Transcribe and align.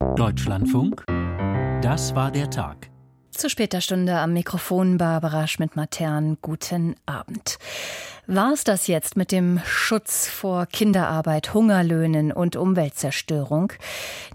Deutschlandfunk, 0.00 1.04
das 1.82 2.14
war 2.14 2.30
der 2.30 2.48
Tag. 2.48 2.90
Zu 3.32 3.50
später 3.50 3.82
Stunde 3.82 4.16
am 4.16 4.32
Mikrofon 4.32 4.96
Barbara 4.96 5.46
Schmidt-Matern. 5.46 6.38
Guten 6.40 6.96
Abend. 7.04 7.58
War 8.32 8.52
es 8.52 8.62
das 8.62 8.86
jetzt 8.86 9.16
mit 9.16 9.32
dem 9.32 9.60
Schutz 9.64 10.28
vor 10.28 10.66
Kinderarbeit, 10.66 11.52
Hungerlöhnen 11.52 12.30
und 12.30 12.54
Umweltzerstörung? 12.54 13.72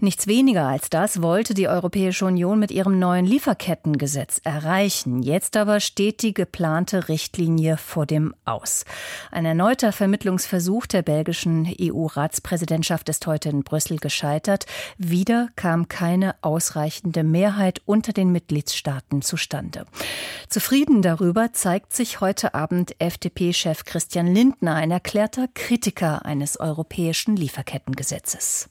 Nichts 0.02 0.26
weniger 0.26 0.66
als 0.66 0.90
das 0.90 1.22
wollte 1.22 1.54
die 1.54 1.66
Europäische 1.66 2.26
Union 2.26 2.58
mit 2.58 2.70
ihrem 2.70 2.98
neuen 2.98 3.24
Lieferkettengesetz 3.24 4.42
erreichen. 4.44 5.22
Jetzt 5.22 5.56
aber 5.56 5.80
steht 5.80 6.20
die 6.20 6.34
geplante 6.34 7.08
Richtlinie 7.08 7.78
vor 7.78 8.04
dem 8.04 8.34
Aus. 8.44 8.84
Ein 9.30 9.46
erneuter 9.46 9.92
Vermittlungsversuch 9.92 10.84
der 10.84 11.00
belgischen 11.00 11.66
EU-Ratspräsidentschaft 11.80 13.08
ist 13.08 13.26
heute 13.26 13.48
in 13.48 13.62
Brüssel 13.62 13.96
gescheitert. 13.96 14.66
Wieder 14.98 15.48
kam 15.56 15.88
keine 15.88 16.34
ausreichende 16.42 17.24
Mehrheit 17.24 17.80
unter 17.86 18.12
den 18.12 18.30
Mitgliedstaaten 18.30 19.22
zustande. 19.22 19.86
Zufrieden 20.50 21.00
darüber 21.00 21.54
zeigt 21.54 21.94
sich 21.94 22.20
heute 22.20 22.52
Abend 22.52 22.94
FDP-Chef 23.00 23.85
Christian 23.86 24.34
Lindner, 24.34 24.74
ein 24.74 24.90
erklärter 24.90 25.46
Kritiker 25.54 26.26
eines 26.26 26.60
europäischen 26.60 27.36
Lieferkettengesetzes. 27.36 28.68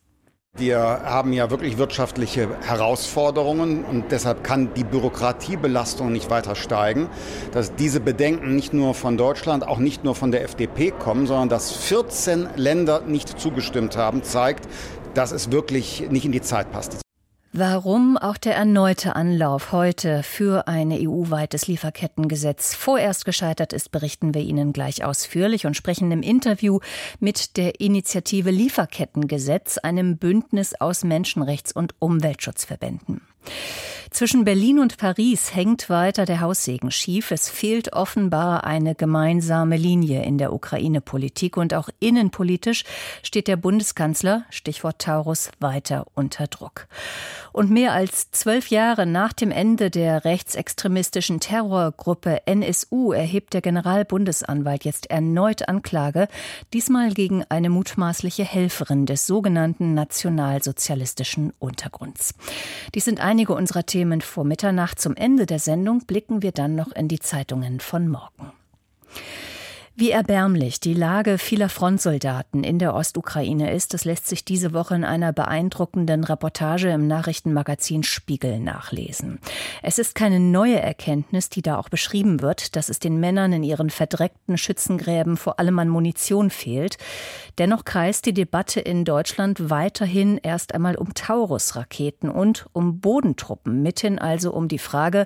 Wir 0.57 0.79
haben 0.79 1.33
ja 1.33 1.49
wirklich 1.49 1.77
wirtschaftliche 1.77 2.47
Herausforderungen 2.61 3.83
und 3.83 4.11
deshalb 4.11 4.43
kann 4.43 4.73
die 4.73 4.85
Bürokratiebelastung 4.85 6.13
nicht 6.13 6.29
weiter 6.29 6.55
steigen. 6.55 7.09
Dass 7.51 7.75
diese 7.75 7.99
Bedenken 7.99 8.55
nicht 8.55 8.73
nur 8.73 8.93
von 8.93 9.17
Deutschland, 9.17 9.67
auch 9.67 9.79
nicht 9.79 10.05
nur 10.05 10.15
von 10.15 10.31
der 10.31 10.43
FDP 10.43 10.91
kommen, 10.91 11.27
sondern 11.27 11.49
dass 11.49 11.73
14 11.73 12.47
Länder 12.55 13.01
nicht 13.01 13.37
zugestimmt 13.37 13.97
haben, 13.97 14.23
zeigt, 14.23 14.69
dass 15.13 15.33
es 15.33 15.51
wirklich 15.51 16.09
nicht 16.09 16.23
in 16.23 16.31
die 16.31 16.41
Zeit 16.41 16.71
passt. 16.71 17.04
Warum 17.57 18.17
auch 18.17 18.35
der 18.35 18.53
erneute 18.53 19.15
Anlauf 19.15 19.71
heute 19.71 20.23
für 20.23 20.67
ein 20.67 20.91
EU-weites 20.91 21.67
Lieferkettengesetz 21.67 22.75
vorerst 22.75 23.23
gescheitert 23.23 23.71
ist, 23.71 23.93
berichten 23.93 24.33
wir 24.33 24.41
Ihnen 24.41 24.73
gleich 24.73 25.05
ausführlich 25.05 25.65
und 25.65 25.73
sprechen 25.73 26.11
im 26.11 26.21
Interview 26.21 26.79
mit 27.21 27.55
der 27.55 27.79
Initiative 27.79 28.51
Lieferkettengesetz, 28.51 29.77
einem 29.77 30.17
Bündnis 30.17 30.73
aus 30.81 31.05
Menschenrechts- 31.05 31.71
und 31.71 31.95
Umweltschutzverbänden. 31.99 33.21
Zwischen 34.11 34.45
Berlin 34.45 34.79
und 34.79 34.97
Paris 34.97 35.55
hängt 35.55 35.89
weiter 35.89 36.25
der 36.25 36.39
Haussegen 36.41 36.91
schief. 36.91 37.31
Es 37.31 37.49
fehlt 37.49 37.93
offenbar 37.93 38.63
eine 38.63 38.95
gemeinsame 38.95 39.77
Linie 39.77 40.23
in 40.23 40.37
der 40.37 40.53
Ukraine-Politik 40.53 41.57
und 41.57 41.73
auch 41.73 41.89
innenpolitisch 41.99 42.83
steht 43.23 43.47
der 43.47 43.57
Bundeskanzler, 43.57 44.45
Stichwort 44.51 44.99
Taurus, 44.99 45.49
weiter 45.59 46.05
unter 46.13 46.47
Druck. 46.47 46.87
Und 47.51 47.71
mehr 47.71 47.93
als 47.93 48.31
zwölf 48.31 48.69
Jahre 48.69 49.05
nach 49.05 49.33
dem 49.33 49.49
Ende 49.51 49.89
der 49.89 50.23
rechtsextremistischen 50.23 51.39
Terrorgruppe 51.39 52.45
NSU 52.45 53.11
erhebt 53.11 53.53
der 53.53 53.61
Generalbundesanwalt 53.61 54.85
jetzt 54.85 55.09
erneut 55.09 55.67
Anklage, 55.67 56.27
diesmal 56.73 57.11
gegen 57.11 57.43
eine 57.49 57.69
mutmaßliche 57.69 58.43
Helferin 58.43 59.05
des 59.05 59.25
sogenannten 59.25 59.93
nationalsozialistischen 59.93 61.53
Untergrunds. 61.59 62.33
Dies 62.93 63.05
sind 63.05 63.19
einige 63.19 63.53
unserer 63.53 63.85
Themen 63.85 63.94
vor 64.21 64.43
Mitternacht. 64.43 64.99
Zum 64.99 65.15
Ende 65.15 65.45
der 65.45 65.59
Sendung 65.59 66.05
blicken 66.05 66.41
wir 66.41 66.51
dann 66.51 66.75
noch 66.75 66.91
in 66.91 67.07
die 67.07 67.19
Zeitungen 67.19 67.79
von 67.79 68.09
morgen. 68.09 68.51
Wie 69.97 70.11
erbärmlich 70.11 70.81
die 70.81 70.93
Lage 70.93 71.37
vieler 71.37 71.69
Frontsoldaten 71.69 72.65
in 72.65 72.79
der 72.79 72.93
Ostukraine 72.93 73.71
ist, 73.71 73.93
das 73.93 74.03
lässt 74.03 74.27
sich 74.27 74.43
diese 74.43 74.73
Woche 74.73 74.93
in 74.93 75.05
einer 75.05 75.31
beeindruckenden 75.31 76.25
Reportage 76.25 76.89
im 76.89 77.07
Nachrichtenmagazin 77.07 78.03
Spiegel 78.03 78.59
nachlesen. 78.59 79.39
Es 79.81 79.97
ist 79.97 80.13
keine 80.13 80.41
neue 80.41 80.81
Erkenntnis, 80.81 81.47
die 81.47 81.61
da 81.61 81.77
auch 81.77 81.87
beschrieben 81.87 82.41
wird, 82.41 82.75
dass 82.75 82.89
es 82.89 82.99
den 82.99 83.21
Männern 83.21 83.53
in 83.53 83.63
ihren 83.63 83.89
verdreckten 83.89 84.57
Schützengräben 84.57 85.37
vor 85.37 85.61
allem 85.61 85.79
an 85.79 85.87
Munition 85.87 86.49
fehlt. 86.49 86.97
Dennoch 87.57 87.85
kreist 87.85 88.25
die 88.25 88.33
Debatte 88.33 88.81
in 88.81 89.05
Deutschland 89.05 89.69
weiterhin 89.69 90.37
erst 90.37 90.73
einmal 90.73 90.95
um 90.95 91.13
Taurus-Raketen 91.13 92.29
und 92.29 92.65
um 92.73 92.99
Bodentruppen, 92.99 93.81
mithin 93.81 94.19
also 94.19 94.51
um 94.51 94.67
die 94.67 94.79
Frage, 94.79 95.25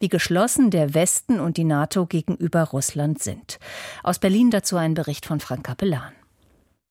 wie 0.00 0.08
geschlossen 0.08 0.70
der 0.70 0.94
Westen 0.94 1.38
und 1.38 1.58
die 1.58 1.64
NATO 1.64 2.06
gegenüber 2.06 2.62
Russland 2.62 3.22
sind. 3.22 3.58
Aus 4.02 4.18
Berlin 4.18 4.50
dazu 4.50 4.76
ein 4.76 4.94
Bericht 4.94 5.26
von 5.26 5.40
Frank 5.40 5.64
Capellan. 5.64 6.12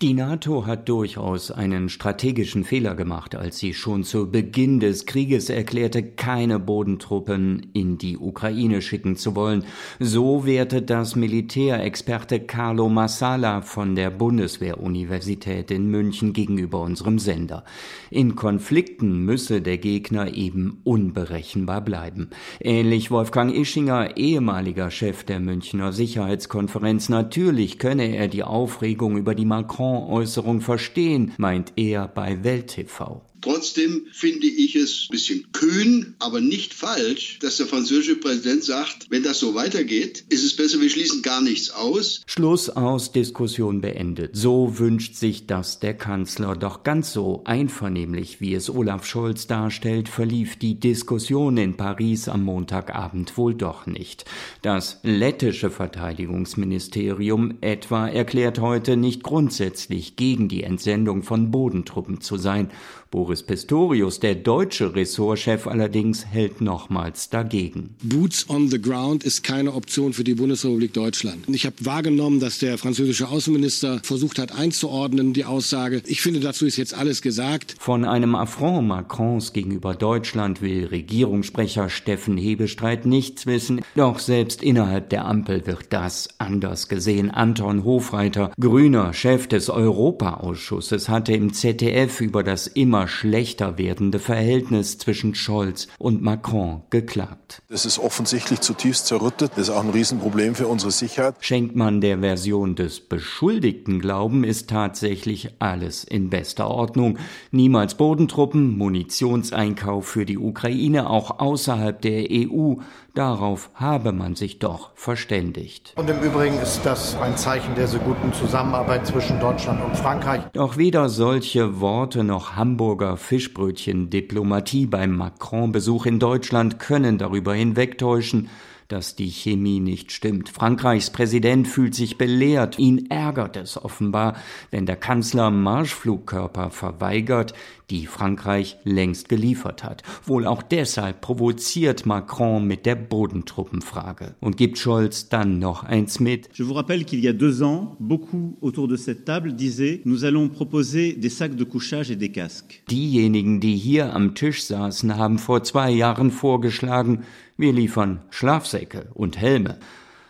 Die 0.02 0.14
NATO 0.14 0.66
hat 0.66 0.90
durchaus 0.90 1.52
einen 1.52 1.88
strategischen 1.88 2.66
Fehler 2.66 2.96
gemacht, 2.96 3.34
als 3.34 3.60
sie 3.60 3.74
schon 3.74 4.04
zu 4.04 4.30
Beginn 4.30 4.82
des 4.82 5.06
Krieges 5.06 5.50
erklärte, 5.50 6.04
keine 6.04 6.60
Bodentruppen 6.60 7.68
in 7.72 7.98
die 7.98 8.18
Ukraine 8.18 8.82
schicken 8.82 9.16
zu 9.16 9.36
wollen. 9.36 9.64
So 10.02 10.46
wertet 10.46 10.90
das 10.90 11.16
Militärexperte 11.16 12.42
Carlo 12.42 12.90
Massala 12.90 13.62
von 13.62 13.96
der 13.96 14.10
Bundeswehruniversität 14.10 15.72
in 15.72 15.88
München 15.88 16.34
gegenüber 16.34 16.82
unserem 16.82 17.18
Sender. 17.18 17.64
In 18.10 18.36
Konflikten 18.36 19.24
müsse 19.24 19.62
der 19.62 19.78
Gegner 19.78 20.34
eben 20.34 20.82
unberechenbar 20.84 21.80
bleiben. 21.80 22.32
Ähnlich 22.60 23.12
Wolfgang 23.12 23.56
Ischinger, 23.56 24.18
ehemaliger 24.18 24.92
Chef 24.92 25.24
der 25.24 25.40
Münchner 25.40 25.94
Sicherheitskonferenz. 25.94 27.08
Natürlich 27.08 27.80
könne 27.80 28.14
er 28.14 28.28
die 28.28 28.44
Aufregung 28.44 29.16
über 29.16 29.36
die 29.36 29.46
Macron 29.46 29.85
Macron-Äußerung 29.86 30.62
verstehen, 30.62 31.34
meint 31.38 31.74
er 31.76 32.08
bei 32.08 32.44
Welt 32.44 32.68
TV. 32.68 33.22
Trotzdem 33.46 34.08
finde 34.12 34.48
ich 34.48 34.76
es 34.76 35.06
ein 35.08 35.12
bisschen 35.12 35.52
kühn, 35.52 36.16
aber 36.18 36.42
nicht 36.42 36.74
falsch, 36.74 37.38
dass 37.42 37.58
der 37.58 37.68
französische 37.68 38.16
Präsident 38.16 38.64
sagt, 38.64 39.06
wenn 39.12 39.22
das 39.22 39.38
so 39.38 39.54
weitergeht, 39.54 40.26
ist 40.30 40.44
es 40.44 40.56
besser, 40.56 40.82
wir 40.82 40.90
schließen 40.90 41.22
gar 41.22 41.42
nichts 41.42 41.70
aus. 41.70 42.24
Schluss 42.26 42.72
aus, 42.72 43.12
Diskussion 43.12 43.82
beendet. 43.82 44.32
So 44.36 44.80
wünscht 44.80 45.14
sich 45.14 45.46
das 45.46 45.80
der 45.80 45.94
Kanzler. 45.94 46.56
Doch 46.56 46.82
ganz 46.82 47.14
so 47.14 47.44
einvernehmlich, 47.46 48.42
wie 48.42 48.56
es 48.56 48.68
Olaf 48.68 49.06
Scholz 49.06 49.46
darstellt, 49.46 50.10
verlief 50.10 50.56
die 50.56 50.80
Diskussion 50.80 51.58
in 51.58 51.78
Paris 51.78 52.28
am 52.28 52.42
Montagabend 52.42 53.38
wohl 53.38 53.54
doch 53.54 53.86
nicht. 53.86 54.26
Das 54.64 55.02
lettische 55.04 55.70
Verteidigungsministerium 55.70 57.60
etwa 57.62 58.08
erklärt 58.08 58.58
heute 58.58 58.98
nicht 58.98 59.22
grundsätzlich 59.22 60.16
gegen 60.16 60.48
die 60.48 60.64
Entsendung 60.64 61.22
von 61.22 61.52
Bodentruppen 61.52 62.22
zu 62.22 62.38
sein. 62.38 62.72
Boris 63.12 63.44
Pistorius, 63.44 64.20
der 64.20 64.36
deutsche 64.36 64.94
Ressortchef 64.94 65.68
allerdings, 65.68 66.26
hält 66.26 66.60
nochmals 66.60 67.30
dagegen. 67.30 67.96
Boots 68.04 68.50
on 68.50 68.70
the 68.70 68.82
ground 68.82 69.24
ist 69.24 69.44
keine 69.44 69.74
Option 69.74 70.14
für 70.14 70.24
die 70.24 70.36
Bundesrepublik 70.36 70.94
Deutschland. 70.94 71.46
Ich 71.48 71.66
habe 71.66 71.76
wahrgenommen, 71.80 72.40
dass 72.40 72.60
der 72.60 72.78
französische 72.78 73.30
Außenminister 73.30 74.02
versucht 74.04 74.40
hat 74.40 74.52
einzuordnen, 74.52 75.34
die 75.34 75.46
Aussage. 75.46 76.02
Ich 76.06 76.22
finde, 76.22 76.40
dazu 76.40 76.66
ist 76.66 76.78
jetzt 76.78 76.94
alles 76.94 77.22
gesagt. 77.22 77.76
Von 77.80 78.04
einem 78.06 78.36
Affront 78.36 78.88
Macrons 78.88 79.54
gegenüber 79.54 79.96
Deutschland 79.96 80.62
will 80.62 80.86
Regierungssprecher 80.86 81.90
Steffen 81.90 82.38
Hebestreit 82.38 83.06
nichts 83.06 83.46
wissen. 83.46 83.82
Doch 83.96 84.20
selbst 84.20 84.62
innerhalb 84.62 85.10
der 85.10 85.26
Ampel 85.26 85.66
wird 85.66 85.88
das 85.92 86.30
anders 86.38 86.90
gesehen. 86.90 87.32
Anton 87.32 87.84
Hofreiter, 87.84 88.52
grüner 88.60 89.14
Chef 89.14 89.48
des 89.48 89.70
Europaausschusses, 89.70 91.10
hatte 91.10 91.34
im 91.34 91.54
ZDF 91.54 92.22
über 92.22 92.44
das 92.44 92.68
immer 92.68 93.05
schlechter 93.08 93.78
werdende 93.78 94.20
Verhältnis 94.20 94.98
zwischen 94.98 95.36
Scholz 95.36 95.88
und 95.98 96.22
Macron 96.22 96.84
geklagt. 96.90 97.62
Es 97.70 97.86
ist 97.86 98.00
offensichtlich 98.00 98.62
zutiefst 98.62 99.08
zerrüttet. 99.08 99.52
Das 99.56 99.70
ist 99.70 99.70
auch 99.70 99.84
ein 99.84 99.90
Riesenproblem 99.90 100.56
für 100.56 100.68
unsere 100.68 100.92
Sicherheit. 100.92 101.36
Schenkt 101.40 101.76
man 101.76 102.02
der 102.02 102.20
Version 102.20 102.76
des 102.76 103.00
Beschuldigten 103.00 104.00
Glauben, 104.00 104.44
ist 104.44 104.70
tatsächlich 104.70 105.50
alles 105.60 106.04
in 106.04 106.30
bester 106.30 106.70
Ordnung. 106.70 107.18
Niemals 107.52 107.96
Bodentruppen, 107.96 108.78
Munitionseinkauf 108.78 110.08
für 110.08 110.26
die 110.26 110.38
Ukraine, 110.38 111.10
auch 111.10 111.40
außerhalb 111.40 112.02
der 112.02 112.28
EU. 112.32 112.76
Darauf 113.16 113.70
habe 113.76 114.12
man 114.12 114.36
sich 114.36 114.60
doch 114.60 114.92
verständigt. 114.94 115.94
Und 115.96 116.10
im 116.10 116.20
Übrigen 116.20 116.60
ist 116.60 116.82
das 116.86 117.16
ein 117.16 117.38
Zeichen 117.38 117.74
der 117.74 117.88
so 117.88 117.98
guten 117.98 118.34
Zusammenarbeit 118.34 119.08
zwischen 119.08 119.40
Deutschland 119.40 119.82
und 119.82 119.96
Frankreich. 119.96 120.42
Doch 120.52 120.76
weder 120.76 121.08
solche 121.08 121.80
Worte 121.80 122.26
noch 122.26 122.58
Hamburger 122.58 123.16
Fischbrötchen-Diplomatie 123.16 124.88
beim 124.88 125.16
Macron-Besuch 125.16 126.06
in 126.08 126.20
Deutschland 126.20 126.78
können 126.80 127.18
darüber 127.18 127.54
hinwegtäuschen, 127.54 128.50
dass 128.90 129.16
die 129.16 129.30
Chemie 129.30 129.80
nicht 129.80 130.12
stimmt. 130.12 130.50
Frankreichs 130.50 131.10
Präsident 131.10 131.68
fühlt 131.68 131.96
sich 131.96 132.18
belehrt. 132.18 132.78
Ihn 132.78 133.10
ärgert 133.10 133.56
es 133.56 133.84
offenbar, 133.84 134.36
wenn 134.72 134.86
der 134.86 134.98
Kanzler 134.98 135.50
Marschflugkörper 135.52 136.70
verweigert, 136.70 137.54
die 137.90 138.06
Frankreich 138.06 138.78
längst 138.84 139.30
geliefert 139.30 139.84
hat. 139.84 140.04
Wohl 140.26 140.46
auch 140.46 140.64
deshalb 140.64 141.22
provoziert 141.22 142.06
Macron 142.06 142.66
mit 142.66 142.86
der 142.86 142.96
Bodentruppenfrage 142.96 144.36
und 144.40 144.58
gibt 144.58 144.78
Scholz 144.78 145.30
dann 145.30 145.60
noch 145.60 145.84
eins 145.84 146.20
mit. 146.20 146.50
Je 146.54 146.64
vous 146.64 146.74
rappelle 146.74 147.06
qu'il 147.06 147.20
y 147.20 147.28
a 147.28 147.34
deux 147.34 147.62
ans, 147.62 147.96
beaucoup 148.00 148.58
autour 148.62 148.88
de 148.88 148.98
cette 148.98 149.26
table 149.26 149.54
disaient, 149.56 150.02
nous 150.06 150.26
allons 150.26 150.50
proposer 150.50 151.14
des 151.14 151.30
sacs 151.30 151.56
de 151.56 151.64
couchage 151.64 152.12
et 152.12 152.16
des 152.16 152.32
casques. 152.32 152.84
Diejenigen, 152.90 153.60
die 153.60 153.76
hier 153.76 154.14
am 154.14 154.36
Tisch 154.36 154.64
saßen, 154.64 155.18
haben 155.18 155.38
vor 155.38 155.64
zwei 155.64 155.92
Jahren 155.92 156.32
vorgeschlagen, 156.32 157.24
wir 157.58 157.74
liefern 157.74 158.22
Schlafsäcke 158.30 159.08
und 159.14 159.38
Helme. 159.38 159.80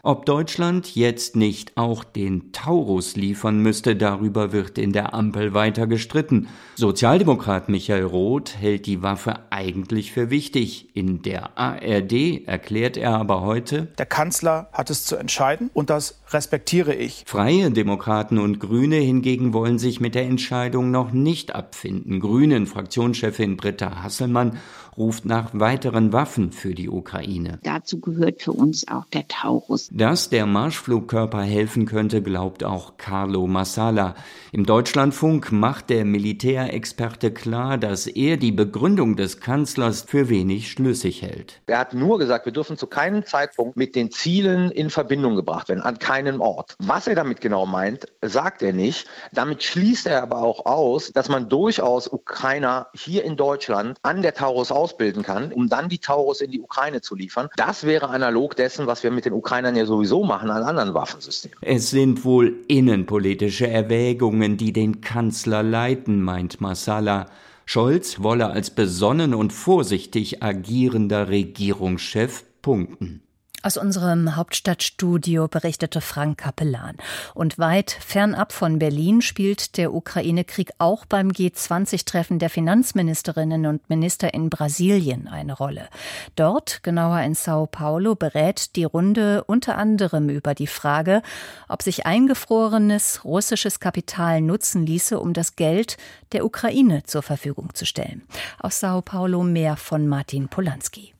Ob 0.07 0.27
Deutschland 0.27 0.93
jetzt 0.93 1.35
nicht 1.35 1.77
auch 1.77 2.03
den 2.03 2.51
Taurus 2.51 3.15
liefern 3.15 3.57
müsste, 3.57 3.95
darüber 3.95 4.51
wird 4.51 4.77
in 4.77 4.93
der 4.93 5.15
Ampel 5.15 5.55
weiter 5.55 5.87
gestritten. 5.87 6.47
Sozialdemokrat 6.75 7.69
Michael 7.69 8.03
Roth 8.03 8.55
hält 8.55 8.85
die 8.85 9.01
Waffe 9.01 9.39
eigentlich 9.49 10.11
für 10.11 10.29
wichtig. 10.29 10.89
In 10.93 11.23
der 11.23 11.57
ARD 11.57 12.45
erklärt 12.45 12.97
er 12.97 13.15
aber 13.15 13.41
heute, 13.41 13.87
der 13.97 14.05
Kanzler 14.05 14.69
hat 14.73 14.91
es 14.91 15.05
zu 15.05 15.15
entscheiden 15.15 15.71
und 15.73 15.89
das 15.89 16.21
respektiere 16.29 16.93
ich. 16.93 17.23
Freie 17.25 17.71
Demokraten 17.71 18.37
und 18.37 18.59
Grüne 18.59 18.97
hingegen 18.97 19.53
wollen 19.53 19.79
sich 19.79 19.99
mit 19.99 20.13
der 20.13 20.25
Entscheidung 20.25 20.91
noch 20.91 21.13
nicht 21.13 21.55
abfinden. 21.55 22.19
Grünen 22.19 22.67
Fraktionschefin 22.67 23.57
Britta 23.57 24.03
Hasselmann 24.03 24.59
ruft 24.97 25.25
nach 25.25 25.49
weiteren 25.53 26.13
Waffen 26.13 26.51
für 26.51 26.73
die 26.73 26.89
Ukraine. 26.89 27.59
Dazu 27.63 27.99
gehört 27.99 28.41
für 28.41 28.51
uns 28.53 28.87
auch 28.87 29.05
der 29.05 29.27
Taurus. 29.27 29.89
Dass 29.91 30.29
der 30.29 30.45
Marschflugkörper 30.45 31.41
helfen 31.41 31.85
könnte, 31.85 32.21
glaubt 32.21 32.63
auch 32.63 32.97
Carlo 32.97 33.47
Massala. 33.47 34.15
Im 34.55 34.65
Deutschlandfunk 34.65 35.51
macht 35.51 35.89
der 35.89 36.05
Militärexperte 36.05 37.31
klar, 37.31 37.77
dass 37.77 38.07
er 38.07 38.37
die 38.37 38.53
Begründung 38.53 39.17
des 39.17 39.41
Kanzlers 39.41 40.03
für 40.03 40.29
wenig 40.29 40.71
schlüssig 40.71 41.23
hält. 41.23 41.59
Er 41.67 41.79
hat 41.79 41.93
nur 41.93 42.19
gesagt, 42.19 42.45
wir 42.45 42.53
dürfen 42.53 42.77
zu 42.77 42.87
keinem 42.87 43.25
Zeitpunkt 43.25 43.75
mit 43.75 43.97
den 43.97 44.11
Zielen 44.11 44.71
in 44.71 44.89
Verbindung 44.89 45.35
gebracht 45.35 45.67
werden, 45.67 45.81
an 45.81 45.99
keinem 45.99 46.39
Ort. 46.39 46.77
Was 46.79 47.05
er 47.05 47.15
damit 47.15 47.41
genau 47.41 47.65
meint, 47.65 48.05
sagt 48.21 48.61
er 48.61 48.71
nicht. 48.71 49.09
Damit 49.33 49.61
schließt 49.61 50.07
er 50.07 50.23
aber 50.23 50.37
auch 50.37 50.65
aus, 50.65 51.11
dass 51.11 51.27
man 51.27 51.49
durchaus 51.49 52.07
Ukrainer 52.07 52.87
hier 52.93 53.25
in 53.25 53.35
Deutschland 53.35 53.97
an 54.03 54.21
der 54.21 54.35
Taurus 54.35 54.71
aus 54.71 54.85
ausbilden 54.85 55.23
kann, 55.23 55.51
um 55.51 55.67
dann 55.67 55.89
die 55.89 55.97
Taurus 55.97 56.39
in 56.39 56.51
die 56.51 56.61
Ukraine 56.61 57.01
zu 57.01 57.15
liefern. 57.15 57.49
Das 57.57 57.83
wäre 57.85 58.07
analog 58.07 58.55
dessen, 58.55 58.87
was 58.87 59.03
wir 59.03 59.11
mit 59.11 59.25
den 59.25 59.33
Ukrainern 59.33 59.75
ja 59.75 59.85
sowieso 59.85 60.23
machen 60.23 60.49
an 60.49 60.63
anderen 60.63 60.93
Waffensystemen. 60.93 61.57
Es 61.59 61.89
sind 61.89 62.23
wohl 62.23 62.53
innenpolitische 62.69 63.67
Erwägungen, 63.67 64.44
die 64.53 64.71
den 64.71 65.01
Kanzler 65.01 65.63
leiten, 65.63 66.21
meint 66.21 66.61
Massala. 66.61 67.25
Scholz 67.65 68.21
wolle 68.21 68.47
als 68.51 68.69
besonnen 68.69 69.33
und 69.33 69.51
vorsichtig 69.51 70.43
agierender 70.43 71.29
Regierungschef 71.29 72.45
punkten. 72.61 73.24
Aus 73.65 73.77
unserem 73.77 74.35
Hauptstadtstudio 74.35 75.47
berichtete 75.47 75.99
Frank 75.99 76.37
Kapellan. 76.37 76.97
Und 77.33 77.57
weit 77.57 77.89
fernab 77.89 78.53
von 78.53 78.77
Berlin 78.77 79.23
spielt 79.23 79.77
der 79.77 79.91
Ukraine-Krieg 79.91 80.69
auch 80.77 81.05
beim 81.05 81.29
G20-Treffen 81.29 82.37
der 82.37 82.51
Finanzministerinnen 82.51 83.65
und 83.65 83.89
Minister 83.89 84.35
in 84.35 84.51
Brasilien 84.51 85.27
eine 85.27 85.53
Rolle. 85.53 85.89
Dort, 86.35 86.83
genauer 86.83 87.21
in 87.21 87.33
Sao 87.33 87.65
Paulo, 87.65 88.13
berät 88.13 88.75
die 88.75 88.83
Runde 88.83 89.43
unter 89.45 89.79
anderem 89.79 90.29
über 90.29 90.53
die 90.53 90.67
Frage, 90.67 91.23
ob 91.67 91.81
sich 91.81 92.05
eingefrorenes 92.05 93.25
russisches 93.25 93.79
Kapital 93.79 94.41
nutzen 94.41 94.85
ließe, 94.85 95.19
um 95.19 95.33
das 95.33 95.55
Geld 95.55 95.97
der 96.33 96.45
Ukraine 96.45 97.01
zur 97.05 97.23
Verfügung 97.23 97.73
zu 97.73 97.87
stellen. 97.87 98.21
Aus 98.59 98.79
Sao 98.79 99.01
Paulo 99.01 99.41
mehr 99.41 99.75
von 99.75 100.07
Martin 100.07 100.49
Polanski. 100.49 101.14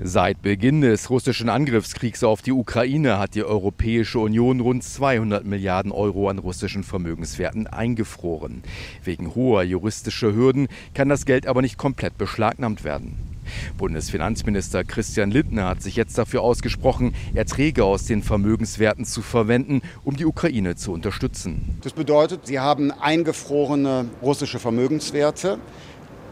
Seit 0.00 0.40
Beginn 0.40 0.80
des 0.80 1.10
russischen 1.10 1.50
Angriffskriegs 1.50 2.24
auf 2.24 2.40
die 2.40 2.52
Ukraine 2.52 3.18
hat 3.18 3.34
die 3.34 3.44
Europäische 3.44 4.20
Union 4.20 4.60
rund 4.60 4.82
200 4.82 5.44
Milliarden 5.44 5.92
Euro 5.92 6.30
an 6.30 6.38
russischen 6.38 6.82
Vermögenswerten 6.82 7.66
eingefroren. 7.66 8.62
Wegen 9.04 9.34
hoher 9.34 9.62
juristischer 9.64 10.34
Hürden 10.34 10.68
kann 10.94 11.10
das 11.10 11.26
Geld 11.26 11.46
aber 11.46 11.60
nicht 11.60 11.76
komplett 11.76 12.16
beschlagnahmt 12.16 12.84
werden. 12.84 13.18
Bundesfinanzminister 13.76 14.82
Christian 14.82 15.30
Lindner 15.30 15.68
hat 15.68 15.82
sich 15.82 15.96
jetzt 15.96 16.16
dafür 16.16 16.40
ausgesprochen, 16.40 17.14
Erträge 17.34 17.84
aus 17.84 18.06
den 18.06 18.22
Vermögenswerten 18.22 19.04
zu 19.04 19.20
verwenden, 19.20 19.82
um 20.04 20.16
die 20.16 20.24
Ukraine 20.24 20.74
zu 20.74 20.92
unterstützen. 20.92 21.76
Das 21.82 21.92
bedeutet, 21.92 22.46
sie 22.46 22.60
haben 22.60 22.92
eingefrorene 22.92 24.06
russische 24.22 24.58
Vermögenswerte. 24.58 25.58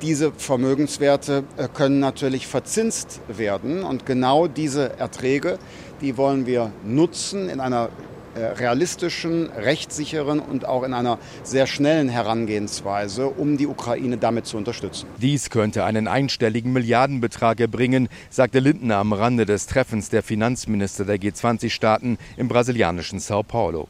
Diese 0.03 0.33
Vermögenswerte 0.33 1.45
äh, 1.59 1.69
können 1.69 2.01
natürlich 2.01 2.47
verzinst 2.47 3.21
werden 3.29 3.83
und 3.83 4.07
genau 4.07 4.47
diese 4.47 4.99
Erträge, 4.99 5.59
die 6.01 6.17
wollen 6.17 6.47
wir 6.47 6.73
nutzen 6.85 7.51
in 7.51 7.61
einer 7.61 7.91
äh, 8.35 8.45
realistischen, 8.45 9.51
rechtssicheren 9.51 10.39
und 10.39 10.65
auch 10.65 10.85
in 10.85 10.95
einer 10.95 11.19
sehr 11.43 11.67
schnellen 11.67 12.09
Herangehensweise, 12.09 13.27
um 13.27 13.59
die 13.59 13.67
Ukraine 13.67 14.17
damit 14.17 14.47
zu 14.47 14.57
unterstützen. 14.57 15.07
Dies 15.19 15.51
könnte 15.51 15.85
einen 15.85 16.09
einstelligen 16.09 16.73
Milliardenbetrag 16.73 17.59
erbringen, 17.59 18.09
sagte 18.31 18.61
Lindner 18.61 18.99
am 18.99 19.13
Rande 19.13 19.47
des 19.47 19.67
Treffens 19.67 20.09
der 20.09 20.23
Finanzminister 20.23 21.05
der 21.05 21.17
G20-Staaten 21.17 22.19
im 22.37 22.49
brasilianischen 22.49 23.19
Sao 23.19 23.43
Paulo. 23.43 23.89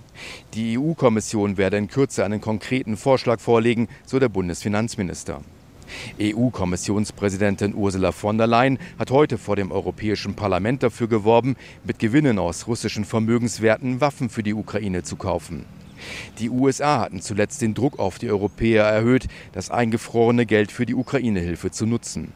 Die 0.55 0.79
EU-Kommission 0.79 1.56
werde 1.56 1.77
in 1.77 1.89
Kürze 1.89 2.25
einen 2.25 2.41
konkreten 2.41 2.97
Vorschlag 2.97 3.41
vorlegen, 3.41 3.89
so 4.06 4.19
der 4.19 4.31
Bundesfinanzminister. 4.31 5.43
EU-Kommissionspräsidentin 6.21 7.75
Ursula 7.75 8.13
von 8.13 8.39
der 8.39 8.47
Leyen 8.47 8.79
hat 8.99 9.11
heute 9.11 9.39
vor 9.39 9.57
dem 9.57 9.73
Europäischen 9.73 10.35
Parlament 10.35 10.83
dafür 10.83 11.09
geworben, 11.09 11.57
mit 11.85 11.99
Gewinnen 11.99 12.39
aus 12.39 12.67
russischen 12.67 13.05
Vermögenswerten 13.05 14.01
Waffen 14.01 14.31
für 14.31 14.43
die 14.43 14.55
Ukraine 14.55 15.03
zu 15.03 15.17
kaufen. 15.17 15.65
Die 16.39 16.51
USA 16.51 17.01
hatten 17.01 17.21
zuletzt 17.21 17.63
den 17.63 17.75
Druck 17.75 17.99
auf 17.99 18.19
die 18.19 18.31
Europäer 18.31 18.85
erhöht, 18.85 19.27
das 19.53 19.71
eingefrorene 19.71 20.47
Geld 20.47 20.73
für 20.73 20.87
die 20.87 20.95
Ukraine-Hilfe 20.95 21.71
zu 21.71 21.87
nutzen. 21.87 22.33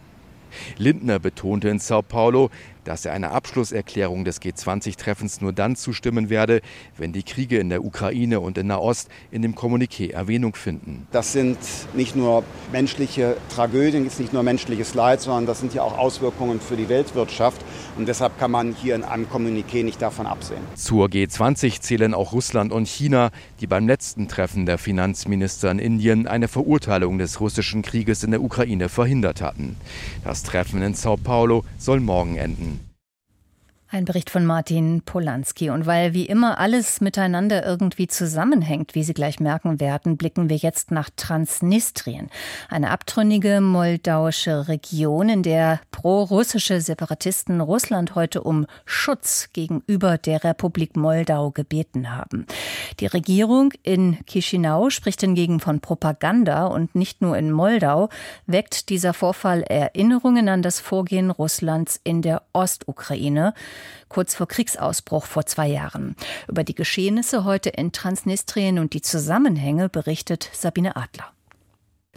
Lindner 0.79 1.19
betonte 1.19 1.69
in 1.69 1.79
Sao 1.79 2.03
Paulo, 2.03 2.51
dass 2.84 3.04
er 3.04 3.12
einer 3.12 3.32
Abschlusserklärung 3.32 4.25
des 4.25 4.40
G20-Treffens 4.40 5.40
nur 5.40 5.52
dann 5.52 5.76
zustimmen 5.76 6.31
werde, 6.31 6.60
wenn 6.96 7.12
die 7.12 7.22
Kriege 7.22 7.58
in 7.58 7.69
der 7.69 7.84
Ukraine 7.84 8.40
und 8.40 8.58
in 8.58 8.69
Nahost 8.69 9.08
in 9.31 9.42
dem 9.42 9.54
Kommuniqué 9.54 10.12
Erwähnung 10.12 10.54
finden. 10.54 11.06
Das 11.12 11.32
sind 11.32 11.58
nicht 11.94 12.16
nur 12.16 12.44
menschliche 12.72 13.36
Tragödien, 13.54 14.06
ist 14.06 14.20
nicht 14.20 14.32
nur 14.32 14.42
menschliches 14.42 14.94
Leid, 14.94 15.20
sondern 15.20 15.46
das 15.46 15.60
sind 15.60 15.75
ja 15.75 15.82
auch 15.82 15.98
Auswirkungen 15.98 16.60
für 16.60 16.76
die 16.76 16.88
Weltwirtschaft. 16.88 17.60
Und 17.96 18.08
deshalb 18.08 18.38
kann 18.38 18.50
man 18.50 18.75
hier 18.75 18.94
in 18.94 19.04
einem 19.04 19.26
Kommuniqué 19.26 19.84
nicht 19.84 20.02
davon 20.02 20.26
absehen. 20.26 20.60
Zur 20.75 21.06
G20 21.06 21.81
zählen 21.81 22.14
auch 22.14 22.32
Russland 22.32 22.72
und 22.72 22.88
China, 22.88 23.31
die 23.60 23.66
beim 23.66 23.86
letzten 23.86 24.28
Treffen 24.28 24.66
der 24.66 24.78
Finanzminister 24.78 25.70
in 25.70 25.78
Indien 25.78 26.26
eine 26.26 26.48
Verurteilung 26.48 27.19
des 27.19 27.40
russischen 27.40 27.82
Krieges 27.82 28.25
in 28.25 28.31
der 28.31 28.42
Ukraine 28.42 28.88
verhindert 28.88 29.40
hatten. 29.40 29.76
Das 30.25 30.42
Treffen 30.42 30.82
in 30.82 30.94
Sao 30.94 31.17
Paulo 31.17 31.64
soll 31.79 32.00
morgen 32.00 32.36
enden. 32.36 32.73
Ein 33.94 34.06
Bericht 34.06 34.29
von 34.29 34.44
Martin 34.44 35.03
Polanski. 35.03 35.70
Und 35.70 35.86
weil 35.86 36.15
wie 36.15 36.27
immer 36.27 36.58
alles 36.58 37.01
miteinander 37.01 37.65
irgendwie 37.65 38.08
zusammenhängt, 38.08 38.96
wie 38.96 39.05
Sie 39.05 39.15
gleich 39.15 39.39
merken 39.39 39.79
werden, 39.79 40.17
blicken 40.17 40.51
wir 40.51 40.56
jetzt 40.56 40.91
nach 40.91 41.10
Transnistrien. 41.15 42.29
Eine 42.69 42.91
abtrünnige 42.91 43.60
moldauische 43.60 44.67
Region, 44.67 45.29
in 45.29 45.44
der 45.44 45.79
pro-russische 45.93 46.81
Separatisten 46.81 47.60
Russland 47.60 48.17
heute 48.17 48.43
um 48.43 48.67
Schutz 48.84 49.51
gegenüber 49.53 50.19
der 50.19 50.43
Republik 50.43 50.96
Moldau 50.96 51.53
gebeten 51.53 52.10
haben. 52.10 52.46
Die 52.98 53.06
Regierung 53.06 53.72
in 53.84 54.19
Chisinau 54.27 54.91
spricht 54.91 55.20
hingegen 55.20 55.60
von 55.60 55.79
Propaganda 55.79 56.67
und 56.67 56.96
nicht 56.96 57.22
nur 57.22 57.39
in 57.39 57.53
Moldau 57.53 58.08
weckt 58.48 58.89
dieser 58.89 59.15
Vorfall 59.15 59.63
Erinnerungen 59.63 60.48
an 60.48 60.63
das 60.63 60.81
Vorgehen 60.81 61.31
Russlands 61.31 62.01
in 62.03 62.22
der 62.22 62.43
Ostukraine 62.53 63.55
kurz 64.08 64.34
vor 64.34 64.48
Kriegsausbruch 64.48 65.26
vor 65.26 65.46
zwei 65.46 65.69
Jahren. 65.69 66.17
Über 66.48 66.64
die 66.64 66.74
Geschehnisse 66.74 67.44
heute 67.44 67.70
in 67.70 67.93
Transnistrien 67.93 68.79
und 68.79 68.93
die 68.93 69.03
Zusammenhänge 69.03 69.88
berichtet 69.88 70.50
Sabine 70.53 70.96
Adler. 70.96 71.34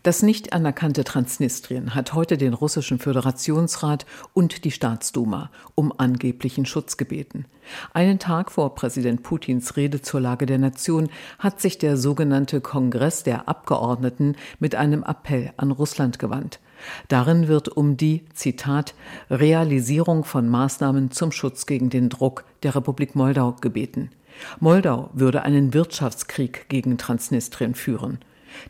Das 0.03 0.21
nicht 0.21 0.53
anerkannte 0.53 1.03
Transnistrien 1.03 1.93
hat 1.93 2.13
heute 2.13 2.37
den 2.37 2.53
russischen 2.53 2.97
Föderationsrat 2.97 4.05
und 4.33 4.63
die 4.63 4.71
Staatsduma 4.71 5.51
um 5.75 5.91
angeblichen 5.97 6.65
Schutz 6.65 6.95
gebeten. 6.95 7.45
Einen 7.93 8.17
Tag 8.17 8.51
vor 8.51 8.73
Präsident 8.73 9.23
Putins 9.23 9.75
Rede 9.75 10.01
zur 10.01 10.21
Lage 10.21 10.45
der 10.45 10.59
Nation 10.59 11.09
hat 11.39 11.59
sich 11.59 11.77
der 11.77 11.97
sogenannte 11.97 12.61
Kongress 12.61 13.23
der 13.23 13.49
Abgeordneten 13.49 14.37
mit 14.59 14.75
einem 14.75 15.03
Appell 15.03 15.51
an 15.57 15.71
Russland 15.71 16.19
gewandt. 16.19 16.59
Darin 17.07 17.47
wird 17.47 17.69
um 17.69 17.97
die, 17.97 18.25
Zitat, 18.33 18.93
Realisierung 19.29 20.23
von 20.23 20.49
Maßnahmen 20.49 21.11
zum 21.11 21.31
Schutz 21.31 21.65
gegen 21.65 21.89
den 21.89 22.09
Druck 22.09 22.45
der 22.63 22.75
Republik 22.75 23.15
Moldau 23.15 23.53
gebeten. 23.53 24.09
Moldau 24.59 25.09
würde 25.13 25.43
einen 25.43 25.73
Wirtschaftskrieg 25.73 26.69
gegen 26.69 26.97
Transnistrien 26.97 27.75
führen. 27.75 28.19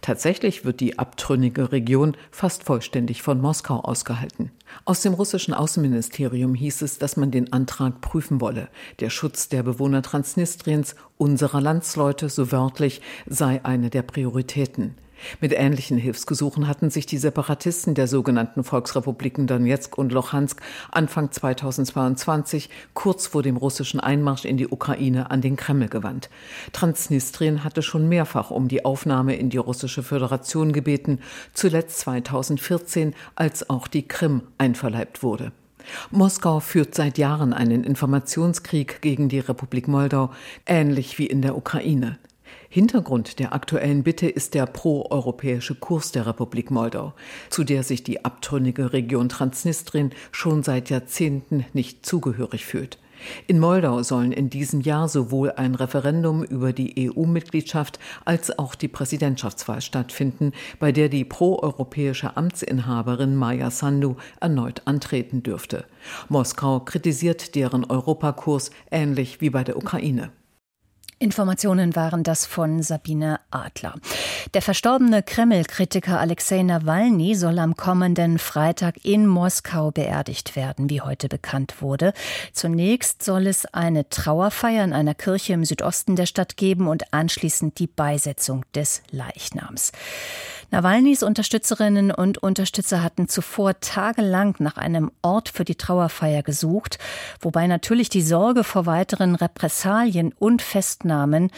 Tatsächlich 0.01 0.65
wird 0.65 0.79
die 0.79 0.99
abtrünnige 0.99 1.71
Region 1.71 2.15
fast 2.31 2.63
vollständig 2.63 3.21
von 3.21 3.39
Moskau 3.39 3.79
ausgehalten. 3.79 4.51
Aus 4.85 5.01
dem 5.01 5.13
russischen 5.13 5.53
Außenministerium 5.53 6.55
hieß 6.55 6.81
es, 6.81 6.97
dass 6.97 7.17
man 7.17 7.31
den 7.31 7.53
Antrag 7.53 8.01
prüfen 8.01 8.41
wolle. 8.41 8.69
Der 8.99 9.09
Schutz 9.09 9.49
der 9.49 9.63
Bewohner 9.63 10.01
Transnistriens, 10.01 10.95
unserer 11.17 11.61
Landsleute, 11.61 12.29
so 12.29 12.51
wörtlich, 12.51 13.01
sei 13.27 13.63
eine 13.63 13.89
der 13.89 14.01
Prioritäten. 14.01 14.95
Mit 15.41 15.53
ähnlichen 15.53 15.97
Hilfsgesuchen 15.97 16.67
hatten 16.67 16.89
sich 16.89 17.05
die 17.05 17.17
Separatisten 17.17 17.95
der 17.95 18.07
sogenannten 18.07 18.63
Volksrepubliken 18.63 19.47
Donetsk 19.47 19.97
und 19.97 20.11
Luhansk 20.11 20.61
Anfang 20.91 21.31
2022 21.31 22.69
kurz 22.93 23.27
vor 23.27 23.43
dem 23.43 23.57
russischen 23.57 23.99
Einmarsch 23.99 24.45
in 24.45 24.57
die 24.57 24.67
Ukraine 24.67 25.31
an 25.31 25.41
den 25.41 25.55
Kreml 25.55 25.87
gewandt. 25.87 26.29
Transnistrien 26.71 27.63
hatte 27.63 27.81
schon 27.81 28.07
mehrfach 28.09 28.51
um 28.51 28.67
die 28.67 28.85
Aufnahme 28.85 29.35
in 29.35 29.49
die 29.49 29.57
russische 29.57 30.03
Föderation 30.03 30.73
gebeten, 30.73 31.19
zuletzt 31.53 31.99
2014, 31.99 33.13
als 33.35 33.69
auch 33.69 33.87
die 33.87 34.07
Krim 34.07 34.41
einverleibt 34.57 35.23
wurde. 35.23 35.51
Moskau 36.11 36.59
führt 36.59 36.95
seit 36.95 37.17
Jahren 37.17 37.53
einen 37.53 37.83
Informationskrieg 37.83 39.01
gegen 39.01 39.29
die 39.29 39.39
Republik 39.39 39.87
Moldau, 39.87 40.31
ähnlich 40.65 41.17
wie 41.17 41.27
in 41.27 41.41
der 41.41 41.55
Ukraine. 41.55 42.17
Hintergrund 42.69 43.39
der 43.39 43.53
aktuellen 43.53 44.03
Bitte 44.03 44.27
ist 44.27 44.53
der 44.53 44.65
proeuropäische 44.65 45.75
Kurs 45.75 46.11
der 46.11 46.27
Republik 46.27 46.69
Moldau, 46.69 47.13
zu 47.49 47.63
der 47.63 47.83
sich 47.83 48.03
die 48.03 48.25
abtrünnige 48.25 48.93
Region 48.93 49.29
Transnistrien 49.29 50.11
schon 50.31 50.63
seit 50.63 50.89
Jahrzehnten 50.89 51.65
nicht 51.73 52.05
zugehörig 52.05 52.65
fühlt. 52.65 52.99
In 53.47 53.59
Moldau 53.59 54.03
sollen 54.03 54.31
in 54.31 54.49
diesem 54.49 54.81
Jahr 54.81 55.07
sowohl 55.07 55.51
ein 55.51 55.75
Referendum 55.75 56.43
über 56.43 56.73
die 56.73 57.09
EU-Mitgliedschaft 57.09 57.99
als 58.25 58.57
auch 58.57 58.75
die 58.75 58.87
Präsidentschaftswahl 58.87 59.81
stattfinden, 59.81 60.51
bei 60.79 60.91
der 60.91 61.09
die 61.09 61.25
proeuropäische 61.25 62.37
Amtsinhaberin 62.37 63.35
Maya 63.35 63.71
Sandu 63.71 64.17
erneut 64.39 64.81
antreten 64.85 65.41
dürfte. 65.41 65.85
Moskau 66.29 66.81
kritisiert 66.81 67.55
deren 67.55 67.85
Europakurs 67.85 68.71
ähnlich 68.91 69.41
wie 69.41 69.49
bei 69.49 69.63
der 69.63 69.77
Ukraine. 69.77 70.31
Informationen 71.19 71.95
waren 71.95 72.23
das 72.23 72.45
von 72.45 72.83
Sabine 72.83 73.39
Adler. 73.49 73.95
Der 74.53 74.61
verstorbene 74.61 75.23
Kreml-Kritiker 75.23 76.19
Alexei 76.19 76.61
Nawalny 76.61 77.33
soll 77.33 77.57
am 77.57 77.75
kommenden 77.75 78.37
Freitag 78.37 79.03
in 79.03 79.25
Moskau 79.25 79.89
beerdigt 79.89 80.55
werden, 80.55 80.91
wie 80.91 81.01
heute 81.01 81.27
bekannt 81.27 81.81
wurde. 81.81 82.13
Zunächst 82.53 83.23
soll 83.23 83.47
es 83.47 83.65
eine 83.65 84.07
Trauerfeier 84.09 84.83
in 84.83 84.93
einer 84.93 85.15
Kirche 85.15 85.53
im 85.53 85.65
Südosten 85.65 86.15
der 86.15 86.27
Stadt 86.27 86.55
geben 86.55 86.87
und 86.87 87.11
anschließend 87.11 87.79
die 87.79 87.87
Beisetzung 87.87 88.63
des 88.75 89.01
Leichnams. 89.09 89.93
Nawalnys 90.69 91.23
Unterstützerinnen 91.23 92.11
und 92.11 92.39
Unterstützer 92.39 93.01
hatten 93.01 93.29
zuvor 93.29 93.79
tagelang 93.79 94.55
nach 94.59 94.75
einem 94.75 95.11
Ort 95.21 95.47
für 95.47 95.63
die 95.63 95.75
Trauerfeier 95.75 96.43
gesucht, 96.43 96.99
wobei 97.39 97.67
natürlich 97.67 98.09
die 98.09 98.21
Sorge 98.21 98.65
vor 98.65 98.85
weiteren 98.85 99.35
Repressalien 99.35 100.33
und 100.37 100.61
Festnahmen 101.07 101.51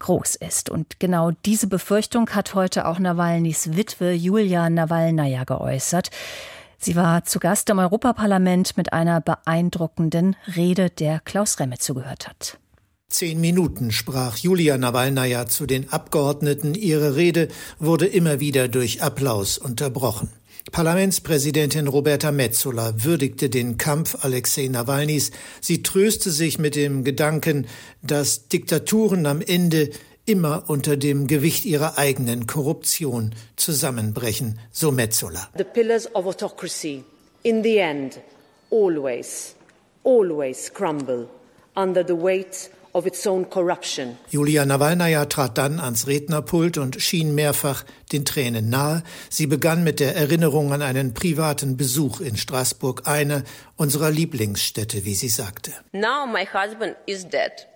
groß 0.00 0.36
ist. 0.36 0.70
Und 0.70 1.00
genau 1.00 1.32
diese 1.44 1.66
Befürchtung 1.66 2.30
hat 2.30 2.54
heute 2.54 2.86
auch 2.86 2.98
Nawalnys 2.98 3.76
Witwe 3.76 4.12
Julia 4.12 4.70
Nawalnaja 4.70 5.44
geäußert. 5.44 6.10
Sie 6.78 6.94
war 6.94 7.24
zu 7.24 7.40
Gast 7.40 7.70
im 7.70 7.78
Europaparlament 7.78 8.76
mit 8.76 8.92
einer 8.92 9.20
beeindruckenden 9.20 10.36
Rede, 10.54 10.90
der 10.90 11.20
Klaus 11.20 11.58
Remme 11.58 11.78
zugehört 11.78 12.28
hat. 12.28 12.58
Zehn 13.08 13.40
Minuten 13.40 13.90
sprach 13.90 14.36
Julia 14.36 14.78
Nawalnaja 14.78 15.46
zu 15.46 15.66
den 15.66 15.90
Abgeordneten. 15.90 16.74
Ihre 16.74 17.16
Rede 17.16 17.48
wurde 17.78 18.06
immer 18.06 18.38
wieder 18.38 18.68
durch 18.68 19.02
Applaus 19.02 19.58
unterbrochen. 19.58 20.28
Parlamentspräsidentin 20.72 21.88
Roberta 21.88 22.32
Metzola 22.32 22.92
würdigte 23.04 23.48
den 23.50 23.78
Kampf 23.78 24.24
Alexei 24.24 24.68
Nawalnys. 24.68 25.30
Sie 25.60 25.82
tröste 25.82 26.30
sich 26.30 26.58
mit 26.58 26.76
dem 26.76 27.04
Gedanken, 27.04 27.66
dass 28.02 28.48
Diktaturen 28.48 29.26
am 29.26 29.40
Ende 29.40 29.90
immer 30.26 30.64
unter 30.68 30.96
dem 30.96 31.26
Gewicht 31.26 31.64
ihrer 31.64 31.96
eigenen 31.96 32.46
Korruption 32.46 33.34
zusammenbrechen, 33.56 34.58
so 34.70 34.92
Metzola. 34.92 35.48
The 35.56 35.64
pillars 35.64 36.06
of 36.14 36.26
autocracy 36.26 37.02
in 37.42 37.62
the 37.62 37.78
end 37.78 38.20
always 38.70 39.54
always 40.04 40.72
crumble 40.72 41.28
under 41.74 42.04
the 42.06 42.14
weight 42.14 42.70
of 42.92 43.06
its 43.06 43.26
own 43.26 43.48
corruption. 43.48 44.16
Julia 44.30 44.64
Nawalnaja 44.64 45.24
trat 45.26 45.58
dann 45.58 45.80
ans 45.80 46.06
Rednerpult 46.06 46.78
und 46.78 47.00
schien 47.00 47.34
mehrfach 47.34 47.84
den 48.12 48.24
Tränen 48.24 48.68
nahe. 48.70 49.02
Sie 49.30 49.46
begann 49.46 49.84
mit 49.84 50.00
der 50.00 50.16
Erinnerung 50.16 50.72
an 50.72 50.82
einen 50.82 51.14
privaten 51.14 51.76
Besuch 51.76 52.20
in 52.20 52.36
Straßburg, 52.36 53.02
eine 53.06 53.44
unserer 53.76 54.10
Lieblingsstädte, 54.10 55.04
wie 55.04 55.14
sie 55.14 55.28
sagte. 55.28 55.72
Now 55.92 56.26
my 56.26 56.46
husband 56.46 56.96
is 57.06 57.24
dead. 57.24 57.66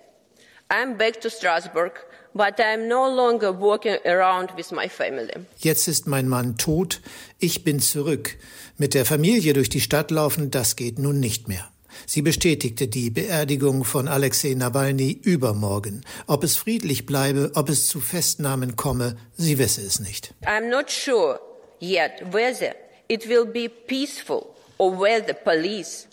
I'm 0.69 0.97
back 0.97 1.21
to 1.21 1.29
Strasbourg, 1.29 1.93
but 2.33 2.59
I'm 2.59 2.89
no 2.89 3.07
longer 3.15 3.53
walking 3.53 3.99
around 4.07 4.57
with 4.57 4.71
my 4.71 4.89
family. 4.89 5.35
Jetzt 5.59 5.87
ist 5.87 6.07
mein 6.07 6.29
Mann 6.29 6.57
tot, 6.57 7.03
ich 7.39 7.63
bin 7.63 7.79
zurück. 7.81 8.37
Mit 8.79 8.95
der 8.95 9.05
Familie 9.05 9.53
durch 9.53 9.69
die 9.69 9.83
Stadt 9.83 10.11
laufen, 10.11 10.51
das 10.51 10.77
geht 10.77 10.99
nun 10.99 11.21
nicht 11.21 11.47
mehr. 11.47 11.72
Sie 12.07 12.23
bestätigte 12.23 12.89
die 12.89 13.11
Beerdigung 13.11 13.85
von 13.85 14.09
Alexei 14.09 14.55
Nawalny 14.55 15.13
übermorgen. 15.23 16.05
Ob 16.27 16.45
es 16.45 16.57
friedlich 16.57 17.07
bleibe, 17.07 17.53
ob 17.55 17.69
es 17.69 17.89
zu 17.89 18.01
Festnahmen 18.01 18.77
komme, 18.77 19.17
sie 19.37 19.59
wisse 19.59 19.83
es 19.83 20.01
nicht. 20.01 20.35
I'm 20.45 20.69
not 20.69 20.91
sure 20.91 21.41
yet 21.81 22.23
whether 22.33 22.75
it 23.09 23.29
will 23.29 23.45
be 23.45 23.69
peaceful 23.69 24.55
or 24.79 24.99
whether 24.99 25.35
police 25.35 26.07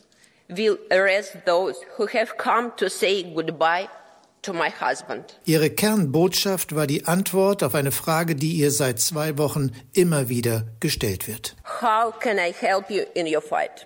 will 0.48 0.78
arrest 0.92 1.38
those 1.46 1.76
who 1.98 2.08
have 2.08 2.38
come 2.38 2.72
to 2.78 2.90
say 2.90 3.24
goodbye 3.24 3.88
Ihre 5.46 5.70
Kernbotschaft 5.70 6.74
war 6.74 6.88
die 6.88 7.06
Antwort 7.06 7.62
auf 7.64 7.76
eine 7.76 7.92
Frage, 7.92 8.36
die 8.36 8.54
ihr 8.54 8.72
seit 8.72 9.00
zwei 9.00 9.38
Wochen 9.38 9.72
immer 9.94 10.30
wieder 10.30 10.68
gestellt 10.80 11.28
wird. 11.28 11.56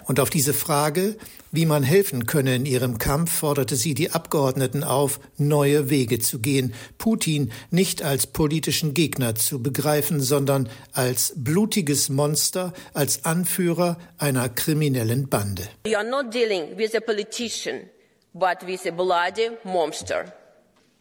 Und 0.06 0.20
auf 0.20 0.30
diese 0.30 0.54
Frage, 0.54 1.16
wie 1.52 1.66
man 1.66 1.84
helfen 1.84 2.26
könne 2.26 2.56
in 2.56 2.66
ihrem 2.66 2.98
Kampf, 3.00 3.32
forderte 3.34 3.76
sie 3.76 3.96
die 3.96 4.12
Abgeordneten 4.12 4.84
auf, 4.84 5.20
neue 5.38 5.90
Wege 5.90 6.20
zu 6.20 6.40
gehen, 6.40 6.74
Putin 6.98 7.52
nicht 7.72 8.04
als 8.04 8.28
politischen 8.28 8.94
Gegner 8.94 9.36
zu 9.36 9.62
begreifen, 9.62 10.22
sondern 10.22 10.70
als 10.92 11.34
blutiges 11.36 12.10
Monster, 12.10 12.74
als 12.94 13.26
Anführer 13.26 13.98
einer 14.20 14.50
kriminellen 14.50 15.30
Bande. 15.30 15.68
We 15.86 15.98
are 15.98 16.08
not 16.08 16.34
dealing 16.34 16.78
with 16.78 16.96
a 16.96 17.00
politician, 17.00 17.90
but 18.34 18.66
with 18.66 18.86
a 18.86 18.92
bloody 18.92 19.50
monster. 19.64 20.32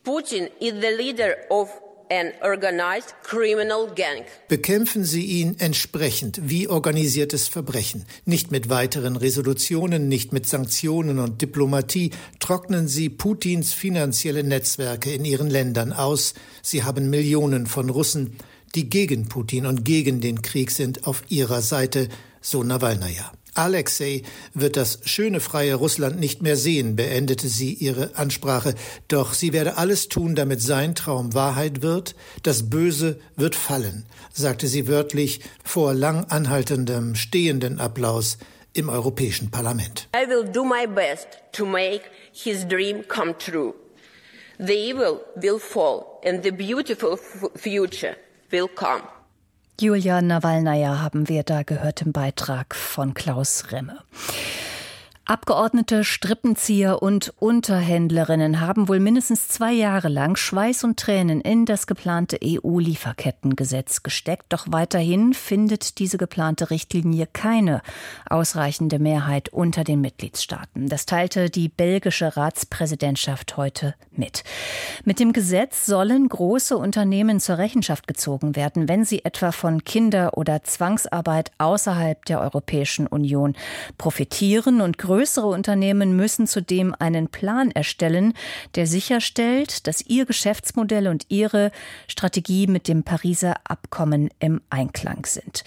Putin 0.05 0.51
is 0.59 0.73
the 0.81 0.91
leader 0.97 1.37
of 1.49 1.69
an 2.11 2.33
organized 2.43 3.15
criminal 3.23 3.87
gang. 3.95 4.25
Bekämpfen 4.49 5.05
Sie 5.05 5.25
ihn 5.25 5.55
entsprechend 5.61 6.41
wie 6.43 6.67
organisiertes 6.67 7.47
Verbrechen. 7.47 8.05
Nicht 8.25 8.51
mit 8.51 8.69
weiteren 8.69 9.15
Resolutionen, 9.15 10.09
nicht 10.09 10.33
mit 10.33 10.47
Sanktionen 10.49 11.21
und 11.21 11.41
Diplomatie. 11.41 12.11
Trocknen 12.41 12.89
Sie 12.89 13.11
Putins 13.11 13.73
finanzielle 13.73 14.43
Netzwerke 14.43 15.13
in 15.13 15.25
Ihren 15.25 15.49
Ländern 15.49 15.93
aus. 15.93 16.35
Sie 16.63 16.83
haben 16.83 17.09
Millionen 17.09 17.69
von 17.69 17.89
Russen, 17.89 18.37
die 18.75 18.91
gegen 18.91 19.29
Putin 19.29 19.67
und 19.67 19.85
gegen 19.85 20.21
den 20.21 20.43
Krieg 20.43 20.73
sind, 20.73 21.07
auf 21.07 21.23
Ihrer 21.29 21.63
Seite, 21.63 22.09
so 22.41 22.65
Nawalnaja. 22.65 23.33
Alexei 23.55 24.23
wird 24.55 24.77
das 24.77 25.01
schöne 25.05 25.41
freie 25.41 25.75
Russland 25.75 26.19
nicht 26.19 26.41
mehr 26.41 26.57
sehen, 26.57 26.97
beendete 26.97 27.49
sie 27.49 27.75
ihre 27.75 28.17
Ansprache, 28.17 28.75
doch 29.09 29.35
sie 29.35 29.53
werde 29.53 29.77
alles 29.77 30.09
tun, 30.09 30.35
damit 30.35 30.63
sein 30.63 30.95
Traum 30.95 31.35
Wahrheit 31.35 31.83
wird, 31.83 32.15
das 32.43 32.71
Böse 32.71 33.21
wird 33.37 33.55
fallen, 33.55 34.07
sagte 34.33 34.69
sie 34.69 34.89
wörtlich 34.89 35.41
vor 35.65 35.93
lang 35.93 36.25
anhaltendem 36.25 37.15
stehenden 37.15 37.79
Applaus 37.79 38.39
im 38.73 38.89
Europäischen 38.89 39.51
Parlament. 39.51 40.09
I 40.17 40.27
will 40.27 40.45
do 40.45 40.65
my 40.65 40.87
best 40.87 41.29
to 41.53 41.67
make 41.67 42.03
his 42.33 42.67
dream 42.67 43.07
come 43.07 43.37
true. 43.37 43.75
The 44.59 44.73
evil 44.73 45.21
will 45.37 45.59
fall 45.59 46.21
and 46.25 46.43
the 46.43 46.53
beautiful 46.53 47.19
future 47.55 48.17
will 48.51 48.69
come. 48.69 49.03
Julia 49.81 50.21
Nawalnaja 50.21 51.01
haben 51.01 51.29
wir 51.29 51.43
da 51.43 51.63
gehört 51.63 52.03
im 52.03 52.13
Beitrag 52.13 52.75
von 52.75 53.15
Klaus 53.15 53.73
Remme. 53.73 53.99
Abgeordnete, 55.25 56.03
Strippenzieher 56.03 57.01
und 57.01 57.33
Unterhändlerinnen 57.39 58.61
haben 58.61 58.89
wohl 58.89 58.99
mindestens 58.99 59.47
zwei 59.47 59.73
Jahre 59.73 60.09
lang 60.09 60.35
Schweiß 60.35 60.83
und 60.83 60.99
Tränen 60.99 61.41
in 61.41 61.65
das 61.65 61.87
geplante 61.87 62.41
EU-Lieferkettengesetz 62.45 64.03
gesteckt. 64.03 64.47
Doch 64.49 64.67
weiterhin 64.71 65.33
findet 65.33 66.01
diese 66.01 66.19
geplante 66.19 66.71
Richtlinie 66.71 67.29
keine 67.33 67.83
ausreichende 68.29 68.99
Mehrheit 68.99 69.49
unter 69.51 69.85
den 69.85 70.01
Mitgliedstaaten. 70.01 70.89
Das 70.89 71.07
teilte 71.07 71.51
die 71.51 71.69
belgische 71.69 72.37
Ratspräsidentschaft 72.37 73.57
heute 73.57 73.95
mit. 74.11 74.43
Mit 75.05 75.21
dem 75.21 75.33
Gesetz 75.33 75.87
sollen 75.87 76.29
große 76.29 76.77
Unternehmen 76.77 77.39
zur 77.39 77.59
Rechenschaft 77.59 78.09
gezogen 78.09 78.57
werden, 78.57 78.89
wenn 78.89 79.05
sie 79.05 79.25
etwa 79.25 79.53
von 79.53 79.85
Kinder- 79.85 80.37
oder 80.37 80.65
Zwangsarbeit 80.65 81.53
außerhalb 81.59 82.25
der 82.25 82.41
Europäischen 82.41 83.07
Union 83.07 83.55
profitieren 83.99 84.81
und 84.81 84.99
Größere 84.99 85.13
Unternehmen 85.27 86.17
müssen 86.17 86.47
zudem 86.47 86.95
einen 86.99 87.29
Plan 87.29 87.71
erstellen, 87.71 88.35
der 88.75 88.87
sicherstellt, 88.87 89.87
dass 89.87 90.03
ihr 90.03 90.27
Geschäftsmodell 90.27 91.09
und 91.09 91.27
ihre 91.29 91.71
Strategie 92.09 92.67
mit 92.67 92.89
dem 92.89 93.03
Pariser 93.03 93.57
Abkommen 93.65 94.31
im 94.39 94.61
Einklang 94.71 95.27
sind. 95.27 95.65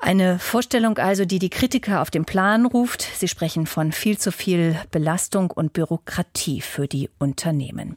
Eine 0.00 0.40
Vorstellung 0.40 0.98
also, 0.98 1.24
die 1.24 1.38
die 1.38 1.48
Kritiker 1.48 2.02
auf 2.02 2.10
den 2.10 2.24
Plan 2.24 2.66
ruft. 2.66 3.02
Sie 3.02 3.28
sprechen 3.28 3.66
von 3.66 3.92
viel 3.92 4.18
zu 4.18 4.32
viel 4.32 4.76
Belastung 4.90 5.52
und 5.52 5.72
Bürokratie 5.72 6.60
für 6.60 6.88
die 6.88 7.08
Unternehmen. 7.20 7.96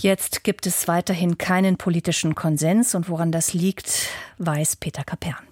Jetzt 0.00 0.42
gibt 0.42 0.66
es 0.66 0.88
weiterhin 0.88 1.38
keinen 1.38 1.76
politischen 1.76 2.34
Konsens 2.34 2.96
und 2.96 3.08
woran 3.08 3.30
das 3.30 3.54
liegt, 3.54 4.08
weiß 4.38 4.74
Peter 4.76 5.04
Kapern. 5.04 5.51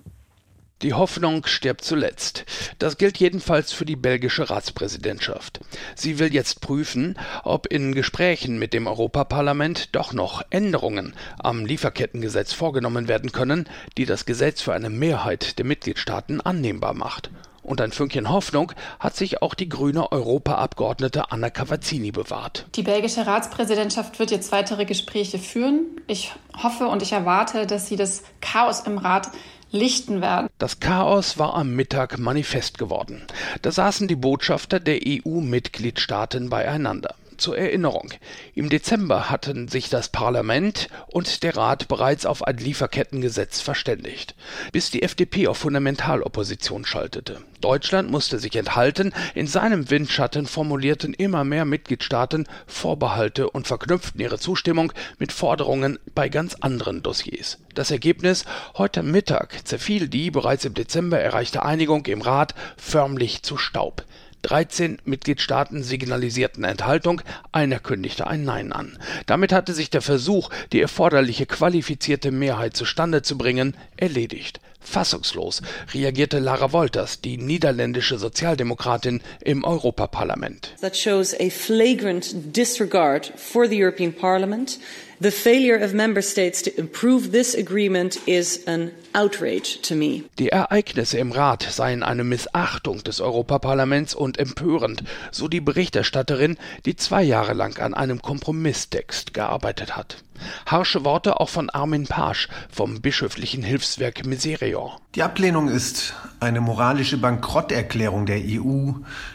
Die 0.82 0.94
Hoffnung 0.94 1.44
stirbt 1.44 1.84
zuletzt. 1.84 2.46
Das 2.78 2.96
gilt 2.96 3.18
jedenfalls 3.18 3.70
für 3.70 3.84
die 3.84 3.96
belgische 3.96 4.48
Ratspräsidentschaft. 4.48 5.60
Sie 5.94 6.18
will 6.18 6.32
jetzt 6.32 6.62
prüfen, 6.62 7.18
ob 7.44 7.66
in 7.66 7.94
Gesprächen 7.94 8.58
mit 8.58 8.72
dem 8.72 8.86
Europaparlament 8.86 9.94
doch 9.94 10.14
noch 10.14 10.42
Änderungen 10.48 11.14
am 11.38 11.66
Lieferkettengesetz 11.66 12.54
vorgenommen 12.54 13.08
werden 13.08 13.30
können, 13.30 13.68
die 13.98 14.06
das 14.06 14.24
Gesetz 14.24 14.62
für 14.62 14.72
eine 14.72 14.88
Mehrheit 14.88 15.58
der 15.58 15.66
Mitgliedstaaten 15.66 16.40
annehmbar 16.40 16.94
macht. 16.94 17.30
Und 17.62 17.82
ein 17.82 17.92
Fünkchen 17.92 18.30
Hoffnung 18.30 18.72
hat 18.98 19.14
sich 19.14 19.42
auch 19.42 19.54
die 19.54 19.68
grüne 19.68 20.10
Europaabgeordnete 20.10 21.30
Anna 21.30 21.50
Cavazzini 21.50 22.10
bewahrt. 22.10 22.66
Die 22.74 22.82
belgische 22.82 23.26
Ratspräsidentschaft 23.26 24.18
wird 24.18 24.30
jetzt 24.30 24.50
weitere 24.50 24.86
Gespräche 24.86 25.38
führen. 25.38 25.86
Ich 26.06 26.32
hoffe 26.62 26.88
und 26.88 27.02
ich 27.02 27.12
erwarte, 27.12 27.66
dass 27.66 27.86
sie 27.86 27.96
das 27.96 28.22
Chaos 28.40 28.80
im 28.80 28.96
Rat 28.96 29.30
lichten 29.70 30.20
werden. 30.20 30.48
Das 30.58 30.80
Chaos 30.80 31.38
war 31.38 31.54
am 31.54 31.74
Mittag 31.74 32.18
manifest 32.18 32.78
geworden. 32.78 33.22
Da 33.62 33.70
saßen 33.70 34.08
die 34.08 34.16
Botschafter 34.16 34.80
der 34.80 35.00
EU-Mitgliedstaaten 35.04 36.50
beieinander. 36.50 37.14
Zur 37.40 37.56
Erinnerung. 37.56 38.10
Im 38.54 38.68
Dezember 38.68 39.30
hatten 39.30 39.66
sich 39.66 39.88
das 39.88 40.10
Parlament 40.10 40.88
und 41.06 41.42
der 41.42 41.56
Rat 41.56 41.88
bereits 41.88 42.26
auf 42.26 42.46
ein 42.46 42.58
Lieferkettengesetz 42.58 43.62
verständigt, 43.62 44.34
bis 44.72 44.90
die 44.90 45.02
FDP 45.02 45.48
auf 45.48 45.56
Fundamentalopposition 45.56 46.84
schaltete. 46.84 47.38
Deutschland 47.62 48.10
musste 48.10 48.38
sich 48.38 48.56
enthalten, 48.56 49.14
in 49.34 49.46
seinem 49.46 49.88
Windschatten 49.88 50.44
formulierten 50.44 51.14
immer 51.14 51.44
mehr 51.44 51.64
Mitgliedstaaten 51.64 52.46
Vorbehalte 52.66 53.48
und 53.48 53.66
verknüpften 53.66 54.20
ihre 54.20 54.38
Zustimmung 54.38 54.92
mit 55.18 55.32
Forderungen 55.32 55.98
bei 56.14 56.28
ganz 56.28 56.56
anderen 56.56 57.02
Dossiers. 57.02 57.56
Das 57.74 57.90
Ergebnis 57.90 58.44
heute 58.76 59.02
Mittag 59.02 59.66
zerfiel 59.66 60.08
die 60.08 60.30
bereits 60.30 60.66
im 60.66 60.74
Dezember 60.74 61.18
erreichte 61.18 61.64
Einigung 61.64 62.04
im 62.04 62.20
Rat 62.20 62.54
förmlich 62.76 63.42
zu 63.42 63.56
Staub. 63.56 64.04
13 64.42 64.98
Mitgliedstaaten 65.04 65.82
signalisierten 65.82 66.64
Enthaltung, 66.64 67.22
einer 67.52 67.78
kündigte 67.78 68.26
ein 68.26 68.44
Nein 68.44 68.72
an. 68.72 68.98
Damit 69.26 69.52
hatte 69.52 69.74
sich 69.74 69.90
der 69.90 70.02
Versuch, 70.02 70.50
die 70.72 70.80
erforderliche 70.80 71.46
qualifizierte 71.46 72.30
Mehrheit 72.30 72.76
zustande 72.76 73.22
zu 73.22 73.36
bringen, 73.36 73.76
erledigt. 73.96 74.60
Fassungslos 74.80 75.60
reagierte 75.92 76.38
Lara 76.38 76.72
Wolters, 76.72 77.20
die 77.20 77.36
niederländische 77.36 78.18
Sozialdemokratin 78.18 79.20
im 79.42 79.62
Europaparlament. 79.62 80.74
That 80.80 80.96
shows 80.96 81.34
a 81.38 81.50
flagrant 81.50 82.56
disregard 82.56 83.32
for 83.36 83.68
the 83.68 83.82
European 83.82 84.12
Parliament. 84.12 84.78
The 85.22 85.30
failure 85.30 85.76
of 85.76 85.92
member 85.92 86.22
states 86.22 86.62
to 86.62 86.70
improve 86.78 87.30
this 87.30 87.54
agreement 87.54 88.26
is 88.26 88.66
an 88.66 88.92
outrage 89.14 89.82
to 89.82 89.94
me. 89.94 90.24
Die 90.38 90.48
Ereignisse 90.48 91.18
im 91.18 91.32
Rat 91.32 91.62
seien 91.62 92.02
eine 92.02 92.24
Missachtung 92.24 93.04
des 93.04 93.20
Europaparlaments 93.20 94.14
und 94.14 94.38
empörend, 94.38 95.04
so 95.30 95.46
die 95.46 95.60
Berichterstatterin, 95.60 96.56
die 96.86 96.96
zwei 96.96 97.22
Jahre 97.22 97.52
lang 97.52 97.78
an 97.80 97.92
einem 97.92 98.22
Kompromisstext 98.22 99.34
gearbeitet 99.34 99.94
hat. 99.94 100.24
Harsche 100.66 101.04
Worte 101.04 101.40
auch 101.40 101.48
von 101.48 101.70
Armin 101.70 102.06
Pasch 102.06 102.48
vom 102.70 103.00
bischöflichen 103.00 103.62
Hilfswerk 103.62 104.26
Miserior. 104.26 105.00
Die 105.14 105.22
Ablehnung 105.22 105.68
ist 105.68 106.14
eine 106.38 106.60
moralische 106.60 107.18
Bankrotterklärung 107.18 108.26
der 108.26 108.40
EU. 108.44 108.92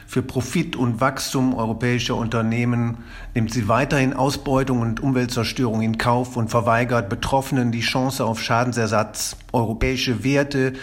Für 0.07 0.21
Profit 0.21 0.75
und 0.75 1.01
Wachstum 1.01 1.53
europäischer 1.53 2.15
Unternehmen 2.15 3.03
nimmt 3.33 3.53
sie 3.53 3.67
weiterhin 3.67 4.13
Ausbeutung 4.13 4.79
und 4.79 5.01
Umweltzerstörung 5.01 5.81
in 5.81 5.97
Kauf 5.97 6.37
und 6.37 6.49
verweigert 6.49 7.09
Betroffenen 7.09 7.71
die 7.71 7.81
Chance 7.81 8.25
auf 8.25 8.41
Schadensersatz. 8.41 9.35
Europäische 9.51 10.23
Werte 10.23 10.73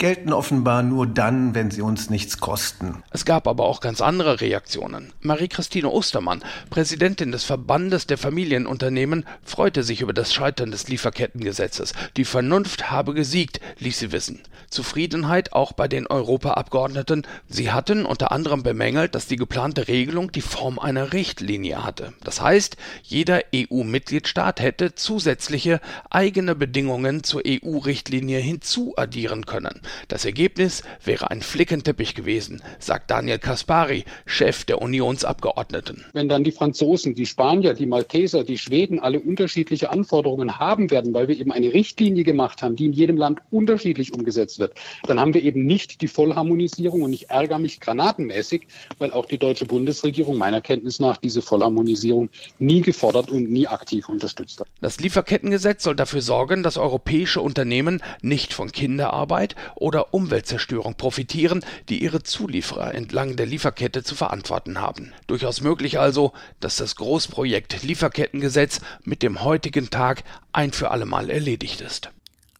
gelten 0.00 0.32
offenbar 0.32 0.82
nur 0.82 1.06
dann, 1.06 1.54
wenn 1.54 1.70
sie 1.70 1.82
uns 1.82 2.08
nichts 2.08 2.38
kosten. 2.38 3.02
Es 3.10 3.26
gab 3.26 3.46
aber 3.46 3.66
auch 3.66 3.80
ganz 3.80 4.00
andere 4.00 4.40
Reaktionen. 4.40 5.12
Marie-Christine 5.20 5.90
Ostermann, 5.90 6.42
Präsidentin 6.70 7.32
des 7.32 7.44
Verbandes 7.44 8.06
der 8.06 8.16
Familienunternehmen, 8.16 9.26
freute 9.44 9.82
sich 9.82 10.00
über 10.00 10.14
das 10.14 10.32
Scheitern 10.32 10.70
des 10.70 10.88
Lieferkettengesetzes. 10.88 11.92
Die 12.16 12.24
Vernunft 12.24 12.90
habe 12.90 13.12
gesiegt, 13.12 13.60
ließ 13.78 13.98
sie 13.98 14.10
wissen. 14.10 14.40
Zufriedenheit 14.70 15.52
auch 15.52 15.72
bei 15.72 15.86
den 15.86 16.06
Europaabgeordneten. 16.06 17.26
Sie 17.48 17.70
hatten 17.70 18.06
unter 18.06 18.32
anderem 18.32 18.62
bemängelt, 18.62 19.14
dass 19.14 19.26
die 19.26 19.36
geplante 19.36 19.88
Regelung 19.88 20.32
die 20.32 20.40
Form 20.40 20.78
einer 20.78 21.12
Richtlinie 21.12 21.84
hatte. 21.84 22.14
Das 22.24 22.40
heißt, 22.40 22.76
jeder 23.02 23.40
EU-Mitgliedstaat 23.54 24.60
hätte 24.60 24.94
zusätzliche 24.94 25.80
eigene 26.08 26.54
Bedingungen 26.54 27.22
zur 27.22 27.42
EU-Richtlinie 27.46 28.38
hinzuaddieren 28.38 29.44
können. 29.44 29.80
Das 30.08 30.24
Ergebnis 30.24 30.82
wäre 31.04 31.30
ein 31.30 31.42
Flickenteppich 31.42 32.14
gewesen, 32.14 32.62
sagt 32.78 33.10
Daniel 33.10 33.38
Kaspari, 33.38 34.04
Chef 34.26 34.64
der 34.64 34.80
Unionsabgeordneten. 34.82 36.04
Wenn 36.12 36.28
dann 36.28 36.44
die 36.44 36.52
Franzosen, 36.52 37.14
die 37.14 37.26
Spanier, 37.26 37.74
die 37.74 37.86
Malteser, 37.86 38.44
die 38.44 38.58
Schweden 38.58 38.98
alle 39.00 39.20
unterschiedliche 39.20 39.90
Anforderungen 39.90 40.58
haben 40.58 40.90
werden, 40.90 41.14
weil 41.14 41.28
wir 41.28 41.38
eben 41.38 41.52
eine 41.52 41.72
Richtlinie 41.72 42.24
gemacht 42.24 42.62
haben, 42.62 42.76
die 42.76 42.86
in 42.86 42.92
jedem 42.92 43.16
Land 43.16 43.40
unterschiedlich 43.50 44.12
umgesetzt 44.12 44.58
wird, 44.58 44.74
dann 45.06 45.20
haben 45.20 45.34
wir 45.34 45.42
eben 45.42 45.64
nicht 45.66 46.00
die 46.00 46.08
Vollharmonisierung 46.08 47.02
und 47.02 47.12
ich 47.12 47.30
ärgere 47.30 47.58
mich 47.58 47.80
granatenmäßig, 47.80 48.66
weil 48.98 49.12
auch 49.12 49.26
die 49.26 49.38
deutsche 49.38 49.66
Bundesregierung 49.66 50.38
meiner 50.38 50.60
Kenntnis 50.60 51.00
nach 51.00 51.16
diese 51.16 51.42
Vollharmonisierung 51.42 52.30
nie 52.58 52.80
gefordert 52.80 53.30
und 53.30 53.50
nie 53.50 53.66
aktiv 53.66 54.08
unterstützt 54.08 54.60
hat. 54.60 54.68
Das 54.80 55.00
Lieferkettengesetz 55.00 55.82
soll 55.82 55.96
dafür 55.96 56.22
sorgen, 56.22 56.62
dass 56.62 56.76
europäische 56.76 57.40
Unternehmen 57.40 58.02
nicht 58.22 58.52
von 58.52 58.72
Kinderarbeit 58.72 59.56
oder 59.80 60.14
Umweltzerstörung 60.14 60.94
profitieren, 60.94 61.64
die 61.88 62.02
ihre 62.02 62.22
Zulieferer 62.22 62.94
entlang 62.94 63.34
der 63.34 63.46
Lieferkette 63.46 64.04
zu 64.04 64.14
verantworten 64.14 64.80
haben. 64.80 65.12
Durchaus 65.26 65.60
möglich 65.60 65.98
also, 65.98 66.32
dass 66.60 66.76
das 66.76 66.94
Großprojekt 66.96 67.82
Lieferkettengesetz 67.82 68.80
mit 69.02 69.22
dem 69.22 69.42
heutigen 69.42 69.90
Tag 69.90 70.22
ein 70.52 70.72
für 70.72 70.90
allemal 70.90 71.30
erledigt 71.30 71.80
ist. 71.80 72.10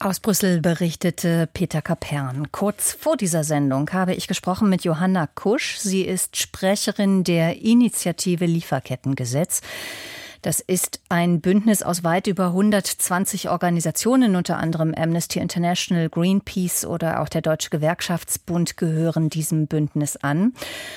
Aus 0.03 0.19
Brüssel 0.19 0.63
berichtete 0.63 1.47
Peter 1.53 1.83
Kapern. 1.83 2.51
Kurz 2.53 2.95
vor 2.95 3.19
dieser 3.19 3.45
Sendung 3.45 3.93
habe 3.93 4.15
ich 4.15 4.27
gesprochen 4.27 4.71
mit 4.71 4.83
Johanna 4.83 5.27
Kusch. 5.27 5.77
Sie 5.77 6.01
ist 6.01 6.39
Sprecherin 6.39 7.23
der 7.23 7.61
Initiative 7.61 8.47
Lieferkettengesetz. 8.47 9.61
Das 10.43 10.61
ist 10.61 11.01
ein 11.11 11.41
Bündnis 11.41 11.83
aus 11.83 12.03
weit 12.03 12.27
über 12.27 12.47
120 12.47 13.51
Organisationen, 13.51 14.37
unter 14.37 14.57
anderem 14.57 14.95
Amnesty 14.95 15.39
International, 15.39 16.09
Greenpeace 16.09 16.87
oder 16.87 17.21
auch 17.21 17.29
der 17.29 17.43
Deutsche 17.43 17.69
Gewerkschaftsbund 17.69 18.77
gehören 18.79 19.29
diesem 19.29 19.67
Bündnis 19.67 20.17
an. 20.17 20.55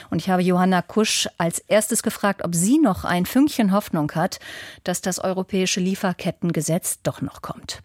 Und 0.09 0.19
ich 0.19 0.29
habe 0.29 0.41
Johanna 0.41 0.81
Kusch 0.81 1.27
als 1.37 1.59
erstes 1.59 2.03
gefragt, 2.03 2.45
ob 2.45 2.55
sie 2.55 2.79
noch 2.79 3.03
ein 3.03 3.25
Fünkchen 3.25 3.73
Hoffnung 3.73 4.11
hat, 4.13 4.39
dass 4.85 5.01
das 5.01 5.19
europäische 5.19 5.81
Lieferkettengesetz 5.81 6.99
doch 7.03 7.21
noch 7.21 7.41
kommt. 7.41 7.81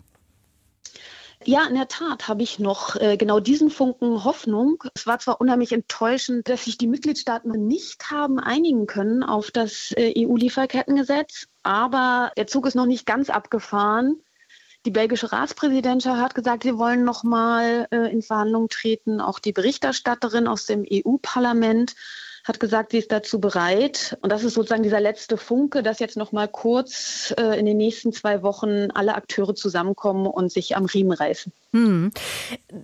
Ja, 1.45 1.67
in 1.67 1.77
der 1.77 1.89
Tat 1.89 2.27
habe 2.27 2.43
ich 2.43 2.59
noch 2.59 2.97
äh, 2.97 3.17
genau 3.17 3.39
diesen 3.39 3.71
Funken 3.71 4.25
Hoffnung. 4.25 4.83
Es 4.95 5.07
war 5.07 5.19
zwar 5.21 5.41
unheimlich 5.41 5.73
enttäuschend, 5.73 6.49
dass 6.49 6.65
sich 6.65 6.79
die 6.79 6.89
Mitgliedstaaten 6.89 7.51
nicht 7.67 8.11
haben 8.11 8.41
einigen 8.41 8.87
können 8.87 9.23
auf 9.23 9.51
das 9.51 9.93
äh, 9.97 10.13
EU-Lieferkettengesetz, 10.17 11.47
aber 11.63 12.33
der 12.37 12.49
Zug 12.49 12.67
ist 12.67 12.75
noch 12.75 12.87
nicht 12.87 13.07
ganz 13.07 13.31
abgefahren. 13.31 14.21
Die 14.85 14.91
belgische 14.91 15.33
Ratspräsidentschaft 15.33 16.21
hat 16.21 16.35
gesagt, 16.35 16.65
sie 16.65 16.77
wollen 16.77 17.05
noch 17.05 17.23
mal 17.23 17.87
äh, 17.91 18.11
in 18.11 18.23
Verhandlungen 18.23 18.69
treten. 18.69 19.21
Auch 19.21 19.39
die 19.39 19.53
Berichterstatterin 19.53 20.49
aus 20.49 20.67
dem 20.67 20.85
EU-Parlament 20.91 21.95
hat 22.49 22.61
gesagt, 22.61 22.93
sie 22.93 22.99
ist 22.99 23.13
dazu 23.13 23.41
bereit. 23.41 24.17
Und 24.23 24.31
das 24.31 24.45
ist 24.45 24.55
sozusagen 24.55 24.83
dieser 24.83 25.01
letzte 25.01 25.37
Funke, 25.37 25.83
dass 25.83 25.99
jetzt 25.99 26.17
noch 26.17 26.33
mal 26.33 26.49
kurz 26.49 27.35
äh, 27.39 27.59
in 27.59 27.67
den 27.67 27.77
nächsten 27.77 28.13
zwei 28.13 28.43
Wochen 28.43 28.91
alle 28.95 29.15
Akteure 29.15 29.55
zusammenkommen 29.55 30.27
und 30.27 30.51
sich 30.51 30.77
am 30.77 30.87
Riemen 30.87 31.13
reißen. 31.13 31.53
Hm. 31.73 32.11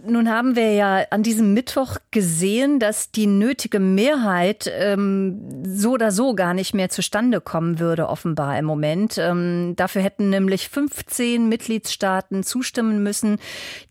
Nun 0.06 0.28
haben 0.28 0.56
wir 0.56 0.74
ja 0.74 1.06
an 1.08 1.22
diesem 1.22 1.54
Mittwoch 1.54 1.96
gesehen, 2.10 2.78
dass 2.78 3.10
die 3.10 3.26
nötige 3.26 3.80
Mehrheit 3.80 4.70
ähm, 4.70 5.64
so 5.64 5.92
oder 5.92 6.10
so 6.10 6.34
gar 6.34 6.52
nicht 6.52 6.74
mehr 6.74 6.90
zustande 6.90 7.40
kommen 7.40 7.78
würde, 7.78 8.08
offenbar 8.08 8.58
im 8.58 8.66
Moment. 8.66 9.16
Ähm, 9.16 9.72
dafür 9.76 10.02
hätten 10.02 10.28
nämlich 10.28 10.68
15 10.68 11.48
Mitgliedstaaten 11.48 12.42
zustimmen 12.42 13.02
müssen, 13.02 13.38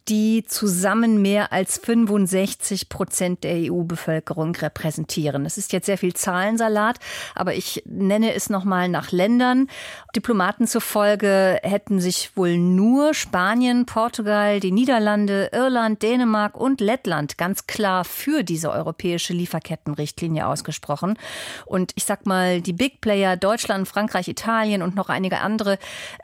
die 0.09 0.43
zusammen 0.45 1.21
mehr 1.21 1.53
als 1.53 1.77
65 1.77 2.89
Prozent 2.89 3.43
der 3.43 3.71
EU-Bevölkerung 3.71 4.55
repräsentieren. 4.55 5.45
Es 5.45 5.57
ist 5.57 5.71
jetzt 5.71 5.85
sehr 5.85 5.97
viel 5.97 6.13
Zahlensalat, 6.13 6.99
aber 7.35 7.55
ich 7.55 7.83
nenne 7.85 8.33
es 8.33 8.49
nochmal 8.49 8.89
nach 8.89 9.11
Ländern. 9.11 9.67
Diplomaten 10.15 10.67
zufolge 10.67 11.59
hätten 11.63 12.01
sich 12.01 12.35
wohl 12.35 12.57
nur 12.57 13.13
Spanien, 13.13 13.85
Portugal, 13.85 14.59
die 14.59 14.71
Niederlande, 14.71 15.49
Irland, 15.53 16.01
Dänemark 16.03 16.57
und 16.57 16.81
Lettland 16.81 17.37
ganz 17.37 17.67
klar 17.67 18.03
für 18.03 18.43
diese 18.43 18.71
europäische 18.71 19.33
Lieferkettenrichtlinie 19.33 20.47
ausgesprochen. 20.47 21.17
Und 21.65 21.93
ich 21.95 22.03
sag 22.03 22.25
mal, 22.25 22.61
die 22.61 22.73
Big 22.73 22.99
Player 22.99 23.37
Deutschland, 23.37 23.87
Frankreich, 23.87 24.27
Italien 24.27 24.81
und 24.81 24.95
noch 24.95 25.09
einige 25.09 25.39
andere, 25.39 25.77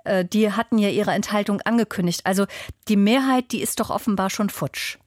äh, 0.03 0.25
die 0.25 0.51
hatten 0.51 0.77
ja 0.77 0.89
ihre 0.89 1.11
Enthaltung 1.11 1.61
angekündigt. 1.61 2.21
Also 2.25 2.45
die 2.87 2.97
Mehrheit, 2.97 3.51
die 3.51 3.61
ist 3.61 3.68
doch 3.75 3.89
offenbar 3.89 4.29
schon 4.29 4.49
futsch. 4.49 4.97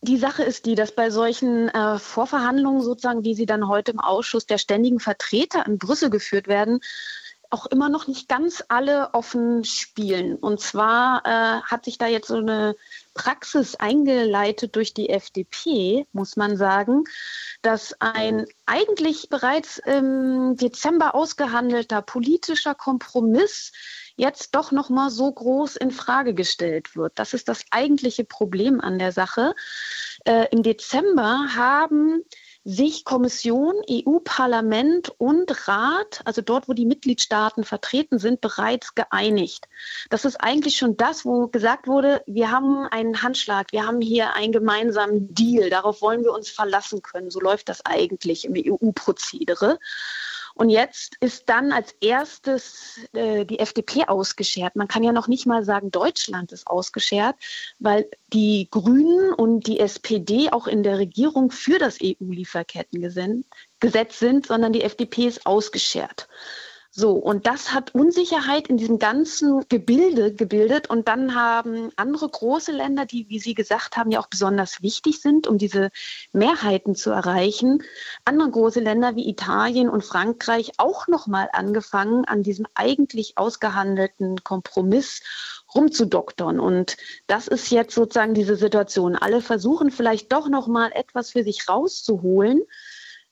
Die 0.00 0.16
Sache 0.16 0.44
ist 0.44 0.66
die, 0.66 0.76
dass 0.76 0.94
bei 0.94 1.10
solchen 1.10 1.68
äh, 1.68 1.98
Vorverhandlungen 1.98 2.82
sozusagen, 2.82 3.24
wie 3.24 3.34
sie 3.34 3.46
dann 3.46 3.66
heute 3.66 3.90
im 3.90 4.00
Ausschuss 4.00 4.46
der 4.46 4.58
ständigen 4.58 5.00
Vertreter 5.00 5.66
in 5.66 5.78
Brüssel 5.78 6.08
geführt 6.08 6.46
werden, 6.46 6.80
auch 7.50 7.66
immer 7.66 7.88
noch 7.88 8.06
nicht 8.06 8.28
ganz 8.28 8.62
alle 8.68 9.12
offen 9.14 9.64
spielen. 9.64 10.36
Und 10.36 10.60
zwar 10.60 11.22
äh, 11.24 11.62
hat 11.62 11.84
sich 11.84 11.98
da 11.98 12.06
jetzt 12.06 12.28
so 12.28 12.36
eine 12.36 12.76
Praxis 13.18 13.74
eingeleitet 13.74 14.76
durch 14.76 14.94
die 14.94 15.08
FDP, 15.08 16.06
muss 16.12 16.36
man 16.36 16.56
sagen, 16.56 17.02
dass 17.62 17.94
ein 17.98 18.46
eigentlich 18.64 19.28
bereits 19.28 19.78
im 19.78 20.54
Dezember 20.56 21.16
ausgehandelter 21.16 22.00
politischer 22.00 22.76
Kompromiss 22.76 23.72
jetzt 24.14 24.54
doch 24.54 24.70
noch 24.70 24.88
mal 24.88 25.10
so 25.10 25.32
groß 25.32 25.76
in 25.76 25.90
Frage 25.90 26.32
gestellt 26.32 26.94
wird. 26.94 27.18
Das 27.18 27.34
ist 27.34 27.48
das 27.48 27.64
eigentliche 27.72 28.24
Problem 28.24 28.80
an 28.80 29.00
der 29.00 29.10
Sache. 29.10 29.54
Äh, 30.24 30.46
Im 30.52 30.62
Dezember 30.62 31.56
haben 31.56 32.22
sich 32.68 33.06
Kommission, 33.06 33.76
EU-Parlament 33.90 35.10
und 35.16 35.68
Rat, 35.68 36.20
also 36.26 36.42
dort, 36.42 36.68
wo 36.68 36.74
die 36.74 36.84
Mitgliedstaaten 36.84 37.64
vertreten 37.64 38.18
sind, 38.18 38.42
bereits 38.42 38.94
geeinigt. 38.94 39.68
Das 40.10 40.26
ist 40.26 40.36
eigentlich 40.36 40.76
schon 40.76 40.98
das, 40.98 41.24
wo 41.24 41.48
gesagt 41.48 41.86
wurde, 41.86 42.22
wir 42.26 42.50
haben 42.50 42.86
einen 42.90 43.22
Handschlag, 43.22 43.72
wir 43.72 43.86
haben 43.86 44.02
hier 44.02 44.34
einen 44.34 44.52
gemeinsamen 44.52 45.32
Deal, 45.32 45.70
darauf 45.70 46.02
wollen 46.02 46.24
wir 46.24 46.34
uns 46.34 46.50
verlassen 46.50 47.00
können. 47.00 47.30
So 47.30 47.40
läuft 47.40 47.70
das 47.70 47.86
eigentlich 47.86 48.44
im 48.44 48.52
EU-Prozedere. 48.54 49.78
Und 50.58 50.70
jetzt 50.70 51.16
ist 51.20 51.48
dann 51.48 51.70
als 51.70 51.92
erstes 52.00 52.98
äh, 53.12 53.44
die 53.44 53.60
FDP 53.60 54.06
ausgeschert. 54.08 54.74
Man 54.74 54.88
kann 54.88 55.04
ja 55.04 55.12
noch 55.12 55.28
nicht 55.28 55.46
mal 55.46 55.64
sagen, 55.64 55.92
Deutschland 55.92 56.50
ist 56.50 56.66
ausgeschert, 56.66 57.36
weil 57.78 58.10
die 58.32 58.66
Grünen 58.68 59.32
und 59.32 59.68
die 59.68 59.78
SPD 59.78 60.50
auch 60.50 60.66
in 60.66 60.82
der 60.82 60.98
Regierung 60.98 61.52
für 61.52 61.78
das 61.78 61.98
EU-Lieferkettengesetz 62.02 64.18
sind, 64.18 64.46
sondern 64.46 64.72
die 64.72 64.82
FDP 64.82 65.28
ist 65.28 65.46
ausgeschert. 65.46 66.26
So, 67.00 67.12
und 67.12 67.46
das 67.46 67.72
hat 67.72 67.94
Unsicherheit 67.94 68.66
in 68.66 68.76
diesem 68.76 68.98
ganzen 68.98 69.64
Gebilde 69.68 70.34
gebildet. 70.34 70.90
Und 70.90 71.06
dann 71.06 71.36
haben 71.36 71.92
andere 71.94 72.28
große 72.28 72.72
Länder, 72.72 73.06
die, 73.06 73.28
wie 73.28 73.38
Sie 73.38 73.54
gesagt 73.54 73.96
haben, 73.96 74.10
ja 74.10 74.18
auch 74.18 74.26
besonders 74.26 74.82
wichtig 74.82 75.20
sind, 75.20 75.46
um 75.46 75.58
diese 75.58 75.90
Mehrheiten 76.32 76.96
zu 76.96 77.10
erreichen, 77.10 77.84
andere 78.24 78.50
große 78.50 78.80
Länder 78.80 79.14
wie 79.14 79.28
Italien 79.28 79.88
und 79.88 80.04
Frankreich 80.04 80.72
auch 80.78 81.06
nochmal 81.06 81.48
angefangen, 81.52 82.24
an 82.24 82.42
diesem 82.42 82.66
eigentlich 82.74 83.38
ausgehandelten 83.38 84.42
Kompromiss 84.42 85.22
rumzudoktern. 85.72 86.58
Und 86.58 86.96
das 87.28 87.46
ist 87.46 87.70
jetzt 87.70 87.94
sozusagen 87.94 88.34
diese 88.34 88.56
Situation. 88.56 89.14
Alle 89.14 89.40
versuchen 89.40 89.92
vielleicht 89.92 90.32
doch 90.32 90.48
nochmal 90.48 90.90
etwas 90.92 91.30
für 91.30 91.44
sich 91.44 91.68
rauszuholen. 91.68 92.60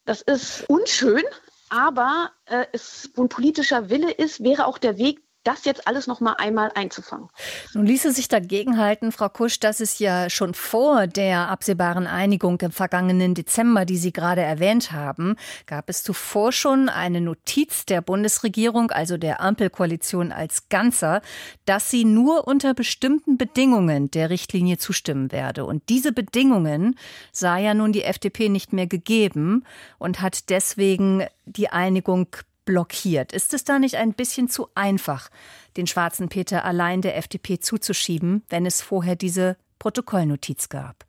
Das 0.05 0.22
ist 0.22 0.66
unschön, 0.68 1.24
aber 1.68 2.33
äh, 2.46 2.66
es, 2.72 3.11
wo 3.14 3.22
ein 3.22 3.29
politischer 3.29 3.90
Wille 3.90 4.11
ist, 4.11 4.42
wäre 4.42 4.66
auch 4.66 4.79
der 4.79 4.98
Weg 4.98 5.25
das 5.46 5.64
jetzt 5.64 5.87
alles 5.87 6.06
noch 6.06 6.20
mal 6.20 6.35
einmal 6.35 6.72
einzufangen. 6.74 7.28
Nun 7.74 7.87
ließe 7.87 8.11
sich 8.12 8.28
dagegen 8.28 8.78
halten, 8.78 9.12
Frau 9.12 9.28
Kusch, 9.28 9.61
dass 9.61 9.80
es 9.80 9.98
ja 9.98 10.28
schon 10.28 10.54
vor 10.54 11.06
der 11.06 11.48
absehbaren 11.48 12.06
Einigung 12.06 12.61
im 12.61 12.72
vergangenen 12.72 13.35
Dezember, 13.35 13.85
die 13.85 13.96
Sie 13.96 14.12
gerade 14.12 14.42
erwähnt 14.42 14.92
haben, 14.92 15.37
gab 15.66 15.88
es 15.88 16.02
zuvor 16.02 16.52
schon 16.52 16.88
eine 16.88 17.20
Notiz 17.20 17.87
der 17.87 18.00
Bundesregierung, 18.00 18.90
also 18.90 19.16
der 19.16 19.40
Ampelkoalition 19.40 20.32
als 20.32 20.68
Ganzer, 20.68 21.22
dass 21.64 21.90
sie 21.90 22.04
nur 22.04 22.48
unter 22.48 22.74
bestimmten 22.74 23.38
Bedingungen 23.38 24.11
der 24.11 24.30
Richtlinie 24.30 24.78
zustimmen 24.78 25.30
werde. 25.32 25.64
Und 25.64 25.88
diese 25.88 26.12
Bedingungen 26.12 26.96
sah 27.32 27.59
ja 27.59 27.74
nun 27.74 27.92
die 27.92 28.02
FDP 28.02 28.48
nicht 28.48 28.72
mehr 28.72 28.87
gegeben 28.87 29.64
und 29.98 30.20
hat 30.20 30.50
deswegen 30.50 31.24
die 31.44 31.68
Einigung 31.68 32.28
blockiert. 32.66 33.33
Ist 33.33 33.55
es 33.55 33.64
da 33.64 33.79
nicht 33.79 33.96
ein 33.96 34.12
bisschen 34.12 34.50
zu 34.50 34.68
einfach, 34.74 35.31
den 35.79 35.87
schwarzen 35.87 36.29
Peter 36.29 36.66
allein 36.66 37.00
der 37.00 37.16
FDP 37.16 37.59
zuzuschieben, 37.59 38.44
wenn 38.50 38.66
es 38.66 38.83
vorher 38.83 39.16
diese 39.16 39.57
Protokollnotiz 39.79 40.68
gab? 40.68 41.07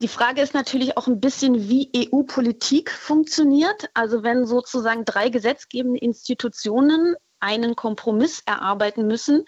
Die 0.00 0.08
Frage 0.08 0.42
ist 0.42 0.54
natürlich 0.54 0.96
auch 0.96 1.06
ein 1.06 1.20
bisschen, 1.20 1.68
wie 1.68 1.90
EU-Politik 1.94 2.90
funktioniert. 2.90 3.88
Also 3.94 4.22
wenn 4.22 4.46
sozusagen 4.46 5.04
drei 5.04 5.28
gesetzgebende 5.28 6.00
Institutionen 6.00 7.14
einen 7.38 7.76
Kompromiss 7.76 8.42
erarbeiten 8.46 9.06
müssen, 9.06 9.44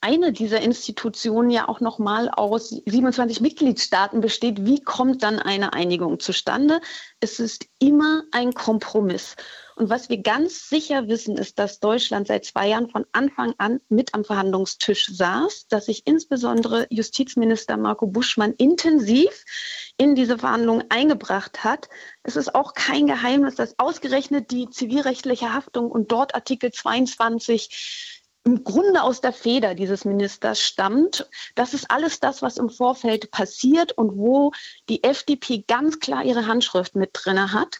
eine 0.00 0.32
dieser 0.32 0.60
Institutionen 0.60 1.50
ja 1.50 1.68
auch 1.68 1.80
noch 1.80 1.98
mal 1.98 2.28
aus 2.30 2.68
27 2.86 3.40
Mitgliedstaaten 3.40 4.20
besteht, 4.20 4.64
wie 4.64 4.80
kommt 4.80 5.24
dann 5.24 5.40
eine 5.40 5.72
Einigung 5.72 6.20
zustande? 6.20 6.80
Es 7.18 7.40
ist 7.40 7.66
immer 7.80 8.22
ein 8.30 8.54
Kompromiss. 8.54 9.34
Und 9.78 9.90
was 9.90 10.08
wir 10.08 10.18
ganz 10.18 10.68
sicher 10.68 11.06
wissen, 11.06 11.36
ist, 11.36 11.60
dass 11.60 11.78
Deutschland 11.78 12.26
seit 12.26 12.44
zwei 12.44 12.66
Jahren 12.66 12.90
von 12.90 13.06
Anfang 13.12 13.54
an 13.58 13.80
mit 13.88 14.12
am 14.12 14.24
Verhandlungstisch 14.24 15.06
saß, 15.06 15.68
dass 15.68 15.86
sich 15.86 16.04
insbesondere 16.04 16.88
Justizminister 16.90 17.76
Marco 17.76 18.08
Buschmann 18.08 18.54
intensiv 18.54 19.44
in 19.96 20.16
diese 20.16 20.36
Verhandlungen 20.36 20.86
eingebracht 20.88 21.62
hat. 21.62 21.88
Es 22.24 22.34
ist 22.34 22.56
auch 22.56 22.74
kein 22.74 23.06
Geheimnis, 23.06 23.54
dass 23.54 23.78
ausgerechnet 23.78 24.50
die 24.50 24.68
zivilrechtliche 24.68 25.54
Haftung 25.54 25.92
und 25.92 26.10
dort 26.10 26.34
Artikel 26.34 26.72
22 26.72 28.32
im 28.42 28.64
Grunde 28.64 29.04
aus 29.04 29.20
der 29.20 29.32
Feder 29.32 29.76
dieses 29.76 30.04
Ministers 30.04 30.60
stammt. 30.60 31.30
Das 31.54 31.72
ist 31.72 31.88
alles 31.88 32.18
das, 32.18 32.42
was 32.42 32.56
im 32.56 32.68
Vorfeld 32.68 33.30
passiert 33.30 33.92
und 33.92 34.16
wo 34.16 34.50
die 34.88 35.04
FDP 35.04 35.62
ganz 35.68 36.00
klar 36.00 36.24
ihre 36.24 36.48
Handschrift 36.48 36.96
mit 36.96 37.10
drinne 37.12 37.52
hat 37.52 37.78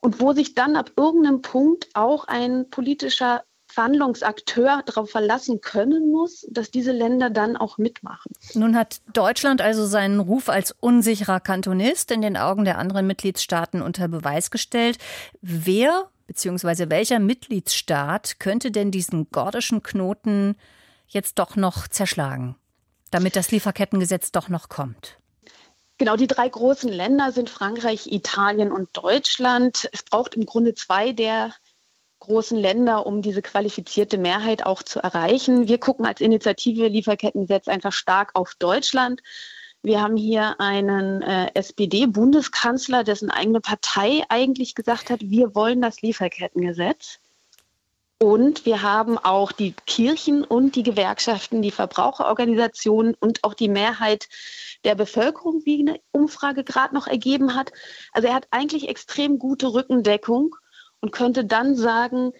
und 0.00 0.20
wo 0.20 0.32
sich 0.32 0.54
dann 0.54 0.76
ab 0.76 0.92
irgendeinem 0.96 1.42
Punkt 1.42 1.88
auch 1.94 2.24
ein 2.26 2.70
politischer 2.70 3.42
Verhandlungsakteur 3.70 4.82
darauf 4.86 5.10
verlassen 5.10 5.60
können 5.60 6.10
muss, 6.10 6.46
dass 6.50 6.70
diese 6.70 6.92
Länder 6.92 7.28
dann 7.28 7.56
auch 7.56 7.76
mitmachen. 7.76 8.32
Nun 8.54 8.74
hat 8.74 9.02
Deutschland 9.12 9.60
also 9.60 9.86
seinen 9.86 10.20
Ruf 10.20 10.48
als 10.48 10.74
unsicherer 10.80 11.40
Kantonist 11.40 12.10
in 12.10 12.22
den 12.22 12.36
Augen 12.36 12.64
der 12.64 12.78
anderen 12.78 13.06
Mitgliedstaaten 13.06 13.82
unter 13.82 14.08
Beweis 14.08 14.50
gestellt. 14.50 14.98
Wer 15.42 16.08
bzw. 16.26 16.88
welcher 16.88 17.18
Mitgliedsstaat 17.18 18.40
könnte 18.40 18.70
denn 18.70 18.90
diesen 18.90 19.30
gordischen 19.30 19.82
Knoten 19.82 20.56
jetzt 21.06 21.38
doch 21.38 21.56
noch 21.56 21.88
zerschlagen, 21.88 22.56
damit 23.10 23.36
das 23.36 23.50
Lieferkettengesetz 23.50 24.32
doch 24.32 24.48
noch 24.48 24.70
kommt? 24.70 25.18
Genau, 25.98 26.14
die 26.14 26.28
drei 26.28 26.48
großen 26.48 26.90
Länder 26.90 27.32
sind 27.32 27.50
Frankreich, 27.50 28.06
Italien 28.06 28.70
und 28.70 28.88
Deutschland. 28.92 29.88
Es 29.92 30.04
braucht 30.04 30.34
im 30.36 30.46
Grunde 30.46 30.74
zwei 30.74 31.12
der 31.12 31.52
großen 32.20 32.56
Länder, 32.56 33.04
um 33.04 33.20
diese 33.20 33.42
qualifizierte 33.42 34.16
Mehrheit 34.16 34.64
auch 34.64 34.84
zu 34.84 35.00
erreichen. 35.00 35.66
Wir 35.66 35.78
gucken 35.78 36.06
als 36.06 36.20
Initiative 36.20 36.86
Lieferkettengesetz 36.86 37.66
einfach 37.66 37.92
stark 37.92 38.30
auf 38.34 38.54
Deutschland. 38.60 39.22
Wir 39.82 40.00
haben 40.00 40.16
hier 40.16 40.60
einen 40.60 41.22
äh, 41.22 41.50
SPD-Bundeskanzler, 41.54 43.02
dessen 43.02 43.30
eigene 43.30 43.60
Partei 43.60 44.22
eigentlich 44.28 44.76
gesagt 44.76 45.10
hat, 45.10 45.20
wir 45.22 45.54
wollen 45.56 45.80
das 45.80 46.02
Lieferkettengesetz. 46.02 47.18
Und 48.20 48.66
wir 48.66 48.82
haben 48.82 49.16
auch 49.16 49.52
die 49.52 49.74
Kirchen 49.86 50.42
und 50.42 50.74
die 50.74 50.82
Gewerkschaften, 50.82 51.62
die 51.62 51.70
Verbraucherorganisationen 51.70 53.14
und 53.14 53.44
auch 53.44 53.54
die 53.54 53.68
Mehrheit 53.68 54.28
der 54.84 54.94
Bevölkerung, 54.94 55.62
wie 55.64 55.80
eine 55.80 56.00
Umfrage 56.12 56.64
gerade 56.64 56.94
noch 56.94 57.06
ergeben 57.06 57.54
hat. 57.54 57.72
Also 58.12 58.28
er 58.28 58.34
hat 58.34 58.46
eigentlich 58.50 58.88
extrem 58.88 59.38
gute 59.38 59.72
Rückendeckung 59.72 60.54
und 61.00 61.12
könnte 61.12 61.44
dann 61.44 61.74
sagen, 61.74 62.32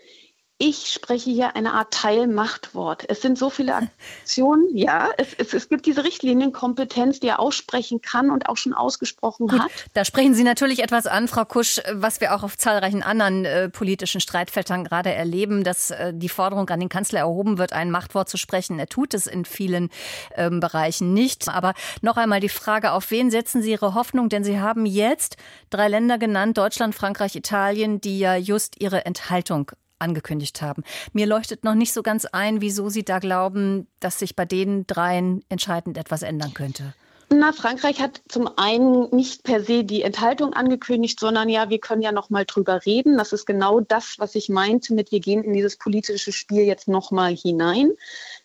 ich 0.61 0.89
spreche 0.89 1.31
hier 1.31 1.55
eine 1.55 1.73
Art 1.73 1.93
Teilmachtwort. 1.93 3.05
Es 3.09 3.23
sind 3.23 3.39
so 3.39 3.49
viele 3.49 3.77
Aktionen, 3.77 4.67
ja, 4.77 5.09
es, 5.17 5.29
es, 5.35 5.55
es 5.55 5.69
gibt 5.69 5.87
diese 5.87 6.03
Richtlinienkompetenz, 6.03 7.21
die 7.21 7.29
er 7.29 7.39
aussprechen 7.39 8.03
kann 8.03 8.31
und 8.31 8.49
auch 8.49 8.57
schon 8.57 8.75
ausgesprochen 8.75 9.47
Gut, 9.47 9.61
hat. 9.61 9.71
Da 9.95 10.05
sprechen 10.05 10.35
Sie 10.35 10.43
natürlich 10.43 10.83
etwas 10.83 11.07
an, 11.07 11.29
Frau 11.29 11.45
Kusch, 11.45 11.81
was 11.93 12.21
wir 12.21 12.35
auch 12.35 12.43
auf 12.43 12.59
zahlreichen 12.59 13.05
anderen 13.05 13.45
äh, 13.45 13.69
politischen 13.69 14.21
Streitfeldern 14.21 14.83
gerade 14.83 15.13
erleben, 15.13 15.63
dass 15.63 15.93
äh, 15.93 16.13
die 16.13 16.29
Forderung 16.29 16.69
an 16.71 16.81
den 16.81 16.89
Kanzler 16.89 17.21
erhoben 17.21 17.59
wird, 17.59 17.73
ein 17.73 17.93
Machtwort 17.93 18.29
zu 18.29 18.37
sprechen. 18.37 18.81
Er 18.81 18.89
tut 18.89 19.15
es 19.15 19.29
in 19.29 19.45
vielen 19.45 19.91
ähm, 20.35 20.59
Bereichen 20.59 21.15
nicht. 21.15 21.49
Aber 21.49 21.75
noch 22.03 22.17
einmal 22.17 22.41
die 22.41 22.49
Frage, 22.49 22.93
auf 22.93 23.13
wen 23.13 23.31
setzen 23.31 23.63
Sie 23.63 23.71
Ihre 23.71 23.95
Hoffnung? 23.95 24.29
Denn 24.29 24.43
Sie 24.43 24.59
haben 24.59 24.87
jetzt 24.87 25.37
drei 25.71 25.87
Länder 25.87 26.19
genannt, 26.19 26.59
Deutschland, 26.59 26.97
Frankreich, 26.97 27.37
Italien, 27.37 28.01
die 28.01 28.19
ja 28.19 28.35
just 28.35 28.81
ihre 28.81 29.07
Enthaltung 29.07 29.71
angekündigt 29.99 30.63
haben. 30.63 30.83
Mir 31.13 31.27
leuchtet 31.27 31.65
noch 31.65 31.75
nicht 31.75 31.93
so 31.93 32.03
ganz 32.03 32.25
ein, 32.25 32.61
wieso 32.61 32.89
Sie 32.89 33.05
da 33.05 33.19
glauben, 33.19 33.87
dass 34.01 34.19
sich 34.19 34.37
bei 34.37 34.45
den 34.45 34.87
dreien 34.87 35.43
entscheidend 35.49 35.99
etwas 35.99 36.23
ändern 36.23 36.55
könnte. 36.55 36.95
Na, 37.31 37.53
Frankreich 37.53 38.01
hat 38.01 38.23
zum 38.29 38.49
einen 38.57 39.15
nicht 39.15 39.43
per 39.43 39.63
se 39.63 39.85
die 39.85 40.01
Enthaltung 40.01 40.55
angekündigt, 40.55 41.21
sondern 41.21 41.51
ja, 41.51 41.69
wir 41.69 41.79
können 41.79 42.01
ja 42.01 42.11
noch 42.11 42.31
mal 42.31 42.47
drüber 42.47 42.87
reden. 42.87 43.19
Das 43.19 43.35
ist 43.35 43.45
genau 43.45 43.81
das, 43.81 44.15
was 44.17 44.35
ich 44.35 44.49
meinte 44.49 44.95
mit 44.95 45.13
wir 45.13 45.21
gehen 45.21 45.45
in 45.45 45.53
dieses 45.53 45.77
politische 45.77 46.33
Spiel 46.33 46.63
jetzt 46.63 46.89
noch 46.89 47.11
mal 47.11 47.37
hinein. 47.37 47.93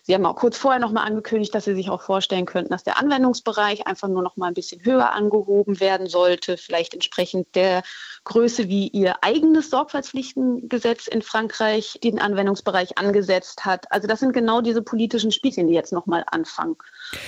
Sie 0.06 0.12
haben 0.12 0.26
auch 0.26 0.36
kurz 0.36 0.58
vorher 0.58 0.80
noch 0.80 0.92
mal 0.92 1.02
angekündigt, 1.02 1.54
dass 1.54 1.64
Sie 1.64 1.74
sich 1.74 1.88
auch 1.88 2.02
vorstellen 2.02 2.44
könnten, 2.44 2.72
dass 2.72 2.84
der 2.84 2.98
Anwendungsbereich 2.98 3.86
einfach 3.86 4.08
nur 4.08 4.22
noch 4.22 4.36
mal 4.36 4.48
ein 4.48 4.54
bisschen 4.54 4.84
höher 4.84 5.12
angehoben 5.12 5.80
werden 5.80 6.08
sollte, 6.08 6.58
vielleicht 6.58 6.92
entsprechend 6.92 7.54
der 7.54 7.82
Größe, 8.24 8.68
wie 8.68 8.88
Ihr 8.88 9.16
eigenes 9.22 9.70
Sorgfaltspflichtengesetz 9.70 11.06
in 11.06 11.22
Frankreich 11.22 11.98
den 12.04 12.20
Anwendungsbereich 12.20 12.98
angesetzt 12.98 13.64
hat. 13.64 13.90
Also 13.90 14.06
das 14.06 14.20
sind 14.20 14.34
genau 14.34 14.60
diese 14.60 14.82
politischen 14.82 15.32
Spielchen, 15.32 15.68
die 15.68 15.74
jetzt 15.74 15.92
noch 15.92 16.04
mal 16.04 16.24
anfangen. 16.30 16.76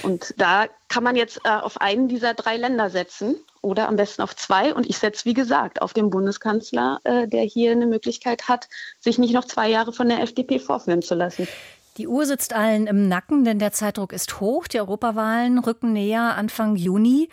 Und 0.03 0.35
da 0.37 0.67
kann 0.89 1.03
man 1.03 1.17
jetzt 1.17 1.41
äh, 1.45 1.49
auf 1.49 1.81
einen 1.81 2.09
dieser 2.09 2.35
drei 2.35 2.59
Länder 2.59 2.91
setzen 2.91 3.37
oder 3.63 3.89
am 3.89 3.97
besten 3.97 4.21
auf 4.21 4.37
zwei. 4.37 4.75
Und 4.75 4.87
ich 4.87 4.99
setze, 4.99 5.25
wie 5.25 5.35
gesagt, 5.35 5.81
auf 5.81 5.95
den 5.95 6.11
Bundeskanzler, 6.11 7.01
äh, 7.05 7.27
der 7.27 7.43
hier 7.43 7.73
eine 7.73 7.87
Möglichkeit 7.87 8.49
hat, 8.49 8.69
sich 9.01 9.19
nicht 9.19 9.33
noch 9.33 9.47
zwei 9.47 9.71
Jahre 9.71 9.95
von 9.95 10.11
der 10.11 10.21
FDP 10.21 10.59
vorführen 10.59 11.01
zu 11.01 11.15
lassen. 11.15 11.49
Die 11.97 12.09
Uhr 12.09 12.27
sitzt 12.27 12.53
allen 12.53 12.87
im 12.87 13.09
Nacken, 13.09 13.45
denn 13.45 13.59
der 13.59 13.73
Zeitdruck 13.73 14.13
ist 14.13 14.41
hoch. 14.41 14.67
Die 14.67 14.81
Europawahlen 14.81 15.59
rücken 15.59 15.93
näher 15.93 16.37
Anfang 16.37 16.77
Juni. 16.77 17.31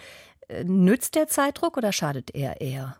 Äh, 0.47 0.63
nützt 0.63 1.15
der 1.15 1.27
Zeitdruck 1.27 1.77
oder 1.77 1.91
schadet 1.91 2.33
er 2.33 2.61
eher? 2.61 2.95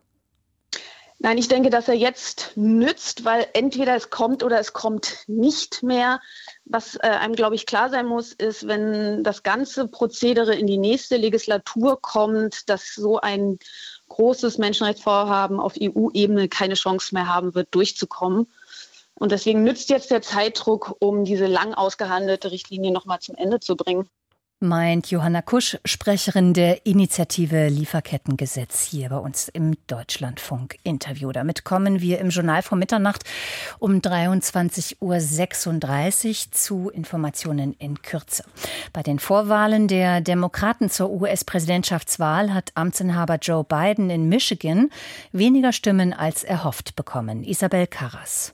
Nein, 1.20 1.38
ich 1.38 1.48
denke, 1.48 1.70
dass 1.70 1.88
er 1.88 1.94
jetzt 1.94 2.52
nützt, 2.56 3.24
weil 3.24 3.48
entweder 3.54 3.96
es 3.96 4.10
kommt 4.10 4.44
oder 4.44 4.60
es 4.60 4.74
kommt 4.74 5.24
nicht 5.28 5.82
mehr. 5.82 6.20
Was 6.66 6.96
äh, 6.96 7.08
einem, 7.08 7.34
glaube 7.34 7.56
ich, 7.56 7.66
klar 7.66 7.90
sein 7.90 8.08
muss, 8.08 8.34
ist, 8.34 8.68
wenn 8.68 9.24
das 9.24 9.42
ganze 9.42 9.88
Prozedere 9.88 10.54
in 10.54 10.68
die 10.68 10.78
nächste 10.78 11.16
Legislatur 11.16 12.02
kommt, 12.02 12.68
dass 12.70 12.94
so 12.94 13.22
ein 13.22 13.58
großes 14.10 14.58
Menschenrechtsvorhaben 14.58 15.62
auf 15.62 15.76
EU-Ebene 15.82 16.50
keine 16.50 16.74
Chance 16.74 17.16
mehr 17.16 17.28
haben 17.28 17.56
wird, 17.56 17.70
durchzukommen. 17.72 18.48
Und 19.16 19.32
deswegen 19.32 19.64
nützt 19.64 19.90
jetzt 19.90 20.12
der 20.12 20.22
Zeitdruck, 20.22 20.96
um 21.00 21.24
diese 21.24 21.46
lang 21.46 21.74
ausgehandelte 21.74 22.52
Richtlinie 22.52 22.92
nochmal 22.92 23.20
zum 23.20 23.36
Ende 23.36 23.60
zu 23.60 23.76
bringen. 23.76 24.10
Meint 24.64 25.12
Johanna 25.12 25.42
Kusch, 25.42 25.78
Sprecherin 25.84 26.54
der 26.54 26.86
Initiative 26.86 27.68
Lieferkettengesetz 27.68 28.82
hier 28.82 29.10
bei 29.10 29.18
uns 29.18 29.50
im 29.50 29.76
Deutschlandfunk-Interview. 29.88 31.34
Damit 31.34 31.66
kommen 31.66 32.00
wir 32.00 32.20
im 32.20 32.30
Journal 32.30 32.62
vor 32.62 32.78
Mitternacht 32.78 33.26
um 33.80 33.96
23.36 33.96 35.02
Uhr 35.02 36.52
zu 36.52 36.90
Informationen 36.90 37.74
in 37.74 38.02
Kürze. 38.02 38.46
Bei 38.94 39.04
den 39.04 39.20
Vorwahlen 39.20 39.90
der 39.90 40.22
Demokraten 40.22 40.90
zur 40.90 41.10
US-Präsidentschaftswahl 41.12 42.54
hat 42.54 42.72
Amtsinhaber 42.76 43.40
Joe 43.42 43.66
Biden 43.66 44.10
in 44.10 44.30
Michigan 44.30 44.92
weniger 45.34 45.74
Stimmen 45.74 46.14
als 46.14 46.46
erhofft 46.46 46.96
bekommen. 46.96 47.44
Isabel 47.44 47.86
Karras. 47.86 48.54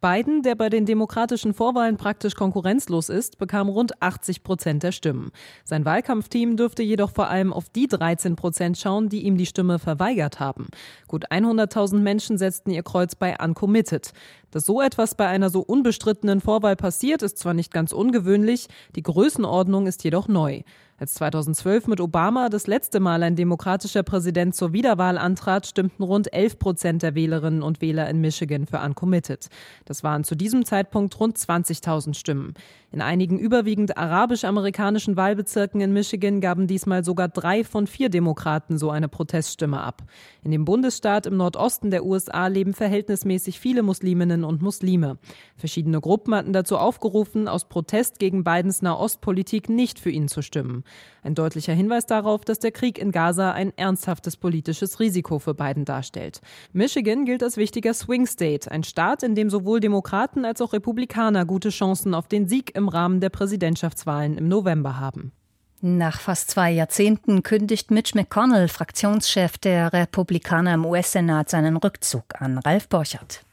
Biden, 0.00 0.42
der 0.42 0.54
bei 0.54 0.68
den 0.68 0.86
demokratischen 0.86 1.54
Vorwahlen 1.54 1.96
praktisch 1.96 2.36
konkurrenzlos 2.36 3.08
ist, 3.08 3.38
bekam 3.38 3.68
rund 3.68 4.00
80 4.00 4.44
Prozent 4.44 4.84
der 4.84 4.92
Stimmen. 4.92 5.32
Sein 5.64 5.84
Wahlkampfteam 5.84 6.56
dürfte 6.56 6.84
jedoch 6.84 7.10
vor 7.10 7.28
allem 7.28 7.52
auf 7.52 7.68
die 7.68 7.88
13 7.88 8.36
Prozent 8.36 8.78
schauen, 8.78 9.08
die 9.08 9.22
ihm 9.22 9.36
die 9.36 9.46
Stimme 9.46 9.80
verweigert 9.80 10.38
haben. 10.38 10.68
Gut 11.08 11.32
100.000 11.32 11.98
Menschen 11.98 12.38
setzten 12.38 12.70
ihr 12.70 12.84
Kreuz 12.84 13.16
bei 13.16 13.36
Uncommitted. 13.42 14.12
Dass 14.50 14.64
so 14.64 14.80
etwas 14.80 15.14
bei 15.14 15.26
einer 15.26 15.50
so 15.50 15.60
unbestrittenen 15.60 16.40
Vorwahl 16.40 16.76
passiert, 16.76 17.22
ist 17.22 17.38
zwar 17.38 17.54
nicht 17.54 17.72
ganz 17.72 17.92
ungewöhnlich, 17.92 18.68
die 18.96 19.02
Größenordnung 19.02 19.86
ist 19.86 20.04
jedoch 20.04 20.28
neu. 20.28 20.62
Als 21.00 21.14
2012 21.14 21.86
mit 21.86 22.00
Obama 22.00 22.48
das 22.48 22.66
letzte 22.66 22.98
Mal 22.98 23.22
ein 23.22 23.36
demokratischer 23.36 24.02
Präsident 24.02 24.56
zur 24.56 24.72
Wiederwahl 24.72 25.16
antrat, 25.16 25.64
stimmten 25.68 26.02
rund 26.02 26.32
11 26.32 26.58
Prozent 26.58 27.02
der 27.04 27.14
Wählerinnen 27.14 27.62
und 27.62 27.80
Wähler 27.80 28.10
in 28.10 28.20
Michigan 28.20 28.66
für 28.66 28.80
Uncommitted. 28.80 29.46
Das 29.84 30.02
waren 30.02 30.24
zu 30.24 30.34
diesem 30.34 30.64
Zeitpunkt 30.64 31.20
rund 31.20 31.38
20.000 31.38 32.14
Stimmen. 32.14 32.54
In 32.90 33.00
einigen 33.00 33.38
überwiegend 33.38 33.96
arabisch-amerikanischen 33.96 35.16
Wahlbezirken 35.16 35.80
in 35.80 35.92
Michigan 35.92 36.40
gaben 36.40 36.66
diesmal 36.66 37.04
sogar 37.04 37.28
drei 37.28 37.62
von 37.62 37.86
vier 37.86 38.08
Demokraten 38.08 38.76
so 38.76 38.90
eine 38.90 39.08
Proteststimme 39.08 39.80
ab. 39.80 40.02
In 40.42 40.50
dem 40.50 40.64
Bundesstaat 40.64 41.26
im 41.26 41.36
Nordosten 41.36 41.92
der 41.92 42.04
USA 42.04 42.48
leben 42.48 42.74
verhältnismäßig 42.74 43.60
viele 43.60 43.84
Musliminnen 43.84 44.37
und 44.44 44.62
Muslime. 44.62 45.18
Verschiedene 45.56 46.00
Gruppen 46.00 46.34
hatten 46.34 46.52
dazu 46.52 46.78
aufgerufen, 46.78 47.48
aus 47.48 47.68
Protest 47.68 48.18
gegen 48.18 48.44
Bidens 48.44 48.82
Nahostpolitik 48.82 49.68
nicht 49.68 49.98
für 49.98 50.10
ihn 50.10 50.28
zu 50.28 50.42
stimmen. 50.42 50.84
Ein 51.22 51.34
deutlicher 51.34 51.72
Hinweis 51.72 52.06
darauf, 52.06 52.44
dass 52.44 52.58
der 52.58 52.72
Krieg 52.72 52.98
in 52.98 53.12
Gaza 53.12 53.52
ein 53.52 53.72
ernsthaftes 53.76 54.36
politisches 54.36 55.00
Risiko 55.00 55.38
für 55.38 55.54
Biden 55.54 55.84
darstellt. 55.84 56.40
Michigan 56.72 57.24
gilt 57.24 57.42
als 57.42 57.56
wichtiger 57.56 57.94
Swing 57.94 58.26
State, 58.26 58.70
ein 58.70 58.84
Staat, 58.84 59.22
in 59.22 59.34
dem 59.34 59.50
sowohl 59.50 59.80
Demokraten 59.80 60.44
als 60.44 60.60
auch 60.60 60.72
Republikaner 60.72 61.44
gute 61.44 61.70
Chancen 61.70 62.14
auf 62.14 62.28
den 62.28 62.48
Sieg 62.48 62.74
im 62.76 62.88
Rahmen 62.88 63.20
der 63.20 63.30
Präsidentschaftswahlen 63.30 64.38
im 64.38 64.48
November 64.48 64.98
haben. 64.98 65.32
Nach 65.80 66.20
fast 66.20 66.50
zwei 66.50 66.72
Jahrzehnten 66.72 67.44
kündigt 67.44 67.92
Mitch 67.92 68.16
McConnell, 68.16 68.66
Fraktionschef 68.66 69.58
der 69.58 69.92
Republikaner 69.92 70.74
im 70.74 70.84
US-Senat, 70.84 71.50
seinen 71.50 71.76
Rückzug 71.76 72.24
an. 72.40 72.58
Ralf 72.58 72.88
Borchert. 72.88 73.44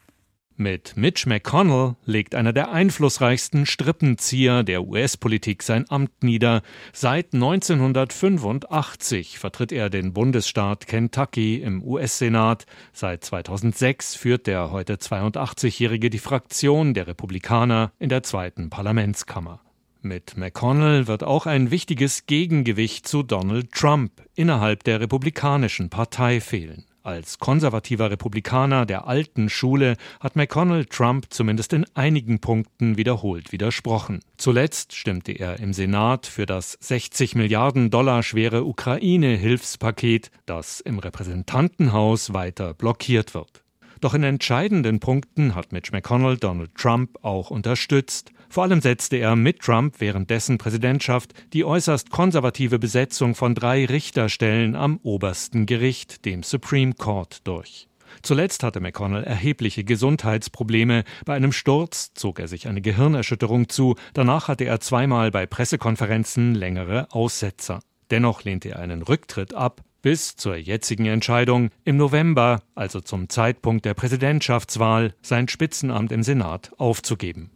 Mit 0.57 0.95
Mitch 0.95 1.27
McConnell 1.27 1.97
legt 2.05 2.33
einer 2.33 2.53
der 2.53 2.71
einflussreichsten 2.71 3.65
Strippenzieher 3.65 4.63
der 4.63 4.87
US-Politik 4.87 5.61
sein 5.61 5.83
Amt 5.89 6.23
nieder. 6.23 6.61
Seit 6.93 7.33
1985 7.33 9.37
vertritt 9.37 9.73
er 9.73 9.89
den 9.89 10.13
Bundesstaat 10.13 10.87
Kentucky 10.87 11.57
im 11.57 11.83
US-Senat. 11.83 12.65
Seit 12.93 13.25
2006 13.25 14.15
führt 14.15 14.47
der 14.47 14.71
heute 14.71 14.95
82-Jährige 14.95 16.09
die 16.09 16.19
Fraktion 16.19 16.93
der 16.93 17.07
Republikaner 17.07 17.91
in 17.99 18.07
der 18.07 18.23
zweiten 18.23 18.69
Parlamentskammer. 18.69 19.59
Mit 20.01 20.37
McConnell 20.37 21.07
wird 21.07 21.25
auch 21.25 21.47
ein 21.47 21.69
wichtiges 21.69 22.27
Gegengewicht 22.27 23.09
zu 23.09 23.23
Donald 23.23 23.73
Trump 23.73 24.23
innerhalb 24.35 24.85
der 24.85 25.01
Republikanischen 25.01 25.89
Partei 25.89 26.39
fehlen. 26.39 26.85
Als 27.05 27.37
konservativer 27.37 28.09
Republikaner 28.09 28.87
der 28.87 29.05
alten 29.05 29.47
Schule 29.47 29.95
hat 30.19 30.35
McConnell 30.35 30.85
Trump 30.85 31.27
zumindest 31.29 31.71
in 31.73 31.85
einigen 31.93 32.39
Punkten 32.39 32.97
wiederholt 32.97 33.51
widersprochen. 33.51 34.21
Zuletzt 34.37 34.95
stimmte 34.95 35.31
er 35.33 35.59
im 35.59 35.71
Senat 35.71 36.25
für 36.25 36.47
das 36.47 36.79
60 36.81 37.35
Milliarden 37.35 37.91
Dollar 37.91 38.23
schwere 38.23 38.65
Ukraine-Hilfspaket, 38.65 40.31
das 40.47 40.79
im 40.79 40.97
Repräsentantenhaus 40.97 42.33
weiter 42.33 42.73
blockiert 42.73 43.35
wird. 43.35 43.63
Doch 44.01 44.15
in 44.15 44.23
entscheidenden 44.23 44.99
Punkten 44.99 45.53
hat 45.53 45.71
Mitch 45.71 45.91
McConnell 45.91 46.37
Donald 46.37 46.73
Trump 46.73 47.23
auch 47.23 47.51
unterstützt. 47.51 48.31
Vor 48.49 48.63
allem 48.63 48.81
setzte 48.81 49.17
er 49.17 49.35
mit 49.35 49.59
Trump 49.59 49.95
während 49.99 50.29
dessen 50.29 50.57
Präsidentschaft 50.57 51.33
die 51.53 51.65
äußerst 51.65 52.09
konservative 52.09 52.79
Besetzung 52.79 53.35
von 53.35 53.55
drei 53.55 53.85
Richterstellen 53.85 54.75
am 54.75 54.99
obersten 55.03 55.65
Gericht, 55.65 56.25
dem 56.25 56.43
Supreme 56.43 56.93
Court, 56.93 57.39
durch. 57.45 57.87
Zuletzt 58.21 58.63
hatte 58.63 58.79
McConnell 58.79 59.23
erhebliche 59.23 59.83
Gesundheitsprobleme. 59.83 61.03
Bei 61.25 61.35
einem 61.35 61.51
Sturz 61.51 62.13
zog 62.13 62.39
er 62.39 62.47
sich 62.47 62.67
eine 62.67 62.81
Gehirnerschütterung 62.81 63.69
zu. 63.69 63.95
Danach 64.13 64.47
hatte 64.47 64.65
er 64.65 64.79
zweimal 64.79 65.31
bei 65.31 65.45
Pressekonferenzen 65.45 66.55
längere 66.55 67.11
Aussetzer. 67.11 67.81
Dennoch 68.11 68.43
lehnte 68.43 68.69
er 68.69 68.79
einen 68.79 69.01
Rücktritt 69.01 69.53
ab, 69.53 69.81
bis 70.01 70.35
zur 70.35 70.55
jetzigen 70.55 71.07
Entscheidung 71.07 71.71
im 71.83 71.97
November, 71.97 72.61
also 72.75 73.01
zum 73.01 73.27
Zeitpunkt 73.27 73.85
der 73.85 73.95
Präsidentschaftswahl, 73.95 75.15
sein 75.21 75.47
Spitzenamt 75.47 76.11
im 76.11 76.21
Senat 76.21 76.71
aufzugeben. 76.77 77.49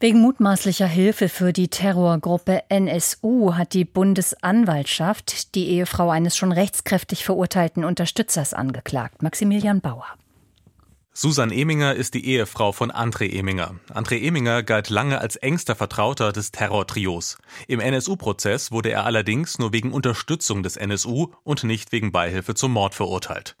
Wegen 0.00 0.20
mutmaßlicher 0.20 0.86
Hilfe 0.86 1.28
für 1.28 1.52
die 1.52 1.68
Terrorgruppe 1.68 2.62
NSU 2.68 3.54
hat 3.54 3.72
die 3.72 3.84
Bundesanwaltschaft 3.84 5.56
die 5.56 5.68
Ehefrau 5.70 6.10
eines 6.10 6.36
schon 6.36 6.52
rechtskräftig 6.52 7.24
verurteilten 7.24 7.84
Unterstützers 7.84 8.54
angeklagt, 8.54 9.22
Maximilian 9.22 9.80
Bauer. 9.80 10.06
Susan 11.20 11.50
Eminger 11.50 11.96
ist 11.96 12.14
die 12.14 12.24
Ehefrau 12.26 12.70
von 12.70 12.92
André 12.92 13.36
Eminger. 13.36 13.74
André 13.92 14.22
Eminger 14.22 14.62
galt 14.62 14.88
lange 14.88 15.20
als 15.20 15.34
engster 15.34 15.74
Vertrauter 15.74 16.30
des 16.30 16.52
Terrortrios. 16.52 17.38
Im 17.66 17.80
NSU-Prozess 17.80 18.70
wurde 18.70 18.90
er 18.90 19.04
allerdings 19.04 19.58
nur 19.58 19.72
wegen 19.72 19.90
Unterstützung 19.90 20.62
des 20.62 20.76
NSU 20.76 21.32
und 21.42 21.64
nicht 21.64 21.90
wegen 21.90 22.12
Beihilfe 22.12 22.54
zum 22.54 22.70
Mord 22.70 22.94
verurteilt. 22.94 23.56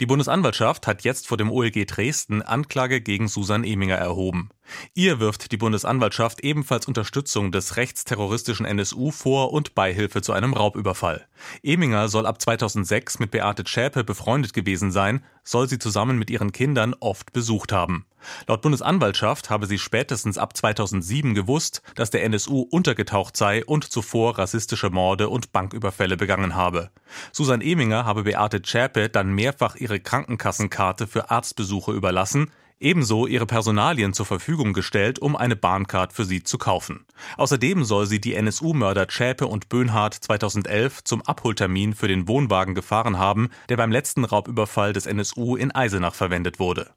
Die 0.00 0.06
Bundesanwaltschaft 0.06 0.86
hat 0.86 1.04
jetzt 1.04 1.26
vor 1.26 1.36
dem 1.36 1.50
OLG 1.50 1.84
Dresden 1.86 2.40
Anklage 2.40 3.02
gegen 3.02 3.28
Susan 3.28 3.64
Eminger 3.64 3.96
erhoben. 3.96 4.48
Ihr 4.94 5.20
wirft 5.20 5.52
die 5.52 5.56
Bundesanwaltschaft 5.56 6.40
ebenfalls 6.44 6.86
Unterstützung 6.86 7.52
des 7.52 7.76
rechtsterroristischen 7.76 8.66
NSU 8.66 9.10
vor 9.10 9.52
und 9.52 9.74
Beihilfe 9.74 10.22
zu 10.22 10.32
einem 10.32 10.52
Raubüberfall. 10.52 11.26
Eminger 11.62 12.08
soll 12.08 12.26
ab 12.26 12.40
2006 12.40 13.18
mit 13.18 13.30
Beate 13.30 13.64
Schäpe 13.66 14.04
befreundet 14.04 14.52
gewesen 14.52 14.90
sein, 14.90 15.24
soll 15.44 15.68
sie 15.68 15.78
zusammen 15.78 16.18
mit 16.18 16.30
ihren 16.30 16.52
Kindern 16.52 16.94
oft 17.00 17.32
besucht 17.32 17.72
haben. 17.72 18.06
Laut 18.46 18.62
Bundesanwaltschaft 18.62 19.50
habe 19.50 19.66
sie 19.66 19.78
spätestens 19.78 20.38
ab 20.38 20.56
2007 20.56 21.34
gewusst, 21.34 21.82
dass 21.96 22.10
der 22.10 22.24
NSU 22.24 22.60
untergetaucht 22.70 23.36
sei 23.36 23.64
und 23.64 23.84
zuvor 23.84 24.38
rassistische 24.38 24.90
Morde 24.90 25.28
und 25.28 25.52
Banküberfälle 25.52 26.16
begangen 26.16 26.54
habe. 26.54 26.90
Susan 27.32 27.60
Eminger 27.60 28.04
habe 28.04 28.22
Beate 28.24 28.62
Schäpe 28.64 29.08
dann 29.08 29.32
mehrfach 29.32 29.74
ihre 29.76 30.00
Krankenkassenkarte 30.00 31.06
für 31.06 31.30
Arztbesuche 31.30 31.92
überlassen, 31.92 32.50
ebenso 32.82 33.26
ihre 33.26 33.46
Personalien 33.46 34.12
zur 34.12 34.26
Verfügung 34.26 34.72
gestellt, 34.72 35.18
um 35.18 35.36
eine 35.36 35.56
Bahncard 35.56 36.12
für 36.12 36.24
sie 36.24 36.42
zu 36.42 36.58
kaufen. 36.58 37.06
Außerdem 37.36 37.84
soll 37.84 38.06
sie 38.06 38.20
die 38.20 38.34
NSU-Mörder 38.34 39.06
Schäpe 39.08 39.46
und 39.46 39.68
Böhnhardt 39.68 40.14
2011 40.14 41.04
zum 41.04 41.22
Abholtermin 41.22 41.94
für 41.94 42.08
den 42.08 42.28
Wohnwagen 42.28 42.74
gefahren 42.74 43.18
haben, 43.18 43.50
der 43.68 43.76
beim 43.76 43.92
letzten 43.92 44.24
Raubüberfall 44.24 44.92
des 44.92 45.06
NSU 45.06 45.56
in 45.56 45.74
Eisenach 45.74 46.14
verwendet 46.14 46.58
wurde. 46.58 46.90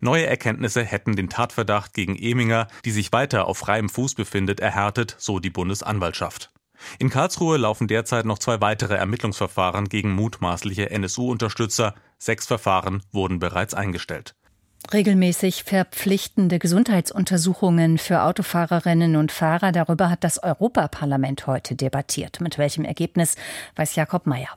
Neue 0.00 0.26
Erkenntnisse 0.26 0.82
hätten 0.82 1.16
den 1.16 1.28
Tatverdacht 1.28 1.92
gegen 1.92 2.16
Eminger, 2.16 2.68
die 2.84 2.90
sich 2.90 3.12
weiter 3.12 3.46
auf 3.46 3.58
freiem 3.58 3.88
Fuß 3.88 4.14
befindet, 4.14 4.60
erhärtet, 4.60 5.16
so 5.18 5.40
die 5.40 5.50
Bundesanwaltschaft. 5.50 6.50
In 6.98 7.10
Karlsruhe 7.10 7.58
laufen 7.58 7.88
derzeit 7.88 8.24
noch 8.24 8.38
zwei 8.38 8.60
weitere 8.60 8.94
Ermittlungsverfahren 8.94 9.88
gegen 9.88 10.12
mutmaßliche 10.12 10.90
NSU-Unterstützer. 10.90 11.94
Sechs 12.18 12.46
Verfahren 12.46 13.02
wurden 13.12 13.38
bereits 13.38 13.74
eingestellt. 13.74 14.34
Regelmäßig 14.92 15.64
verpflichtende 15.64 16.58
Gesundheitsuntersuchungen 16.58 17.98
für 17.98 18.22
Autofahrerinnen 18.22 19.14
und 19.16 19.30
Fahrer. 19.30 19.70
Darüber 19.70 20.10
hat 20.10 20.24
das 20.24 20.42
Europaparlament 20.42 21.46
heute 21.46 21.76
debattiert. 21.76 22.40
Mit 22.40 22.58
welchem 22.58 22.84
Ergebnis 22.84 23.36
weiß 23.76 23.94
Jakob 23.94 24.26
Mayer. 24.26 24.56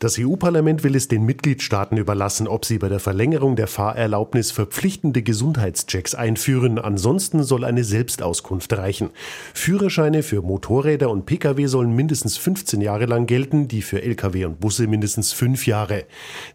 Das 0.00 0.16
EU-Parlament 0.16 0.84
will 0.84 0.94
es 0.94 1.08
den 1.08 1.24
Mitgliedstaaten 1.24 1.98
überlassen, 1.98 2.46
ob 2.46 2.64
sie 2.64 2.78
bei 2.78 2.88
der 2.88 3.00
Verlängerung 3.00 3.56
der 3.56 3.66
Fahrerlaubnis 3.66 4.52
verpflichtende 4.52 5.22
Gesundheitschecks 5.22 6.14
einführen. 6.14 6.78
Ansonsten 6.78 7.42
soll 7.42 7.64
eine 7.64 7.82
Selbstauskunft 7.82 8.72
reichen. 8.74 9.10
Führerscheine 9.54 10.22
für 10.22 10.40
Motorräder 10.40 11.10
und 11.10 11.26
Pkw 11.26 11.66
sollen 11.66 11.96
mindestens 11.96 12.36
15 12.36 12.80
Jahre 12.80 13.06
lang 13.06 13.26
gelten, 13.26 13.66
die 13.66 13.82
für 13.82 14.00
Lkw 14.00 14.44
und 14.44 14.60
Busse 14.60 14.86
mindestens 14.86 15.32
fünf 15.32 15.66
Jahre. 15.66 16.04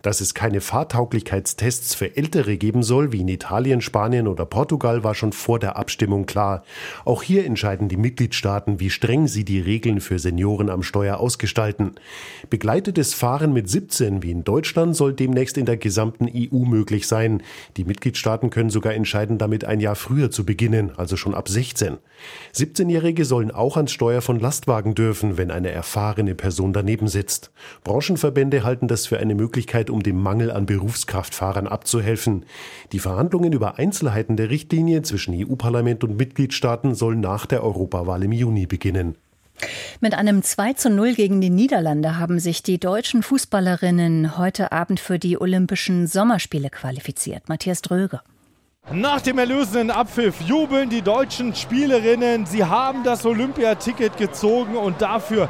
Dass 0.04 0.22
es 0.22 0.34
keine 0.34 0.62
Fahrtauglichkeitstests 0.62 1.96
für 1.96 2.16
Ältere 2.16 2.56
geben 2.56 2.82
soll, 2.82 3.12
wie 3.12 3.20
in 3.20 3.28
Italien, 3.28 3.82
Spanien 3.82 4.30
oder 4.30 4.46
Portugal, 4.46 5.04
war 5.04 5.16
schon 5.16 5.34
vor 5.34 5.60
der 5.60 5.76
Abstimmung 5.76 6.28
klar. 6.28 6.64
Auch 7.04 7.22
hier 7.24 7.46
entscheiden 7.46 7.90
die 7.90 7.98
Mitgliedstaaten, 7.98 8.80
wie 8.80 8.90
streng 8.90 9.28
sie 9.28 9.44
die 9.44 9.60
Regeln 9.60 10.00
für 10.00 10.18
Senioren 10.18 10.70
am 10.70 10.82
Steuer 10.82 11.18
ausgestalten. 11.18 11.96
Begleitetes 12.50 13.14
Fahren 13.14 13.33
Fahren 13.34 13.52
mit 13.52 13.68
17 13.68 14.22
wie 14.22 14.30
in 14.30 14.44
Deutschland 14.44 14.96
soll 14.96 15.12
demnächst 15.12 15.58
in 15.58 15.66
der 15.66 15.76
gesamten 15.76 16.28
EU 16.28 16.66
möglich 16.66 17.08
sein. 17.08 17.42
Die 17.78 17.84
Mitgliedstaaten 17.84 18.52
können 18.52 18.70
sogar 18.70 18.94
entscheiden, 18.94 19.40
damit 19.40 19.66
ein 19.66 19.80
Jahr 19.80 19.96
früher 19.96 20.30
zu 20.30 20.46
beginnen, 20.46 20.92
also 20.98 21.18
schon 21.18 21.34
ab 21.34 21.50
16. 21.50 21.98
17-Jährige 22.54 23.26
sollen 23.26 23.50
auch 23.50 23.76
ans 23.76 23.92
Steuer 23.92 24.22
von 24.22 24.40
Lastwagen 24.40 24.94
dürfen, 24.94 25.36
wenn 25.36 25.50
eine 25.50 25.72
erfahrene 25.72 26.36
Person 26.36 26.74
daneben 26.74 27.08
sitzt. 27.08 27.50
Branchenverbände 27.84 28.64
halten 28.64 28.88
das 28.88 29.08
für 29.08 29.18
eine 29.18 29.34
Möglichkeit, 29.34 29.90
um 29.90 30.04
dem 30.04 30.22
Mangel 30.22 30.52
an 30.52 30.68
Berufskraftfahrern 30.68 31.66
abzuhelfen. 31.66 32.46
Die 32.92 33.00
Verhandlungen 33.00 33.52
über 33.52 33.80
Einzelheiten 33.80 34.38
der 34.38 34.52
Richtlinie 34.52 35.02
zwischen 35.02 35.34
EU-Parlament 35.34 36.04
und 36.04 36.18
Mitgliedstaaten 36.18 36.94
sollen 36.94 37.22
nach 37.22 37.48
der 37.48 37.64
Europawahl 37.64 38.22
im 38.22 38.32
Juni 38.32 38.68
beginnen. 38.68 39.16
Mit 40.00 40.16
einem 40.16 40.44
2 40.44 40.74
zu 40.74 40.90
0 40.90 41.14
gegen 41.14 41.40
die 41.40 41.50
Niederlande 41.50 42.18
haben 42.18 42.40
sich 42.40 42.62
die 42.64 42.80
deutschen 42.80 43.24
Fußballerinnen 43.24 44.38
heute 44.38 44.72
Abend 44.72 45.00
für 45.00 45.20
die 45.20 45.40
Olympischen 45.40 46.08
Sommerspiele 46.08 46.70
qualifiziert. 46.70 47.48
Matthias 47.48 47.82
Dröge. 47.82 48.22
Nach 48.92 49.22
dem 49.22 49.38
erlösenden 49.38 49.92
Abpfiff 49.92 50.42
jubeln 50.42 50.90
die 50.90 51.02
deutschen 51.02 51.56
Spielerinnen. 51.56 52.46
Sie 52.46 52.66
haben 52.66 53.04
das 53.06 53.26
Olympiaticket 53.26 54.18
gezogen 54.18 54.76
und 54.76 55.02
dafür 55.02 55.50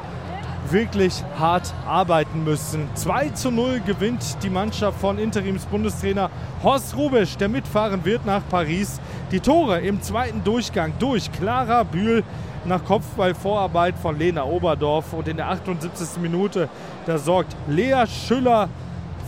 wirklich 0.70 1.24
hart 1.39 1.74
arbeiten 1.88 2.44
müssen. 2.44 2.88
2 2.94 3.30
zu 3.30 3.52
0 3.52 3.82
gewinnt 3.82 4.38
die 4.44 4.50
Mannschaft 4.50 5.00
von 5.00 5.18
Interimsbundestrainer 5.18 6.30
Horst 6.62 6.96
Rubisch, 6.96 7.36
der 7.38 7.50
mitfahren 7.50 8.06
wird 8.06 8.26
nach 8.26 8.44
Paris. 8.50 9.00
Die 9.32 9.39
Tore 9.39 9.82
im 9.82 10.02
zweiten 10.02 10.44
Durchgang 10.44 10.94
durch 11.00 11.32
Clara 11.32 11.84
Bühl, 11.84 12.24
nach 12.65 12.84
Kopfballvorarbeit 12.86 13.95
von 13.97 14.17
Lena 14.17 14.43
Oberdorf. 14.43 15.13
Und 15.13 15.28
in 15.28 15.38
der 15.38 15.49
78. 15.49 16.21
Minute, 16.21 16.69
da 17.06 17.17
sorgt 17.17 17.56
Lea 17.67 18.06
Schüller 18.08 18.69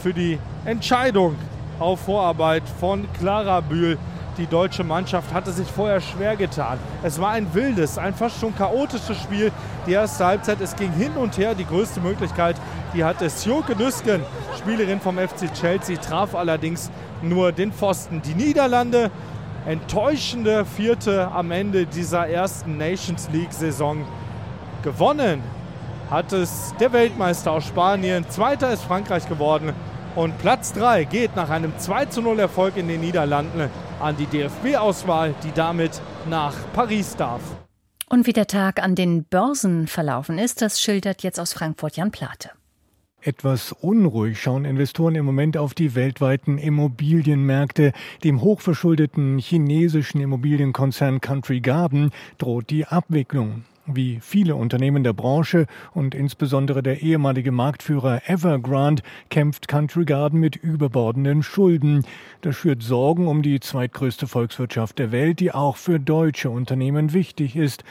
für 0.02 0.14
die 0.14 0.40
Entscheidung 0.66 1.36
auf 1.80 2.02
Vorarbeit 2.02 2.64
von 2.80 3.08
Clara 3.20 3.62
Bühl. 3.62 3.98
Die 4.38 4.48
deutsche 4.48 4.84
Mannschaft 4.84 5.34
hatte 5.34 5.54
sich 5.54 5.68
vorher 5.68 6.02
schwer 6.02 6.36
getan. 6.36 6.78
Es 7.04 7.22
war 7.22 7.32
ein 7.32 7.54
wildes, 7.54 7.98
ein 7.98 8.14
fast 8.14 8.38
schon 8.40 8.54
chaotisches 8.54 9.18
Spiel. 9.18 9.50
Die 9.88 9.94
erste 9.94 10.26
Halbzeit, 10.26 10.60
es 10.60 10.76
ging 10.76 10.92
hin 10.92 11.14
und 11.14 11.38
her. 11.38 11.56
Die 11.56 11.66
größte 11.66 12.02
Möglichkeit, 12.02 12.58
die 12.94 13.06
hatte 13.06 13.30
Sjoke 13.30 13.78
Nüsken, 13.78 14.22
Spielerin 14.58 15.00
vom 15.00 15.18
FC 15.18 15.54
Chelsea, 15.54 15.96
traf 15.98 16.36
allerdings 16.36 16.92
nur 17.22 17.54
den 17.54 17.72
Pfosten. 17.72 18.22
Die 18.24 18.34
Niederlande 18.34 19.10
enttäuschende 19.66 20.66
Vierte 20.66 21.32
am 21.32 21.52
Ende 21.52 21.86
dieser 21.86 22.28
ersten 22.28 22.78
Nations 22.78 23.30
League-Saison. 23.32 24.06
Gewonnen 24.84 25.42
hat 26.10 26.34
es 26.34 26.74
der 26.80 26.94
Weltmeister 26.94 27.52
aus 27.52 27.66
Spanien. 27.66 28.30
Zweiter 28.30 28.72
ist 28.72 28.84
Frankreich 28.84 29.28
geworden. 29.28 29.74
Und 30.16 30.38
Platz 30.38 30.72
3 30.74 31.04
geht 31.04 31.36
nach 31.36 31.50
einem 31.50 31.78
2 31.78 32.22
0 32.22 32.40
Erfolg 32.40 32.78
in 32.78 32.88
den 32.88 33.02
Niederlanden 33.02 33.70
an 34.00 34.16
die 34.16 34.28
DFB-Auswahl, 34.28 35.34
die 35.44 35.52
damit 35.52 36.00
nach 36.30 36.54
Paris 36.74 37.16
darf. 37.16 37.42
Und 38.08 38.28
wie 38.28 38.34
der 38.34 38.48
Tag 38.48 38.82
an 38.82 38.96
den 38.96 39.26
Börsen 39.26 39.88
verlaufen 39.88 40.38
ist, 40.38 40.62
das 40.62 40.80
schildert 40.80 41.24
jetzt 41.24 41.40
aus 41.40 41.54
Frankfurt 41.54 41.98
Jan 41.98 42.12
Plate. 42.12 42.52
Etwas 43.26 43.72
unruhig 43.72 44.40
schauen 44.40 44.66
Investoren 44.66 45.16
im 45.16 45.26
Moment 45.26 45.58
auf 45.58 45.74
die 45.74 45.96
weltweiten 45.96 46.60
Immobilienmärkte. 46.60 47.92
Dem 48.24 48.42
hochverschuldeten 48.42 49.40
chinesischen 49.40 50.22
Immobilienkonzern 50.22 51.22
Country 51.22 51.60
Garden 51.60 52.12
droht 52.38 52.70
die 52.70 52.86
Abwicklung. 52.86 53.64
Wie 53.88 54.20
viele 54.22 54.56
Unternehmen 54.56 55.04
der 55.04 55.14
Branche 55.14 55.66
und 55.96 56.14
insbesondere 56.14 56.84
der 56.84 57.02
ehemalige 57.02 57.52
Marktführer 57.52 58.22
Evergrande 58.28 59.02
kämpft 59.32 59.68
Country 59.68 60.06
Garden 60.06 60.40
mit 60.40 60.56
überbordenden 60.56 61.42
Schulden. 61.42 62.06
Das 62.42 62.56
schürt 62.56 62.84
Sorgen 62.84 63.28
um 63.28 63.42
die 63.42 63.60
zweitgrößte 63.60 64.28
Volkswirtschaft 64.28 65.00
der 65.00 65.12
Welt, 65.12 65.40
die 65.40 65.52
auch 65.52 65.78
für 65.78 66.00
deutsche 66.00 66.52
Unternehmen 66.52 67.12
wichtig 67.12 67.56
ist. 67.56 67.84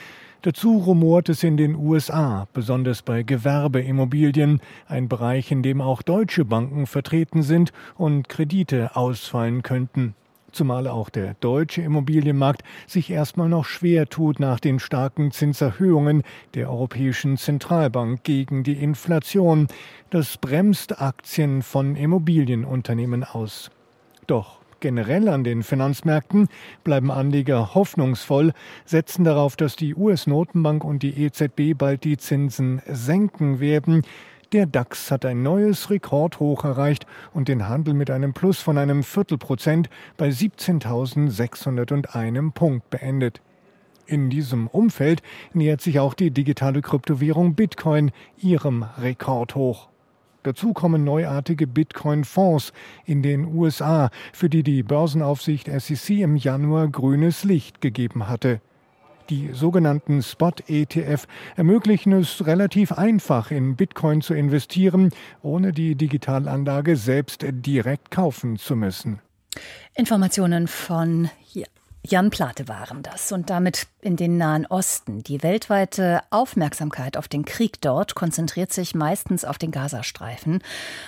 Dazu 0.44 0.76
rumort 0.76 1.30
es 1.30 1.42
in 1.42 1.56
den 1.56 1.74
USA, 1.74 2.46
besonders 2.52 3.00
bei 3.00 3.22
Gewerbeimmobilien, 3.22 4.60
ein 4.86 5.08
Bereich, 5.08 5.50
in 5.50 5.62
dem 5.62 5.80
auch 5.80 6.02
deutsche 6.02 6.44
Banken 6.44 6.86
vertreten 6.86 7.42
sind 7.42 7.72
und 7.96 8.28
Kredite 8.28 8.94
ausfallen 8.94 9.62
könnten. 9.62 10.14
Zumal 10.52 10.86
auch 10.86 11.08
der 11.08 11.32
deutsche 11.40 11.80
Immobilienmarkt 11.80 12.62
sich 12.86 13.08
erstmal 13.08 13.48
noch 13.48 13.64
schwer 13.64 14.06
tut 14.06 14.38
nach 14.38 14.60
den 14.60 14.80
starken 14.80 15.30
Zinserhöhungen 15.30 16.22
der 16.52 16.68
Europäischen 16.68 17.38
Zentralbank 17.38 18.22
gegen 18.22 18.64
die 18.64 18.74
Inflation. 18.74 19.68
Das 20.10 20.36
bremst 20.36 21.00
Aktien 21.00 21.62
von 21.62 21.96
Immobilienunternehmen 21.96 23.24
aus. 23.24 23.70
Doch 24.26 24.58
generell 24.84 25.28
an 25.30 25.44
den 25.44 25.62
Finanzmärkten 25.62 26.48
bleiben 26.84 27.10
Anleger 27.10 27.74
hoffnungsvoll, 27.74 28.52
setzen 28.84 29.24
darauf, 29.24 29.56
dass 29.56 29.76
die 29.76 29.94
US-Notenbank 29.94 30.84
und 30.84 31.02
die 31.02 31.24
EZB 31.24 31.72
bald 31.74 32.04
die 32.04 32.18
Zinsen 32.18 32.82
senken 32.86 33.60
werden. 33.60 34.02
Der 34.52 34.66
DAX 34.66 35.10
hat 35.10 35.24
ein 35.24 35.42
neues 35.42 35.88
Rekordhoch 35.88 36.64
erreicht 36.64 37.06
und 37.32 37.48
den 37.48 37.66
Handel 37.66 37.94
mit 37.94 38.10
einem 38.10 38.34
Plus 38.34 38.58
von 38.58 38.76
einem 38.76 39.04
Viertelprozent 39.04 39.88
bei 40.18 40.28
17.601 40.28 42.52
Punkt 42.52 42.90
beendet. 42.90 43.40
In 44.04 44.28
diesem 44.28 44.66
Umfeld 44.66 45.22
nähert 45.54 45.80
sich 45.80 45.98
auch 45.98 46.12
die 46.12 46.30
digitale 46.30 46.82
Kryptowährung 46.82 47.54
Bitcoin 47.54 48.10
ihrem 48.36 48.82
Rekordhoch. 48.98 49.88
Dazu 50.44 50.74
kommen 50.74 51.04
neuartige 51.04 51.66
Bitcoin-Fonds 51.66 52.72
in 53.06 53.22
den 53.22 53.46
USA, 53.46 54.10
für 54.34 54.50
die 54.50 54.62
die 54.62 54.82
Börsenaufsicht 54.82 55.68
SEC 55.68 56.20
im 56.20 56.36
Januar 56.36 56.88
grünes 56.88 57.44
Licht 57.44 57.80
gegeben 57.80 58.28
hatte. 58.28 58.60
Die 59.30 59.52
sogenannten 59.54 60.22
Spot-ETF 60.22 61.26
ermöglichen 61.56 62.12
es 62.12 62.46
relativ 62.46 62.92
einfach, 62.92 63.50
in 63.50 63.74
Bitcoin 63.74 64.20
zu 64.20 64.34
investieren, 64.34 65.12
ohne 65.40 65.72
die 65.72 65.94
Digitalanlage 65.94 66.96
selbst 66.96 67.42
direkt 67.48 68.10
kaufen 68.10 68.58
zu 68.58 68.76
müssen. 68.76 69.20
Informationen 69.94 70.68
von 70.68 71.30
Jan 72.06 72.28
Plate 72.28 72.68
waren 72.68 73.02
das 73.02 73.32
und 73.32 73.48
damit 73.48 73.86
in 74.02 74.16
den 74.16 74.36
Nahen 74.36 74.66
Osten. 74.66 75.22
Die 75.22 75.42
weltweite 75.42 76.20
Aufmerksamkeit 76.28 77.16
auf 77.16 77.28
den 77.28 77.46
Krieg 77.46 77.80
dort 77.80 78.14
konzentriert 78.14 78.74
sich 78.74 78.94
meistens 78.94 79.46
auf 79.46 79.56
den 79.56 79.70
Gazastreifen. 79.70 80.62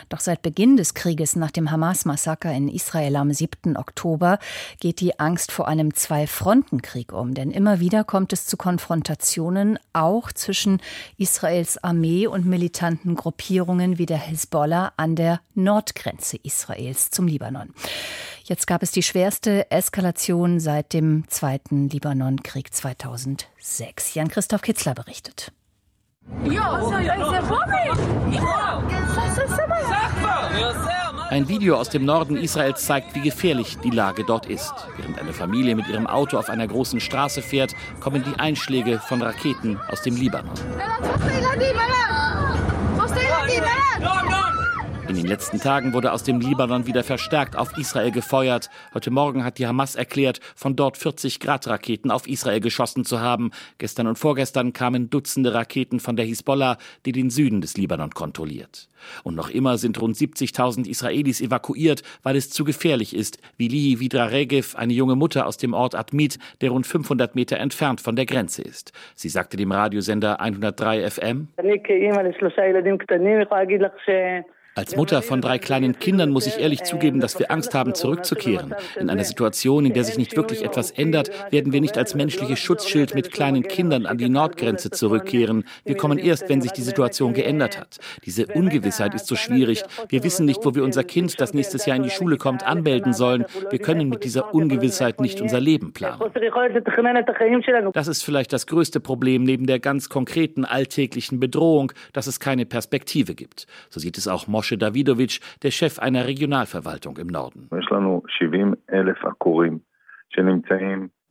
Doch 0.09 0.21
seit 0.21 0.41
Beginn 0.41 0.79
des 0.79 0.95
Krieges 0.95 1.37
nach 1.37 1.51
dem 1.51 1.71
Hamas-Massaker 1.71 2.51
in 2.51 2.71
Israel 2.71 3.17
am 3.17 3.31
7. 3.31 3.77
Oktober 3.77 4.39
geht 4.81 5.01
die 5.01 5.21
Angst 5.21 5.53
vor 5.53 5.69
einem 5.69 5.93
Zwei-Fronten-Krieg 5.93 7.13
um. 7.13 7.35
Denn 7.35 7.51
immer 7.51 7.79
wieder 7.79 8.03
kommt 8.03 8.33
es 8.33 8.47
zu 8.47 8.57
Konfrontationen, 8.57 9.79
auch 9.93 10.33
zwischen 10.33 10.81
Israels 11.19 11.77
Armee 11.85 12.27
und 12.27 12.47
militanten 12.47 13.17
Gruppierungen 13.17 13.99
wie 13.99 14.07
der 14.07 14.17
Hezbollah 14.17 14.95
an 14.97 15.15
der 15.15 15.41
Nordgrenze 15.55 16.39
Israels 16.43 17.11
zum 17.11 17.27
Libanon. 17.27 17.75
Jetzt 18.49 18.69
gab 18.69 18.85
es 18.85 18.93
die 18.93 19.03
schwerste 19.03 19.69
Eskalation 19.73 20.61
seit 20.61 20.93
dem 20.93 21.25
zweiten 21.27 21.89
Libanonkrieg 21.89 22.73
2006. 22.73 24.15
Jan-Christoph 24.15 24.63
Kitzler 24.63 24.95
berichtet. 24.95 25.51
Ein 31.29 31.49
Video 31.49 31.77
aus 31.77 31.91
dem 31.91 32.05
Norden 32.05 32.37
Israels 32.37 32.87
zeigt, 32.87 33.17
wie 33.17 33.21
gefährlich 33.21 33.79
die 33.83 33.91
Lage 33.91 34.23
dort 34.25 34.47
ist. 34.47 34.73
Während 34.97 35.19
eine 35.19 35.33
Familie 35.33 35.75
mit 35.75 35.89
ihrem 35.89 36.07
Auto 36.07 36.39
auf 36.39 36.49
einer 36.49 36.69
großen 36.69 37.01
Straße 37.01 37.43
fährt, 37.43 37.75
kommen 37.99 38.23
die 38.23 38.39
Einschläge 38.39 39.01
von 39.01 39.23
Raketen 39.23 39.81
aus 39.89 40.03
dem 40.03 40.15
Libanon. 40.15 40.55
In 45.17 45.23
den 45.23 45.31
letzten 45.31 45.59
Tagen 45.59 45.95
wurde 45.95 46.13
aus 46.13 46.25
dem 46.25 46.41
Libanon 46.41 46.87
wieder 46.87 47.03
verstärkt 47.03 47.57
auf 47.57 47.79
Israel 47.79 48.11
gefeuert. 48.11 48.69
Heute 48.93 49.11
Morgen 49.11 49.45
hat 49.45 49.57
die 49.57 49.67
Hamas 49.67 49.97
erklärt, 49.97 50.41
von 50.55 50.77
dort 50.77 50.99
40 50.99 51.41
Grad 51.41 51.67
Raketen 51.69 52.11
auf 52.11 52.29
Israel 52.29 52.61
geschossen 52.61 53.07
zu 53.07 53.19
haben. 53.19 53.51
Gestern 53.79 54.09
und 54.09 54.19
vorgestern 54.19 54.75
kamen 54.75 55.09
Dutzende 55.09 55.55
Raketen 55.55 56.01
von 56.01 56.17
der 56.17 56.27
Hisbollah, 56.27 56.77
die 57.07 57.13
den 57.13 57.31
Süden 57.31 57.63
des 57.63 57.79
Libanon 57.79 58.11
kontrolliert. 58.11 58.91
Und 59.25 59.37
noch 59.37 59.49
immer 59.49 59.79
sind 59.79 59.99
rund 60.03 60.17
70.000 60.17 60.87
Israelis 60.87 61.41
evakuiert, 61.41 62.03
weil 62.23 62.37
es 62.37 62.51
zu 62.51 62.65
gefährlich 62.65 63.17
ist, 63.17 63.39
wie 63.57 63.69
Lihi 63.69 64.01
Vidra 64.01 64.27
Regev, 64.27 64.77
eine 64.77 64.93
junge 64.93 65.17
Mutter 65.17 65.47
aus 65.47 65.57
dem 65.57 65.73
Ort 65.73 65.95
Admit, 65.95 66.39
der 66.61 66.71
rund 66.71 66.87
500 66.87 67.35
Meter 67.35 67.57
entfernt 67.57 68.03
von 68.03 68.17
der 68.17 68.27
Grenze 68.27 68.61
ist. 68.61 68.93
Sie 69.15 69.31
sagte 69.31 69.57
dem 69.57 69.73
Radiosender 69.73 70.41
103 70.41 71.11
FM, 71.11 71.49
als 74.77 74.95
Mutter 74.95 75.23
von 75.23 75.41
drei 75.41 75.59
kleinen 75.59 75.99
Kindern 75.99 76.29
muss 76.29 76.47
ich 76.47 76.59
ehrlich 76.59 76.85
zugeben, 76.85 77.19
dass 77.19 77.39
wir 77.39 77.51
Angst 77.51 77.73
haben, 77.73 77.95
zurückzukehren. 77.95 78.75
In 79.01 79.09
einer 79.09 79.25
Situation, 79.25 79.87
in 79.87 79.95
der 79.95 80.05
sich 80.05 80.19
nicht 80.19 80.37
wirklich 80.37 80.63
etwas 80.63 80.91
ändert, 80.91 81.31
werden 81.51 81.73
wir 81.73 81.81
nicht 81.81 81.97
als 81.97 82.15
menschliches 82.15 82.59
Schutzschild 82.59 83.15
mit 83.15 83.33
kleinen 83.33 83.63
Kindern 83.63 84.05
an 84.05 84.19
die 84.19 84.29
Nordgrenze 84.29 84.91
zurückkehren. 84.91 85.65
Wir 85.87 85.97
kommen 85.97 86.19
erst, 86.19 86.51
wenn 86.51 86.61
sich 86.61 86.73
die 86.73 86.83
Situation 86.83 87.33
geändert 87.33 87.81
hat. 87.81 87.97
Diese 88.27 88.49
Ungewissheit 88.49 89.15
ist 89.15 89.27
so 89.27 89.35
schwierig. 89.35 89.83
Wir 90.11 90.23
wissen 90.23 90.45
nicht, 90.45 90.63
wo 90.63 90.75
wir 90.75 90.85
unser 90.85 91.05
Kind, 91.05 91.41
das 91.41 91.55
nächstes 91.55 91.87
Jahr 91.87 91.97
in 91.97 92.03
die 92.03 92.11
Schule 92.11 92.37
kommt, 92.37 92.63
anmelden 92.63 93.15
sollen. 93.15 93.47
Wir 93.71 93.79
können 93.79 94.11
mit 94.11 94.25
dieser 94.25 94.53
Ungewissheit 94.55 95.23
nicht 95.23 95.41
unser 95.41 95.59
Leben 95.59 95.95
planen. 95.95 96.21
Das 97.95 98.09
ist 98.09 98.23
vielleicht 98.23 98.53
das 98.53 98.67
größte 98.67 99.01
Problem 99.01 99.43
neben 99.43 99.67
der 99.67 99.79
ganz 99.79 100.11
konkreten 100.11 100.67
alltäglichen 100.67 101.41
Bedrohung, 101.41 101.93
dass 102.13 102.27
es 102.27 102.41
keine 102.41 102.67
Perspektive 102.67 103.35
gibt. 103.35 103.67
So 103.89 104.01
sieht 104.01 104.19
es 104.19 104.29
auch 104.29 104.47
Mosche 104.47 104.66
Mosche 104.67 104.79
Davidowitsch, 104.79 105.39
der 105.63 105.71
Chef 105.71 106.01
einer 106.01 106.27
Regionalverwaltung 106.27 107.19
im 107.19 107.29
Norden. 107.29 107.69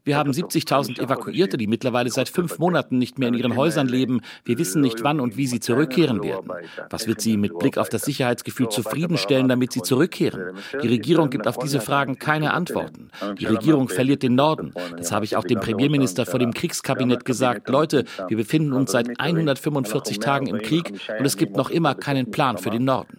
Wir 0.06 0.18
haben 0.18 0.30
70.000 0.30 1.02
Evakuierte, 1.02 1.58
die 1.58 1.66
mittlerweile 1.66 2.12
seit 2.12 2.30
fünf 2.30 2.60
Monaten 2.60 3.00
nicht 3.00 3.18
mehr 3.18 3.30
in 3.30 3.34
ihren 3.34 3.56
Häusern 3.56 3.88
leben. 3.88 4.22
Wir 4.44 4.60
wissen 4.60 4.82
nicht, 4.82 5.04
wann 5.04 5.20
und 5.20 5.36
wie 5.36 5.48
sie 5.48 5.60
zurückkehren 5.60 6.24
werden. 6.24 6.52
Was 6.92 7.08
wird 7.08 7.22
sie 7.22 7.38
mit 7.38 7.58
Blick 7.58 7.80
auf 7.80 7.90
das 7.90 8.04
Sicherheitsgefühl 8.04 8.70
zufriedenstellen, 8.70 9.50
damit 9.50 9.74
sie 9.74 9.82
zurückkehren? 9.82 10.58
Die 10.84 10.88
Regierung 10.88 11.32
gibt 11.32 11.48
auf 11.48 11.58
diese 11.58 11.82
Fragen 11.82 12.20
keine 12.20 12.54
Antworten. 12.54 13.10
Die 13.40 13.46
Regierung 13.46 13.90
verliert 13.90 14.22
den 14.22 14.36
Norden. 14.36 14.74
Das 14.96 15.12
habe 15.12 15.26
ich 15.26 15.38
auch 15.38 15.44
dem 15.44 15.60
Premierminister 15.60 16.28
vor 16.28 16.40
dem 16.40 16.54
Kriegskabinett 16.54 17.26
gesagt. 17.26 17.68
Leute, 17.70 18.06
wir 18.28 18.38
befinden 18.38 18.74
uns 18.74 18.92
seit 18.92 19.20
145 19.20 20.20
Tagen 20.20 20.46
im 20.46 20.60
Krieg 20.60 20.92
und 21.18 21.26
es 21.26 21.36
gibt 21.36 21.58
noch 21.58 21.72
immer 21.72 21.96
keinen 21.96 22.30
Plan 22.30 22.60
für 22.60 22.70
den 22.70 22.86
Norden. 22.86 23.18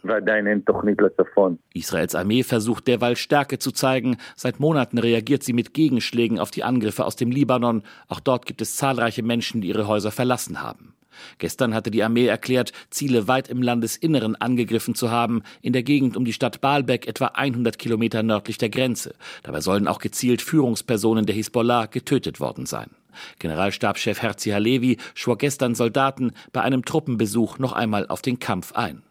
Israels 1.74 2.14
Armee 2.14 2.45
versucht 2.45 2.87
derweil 2.87 3.16
Stärke 3.16 3.59
zu 3.59 3.72
zeigen. 3.72 4.18
Seit 4.37 4.61
Monaten 4.61 4.99
reagiert 4.99 5.43
sie 5.43 5.53
mit 5.53 5.74
Gegenschlägen 5.74 6.39
auf 6.39 6.53
die 6.53 6.62
Angriffe 6.62 6.76
aus 7.07 7.16
dem 7.16 7.31
Libanon. 7.31 7.83
Auch 8.09 8.20
dort 8.20 8.47
gibt 8.47 8.62
es 8.62 8.77
zahlreiche 8.77 9.22
Menschen, 9.22 9.61
die 9.61 9.68
ihre 9.68 9.87
Häuser 9.87 10.11
verlassen 10.11 10.62
haben. 10.62 10.95
Gestern 11.39 11.74
hatte 11.74 11.91
die 11.91 12.03
Armee 12.03 12.27
erklärt, 12.27 12.72
Ziele 12.91 13.29
weit 13.29 13.49
im 13.49 13.62
Landesinneren 13.62 14.37
angegriffen 14.37 14.95
zu 14.95 15.11
haben, 15.11 15.43
in 15.62 15.72
der 15.72 15.83
Gegend 15.83 16.16
um 16.16 16.24
die 16.24 16.33
Stadt 16.33 16.61
Baalbek 16.61 17.07
etwa 17.07 17.27
100 17.27 17.79
Kilometer 17.79 18.22
nördlich 18.22 18.59
der 18.59 18.68
Grenze. 18.68 19.14
Dabei 19.43 19.61
sollen 19.61 19.89
auch 19.89 19.99
gezielt 19.99 20.43
Führungspersonen 20.43 21.27
der 21.27 21.35
Hisbollah 21.35 21.87
getötet 21.87 22.41
worden 22.41 22.66
sein. 22.66 22.91
Generalstabschef 23.39 24.20
Herzi 24.20 24.51
Halevi 24.51 24.99
schwor 25.14 25.39
gestern 25.39 25.74
Soldaten 25.74 26.33
bei 26.53 26.61
einem 26.61 26.85
Truppenbesuch 26.85 27.59
noch 27.59 27.72
einmal 27.72 28.07
auf 28.09 28.20
den 28.20 28.39
Kampf 28.39 28.72
ein. 28.72 29.03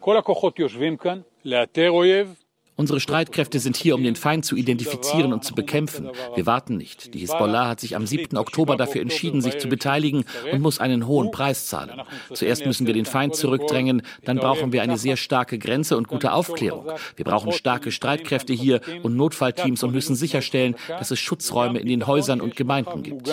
Unsere 2.78 3.00
Streitkräfte 3.00 3.60
sind 3.60 3.78
hier, 3.78 3.96
um 3.96 4.04
den 4.04 4.18
Feind 4.18 4.44
zu 4.44 4.58
identifizieren 4.58 5.32
und 5.32 5.46
zu 5.46 5.56
bekämpfen. 5.56 6.10
Wir 6.36 6.46
warten 6.46 6.76
nicht. 6.76 7.14
Die 7.14 7.20
Hisbollah 7.20 7.70
hat 7.70 7.80
sich 7.80 7.96
am 7.96 8.06
7. 8.06 8.38
Oktober 8.38 8.76
dafür 8.76 9.02
entschieden, 9.02 9.42
sich 9.42 9.58
zu 9.60 9.70
beteiligen 9.70 10.26
und 10.52 10.62
muss 10.62 10.80
einen 10.80 11.08
hohen 11.08 11.32
Preis 11.32 11.68
zahlen. 11.68 12.02
Zuerst 12.34 12.66
müssen 12.66 12.86
wir 12.86 12.94
den 12.94 13.06
Feind 13.06 13.36
zurückdrängen, 13.36 14.02
dann 14.26 14.38
brauchen 14.38 14.74
wir 14.74 14.82
eine 14.82 14.98
sehr 14.98 15.16
starke 15.16 15.58
Grenze 15.58 15.96
und 15.96 16.10
gute 16.10 16.34
Aufklärung. 16.34 16.92
Wir 17.16 17.26
brauchen 17.26 17.54
starke 17.54 17.92
Streitkräfte 17.92 18.52
hier 18.52 18.82
und 19.04 19.16
Notfallteams 19.16 19.82
und 19.84 19.94
müssen 19.94 20.16
sicherstellen, 20.16 20.76
dass 20.88 21.12
es 21.12 21.20
Schutzräume 21.20 21.80
in 21.80 21.88
den 21.88 22.08
Häusern 22.08 22.42
und 22.42 22.58
Gemeinden 22.58 23.04
gibt. 23.04 23.30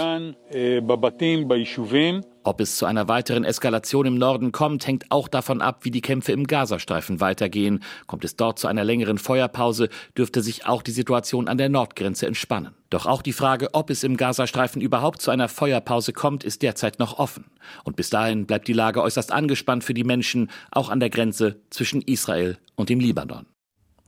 Ob 2.45 2.61
es 2.61 2.76
zu 2.76 2.86
einer 2.86 3.07
weiteren 3.07 3.45
Eskalation 3.45 4.05
im 4.05 4.16
Norden 4.16 4.51
kommt, 4.51 4.86
hängt 4.86 5.11
auch 5.11 5.28
davon 5.28 5.61
ab, 5.61 5.84
wie 5.84 5.93
die 5.93 6.01
Kämpfe 6.01 6.32
im 6.32 6.49
Gazastreifen 6.49 7.20
weitergehen. 7.20 7.84
Kommt 8.09 8.24
es 8.24 8.34
dort 8.34 8.59
zu 8.59 8.66
einer 8.66 8.82
längeren 8.82 9.18
Feuerpause, 9.18 9.88
dürfte 10.18 10.43
sich 10.43 10.66
auch 10.66 10.82
die 10.82 10.90
Situation 10.90 11.47
an 11.47 11.57
der 11.57 11.68
Nordgrenze 11.68 12.26
entspannen. 12.26 12.74
Doch 12.90 13.07
auch 13.07 13.22
die 13.22 13.32
Frage, 13.32 13.68
ob 13.74 13.90
es 13.90 14.03
im 14.03 14.16
Gazastreifen 14.16 14.82
überhaupt 14.82 15.22
zu 15.22 15.30
einer 15.30 15.49
Feuerpause 15.49 16.12
kommt, 16.12 16.43
ist 16.43 16.62
derzeit 16.62 16.99
noch 16.99 17.18
offen. 17.18 17.45
Und 17.84 17.95
bis 17.95 18.11
dahin 18.11 18.47
bleibt 18.47 18.66
die 18.66 18.72
Lage 18.72 19.03
äußerst 19.03 19.30
angespannt 19.30 19.84
für 19.84 19.95
die 19.95 20.05
Menschen, 20.05 20.51
auch 20.72 20.88
an 20.88 20.99
der 20.99 21.11
Grenze 21.11 21.61
zwischen 21.70 22.03
Israel 22.03 22.59
und 22.74 22.88
dem 22.88 22.99
Libanon 22.99 23.47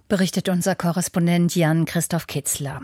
berichtet 0.09 0.49
unser 0.49 0.75
Korrespondent 0.75 1.55
Jan 1.55 1.85
Christoph 1.85 2.27
Kitzler. 2.27 2.81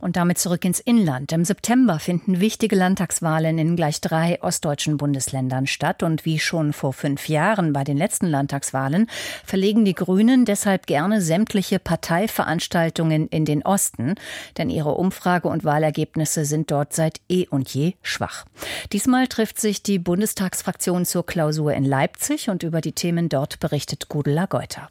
Und 0.00 0.16
damit 0.16 0.38
zurück 0.38 0.64
ins 0.64 0.80
Inland. 0.80 1.32
Im 1.32 1.44
September 1.44 1.98
finden 1.98 2.40
wichtige 2.40 2.76
Landtagswahlen 2.76 3.58
in 3.58 3.76
gleich 3.76 4.00
drei 4.00 4.42
ostdeutschen 4.42 4.96
Bundesländern 4.96 5.66
statt. 5.66 6.02
Und 6.02 6.24
wie 6.24 6.38
schon 6.38 6.72
vor 6.72 6.92
fünf 6.92 7.28
Jahren 7.28 7.72
bei 7.72 7.84
den 7.84 7.96
letzten 7.96 8.26
Landtagswahlen 8.26 9.08
verlegen 9.44 9.84
die 9.84 9.94
Grünen 9.94 10.44
deshalb 10.44 10.86
gerne 10.86 11.20
sämtliche 11.20 11.78
Parteiveranstaltungen 11.78 13.28
in 13.28 13.44
den 13.44 13.62
Osten, 13.62 14.14
denn 14.58 14.70
ihre 14.70 14.92
Umfrage- 14.92 15.48
und 15.48 15.64
Wahlergebnisse 15.64 16.44
sind 16.44 16.70
dort 16.70 16.92
seit 16.92 17.20
eh 17.28 17.46
und 17.48 17.72
je 17.72 17.94
schwach. 18.02 18.44
Diesmal 18.92 19.28
trifft 19.28 19.60
sich 19.60 19.82
die 19.82 19.98
Bundestagsfraktion 19.98 21.04
zur 21.04 21.24
Klausur 21.24 21.72
in 21.72 21.84
Leipzig 21.84 22.50
und 22.50 22.62
über 22.62 22.80
die 22.80 22.92
Themen 22.92 23.28
dort 23.28 23.60
berichtet 23.60 24.08
Gudela 24.08 24.46
Geuter. 24.46 24.88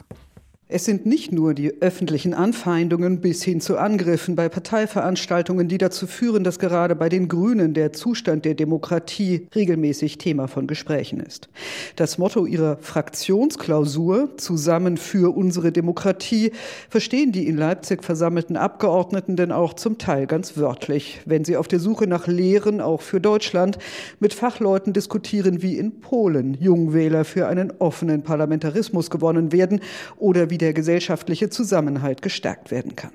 Es 0.66 0.86
sind 0.86 1.04
nicht 1.04 1.30
nur 1.30 1.52
die 1.52 1.82
öffentlichen 1.82 2.32
Anfeindungen 2.32 3.20
bis 3.20 3.42
hin 3.42 3.60
zu 3.60 3.76
Angriffen 3.76 4.34
bei 4.34 4.48
Parteiveranstaltungen, 4.48 5.68
die 5.68 5.76
dazu 5.76 6.06
führen, 6.06 6.42
dass 6.42 6.58
gerade 6.58 6.96
bei 6.96 7.10
den 7.10 7.28
Grünen 7.28 7.74
der 7.74 7.92
Zustand 7.92 8.46
der 8.46 8.54
Demokratie 8.54 9.46
regelmäßig 9.54 10.16
Thema 10.16 10.48
von 10.48 10.66
Gesprächen 10.66 11.20
ist. 11.20 11.50
Das 11.96 12.16
Motto 12.16 12.46
ihrer 12.46 12.78
Fraktionsklausur 12.78 14.38
Zusammen 14.38 14.96
für 14.96 15.36
unsere 15.36 15.70
Demokratie 15.70 16.52
verstehen 16.88 17.30
die 17.30 17.46
in 17.46 17.58
Leipzig 17.58 18.02
versammelten 18.02 18.56
Abgeordneten 18.56 19.36
denn 19.36 19.52
auch 19.52 19.74
zum 19.74 19.98
Teil 19.98 20.26
ganz 20.26 20.56
wörtlich, 20.56 21.20
wenn 21.26 21.44
sie 21.44 21.58
auf 21.58 21.68
der 21.68 21.78
Suche 21.78 22.06
nach 22.06 22.26
Lehren 22.26 22.80
auch 22.80 23.02
für 23.02 23.20
Deutschland 23.20 23.76
mit 24.18 24.32
Fachleuten 24.32 24.94
diskutieren, 24.94 25.60
wie 25.60 25.76
in 25.76 26.00
Polen 26.00 26.54
Jungwähler 26.58 27.26
für 27.26 27.48
einen 27.48 27.70
offenen 27.80 28.22
Parlamentarismus 28.22 29.10
gewonnen 29.10 29.52
werden 29.52 29.80
oder 30.16 30.48
wie 30.48 30.53
wie 30.54 30.58
der 30.58 30.72
gesellschaftliche 30.72 31.50
Zusammenhalt 31.50 32.22
gestärkt 32.22 32.70
werden 32.70 32.94
kann. 32.94 33.10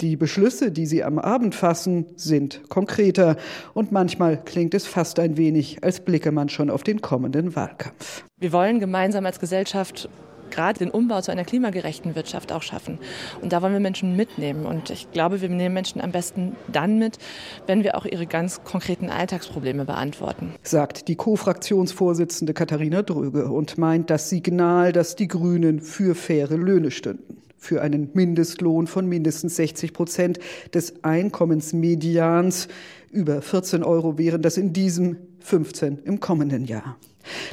Die 0.00 0.14
Beschlüsse, 0.14 0.70
die 0.70 0.86
sie 0.86 1.02
am 1.02 1.18
Abend 1.18 1.56
fassen, 1.56 2.06
sind 2.14 2.68
konkreter 2.68 3.36
und 3.72 3.90
manchmal 3.90 4.40
klingt 4.44 4.74
es 4.74 4.86
fast 4.86 5.18
ein 5.18 5.36
wenig, 5.36 5.82
als 5.82 5.98
blicke 5.98 6.30
man 6.30 6.48
schon 6.48 6.70
auf 6.70 6.84
den 6.84 7.00
kommenden 7.00 7.56
Wahlkampf. 7.56 8.22
Wir 8.38 8.52
wollen 8.52 8.78
gemeinsam 8.78 9.26
als 9.26 9.40
Gesellschaft 9.40 10.08
gerade 10.54 10.78
den 10.78 10.90
Umbau 10.90 11.20
zu 11.20 11.32
einer 11.32 11.44
klimagerechten 11.44 12.14
Wirtschaft 12.14 12.52
auch 12.52 12.62
schaffen. 12.62 12.98
Und 13.40 13.52
da 13.52 13.62
wollen 13.62 13.72
wir 13.72 13.80
Menschen 13.80 14.16
mitnehmen. 14.16 14.66
Und 14.66 14.90
ich 14.90 15.10
glaube, 15.10 15.40
wir 15.40 15.48
nehmen 15.48 15.74
Menschen 15.74 16.00
am 16.00 16.12
besten 16.12 16.56
dann 16.68 16.98
mit, 16.98 17.18
wenn 17.66 17.82
wir 17.82 17.96
auch 17.96 18.04
ihre 18.04 18.26
ganz 18.26 18.62
konkreten 18.64 19.10
Alltagsprobleme 19.10 19.84
beantworten. 19.84 20.54
Sagt 20.62 21.08
die 21.08 21.16
Co-Fraktionsvorsitzende 21.16 22.54
Katharina 22.54 23.02
Dröge 23.02 23.50
und 23.50 23.78
meint 23.78 24.10
das 24.10 24.30
Signal, 24.30 24.92
dass 24.92 25.16
die 25.16 25.28
Grünen 25.28 25.80
für 25.80 26.14
faire 26.14 26.56
Löhne 26.56 26.90
stünden 26.90 27.44
für 27.64 27.82
einen 27.82 28.10
Mindestlohn 28.12 28.86
von 28.86 29.08
mindestens 29.08 29.56
60 29.56 29.92
Prozent 29.92 30.38
des 30.72 31.02
Einkommensmedians. 31.02 32.68
Über 33.10 33.42
14 33.42 33.82
Euro 33.82 34.18
wären 34.18 34.42
das 34.42 34.56
in 34.56 34.72
diesem 34.72 35.16
15 35.40 36.00
im 36.04 36.20
kommenden 36.20 36.64
Jahr. 36.64 36.96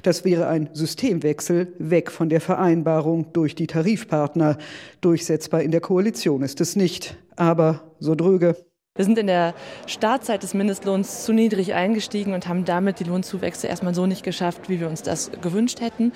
Das 0.03 0.25
wäre 0.25 0.47
ein 0.47 0.69
Systemwechsel 0.73 1.73
weg 1.79 2.11
von 2.11 2.29
der 2.29 2.41
Vereinbarung 2.41 3.31
durch 3.33 3.55
die 3.55 3.67
Tarifpartner. 3.67 4.57
Durchsetzbar 4.99 5.61
in 5.61 5.71
der 5.71 5.81
Koalition 5.81 6.41
ist 6.43 6.59
es 6.61 6.75
nicht. 6.75 7.17
Aber, 7.37 7.95
so 7.99 8.15
dröge, 8.15 8.55
wir 9.01 9.05
sind 9.05 9.17
in 9.17 9.25
der 9.25 9.55
Startzeit 9.87 10.43
des 10.43 10.53
Mindestlohns 10.53 11.23
zu 11.23 11.33
niedrig 11.33 11.73
eingestiegen 11.73 12.35
und 12.35 12.47
haben 12.47 12.65
damit 12.65 12.99
die 12.99 13.03
Lohnzuwächse 13.05 13.65
erstmal 13.65 13.95
so 13.95 14.05
nicht 14.05 14.21
geschafft, 14.21 14.69
wie 14.69 14.79
wir 14.79 14.87
uns 14.87 15.01
das 15.01 15.31
gewünscht 15.41 15.81
hätten. 15.81 16.11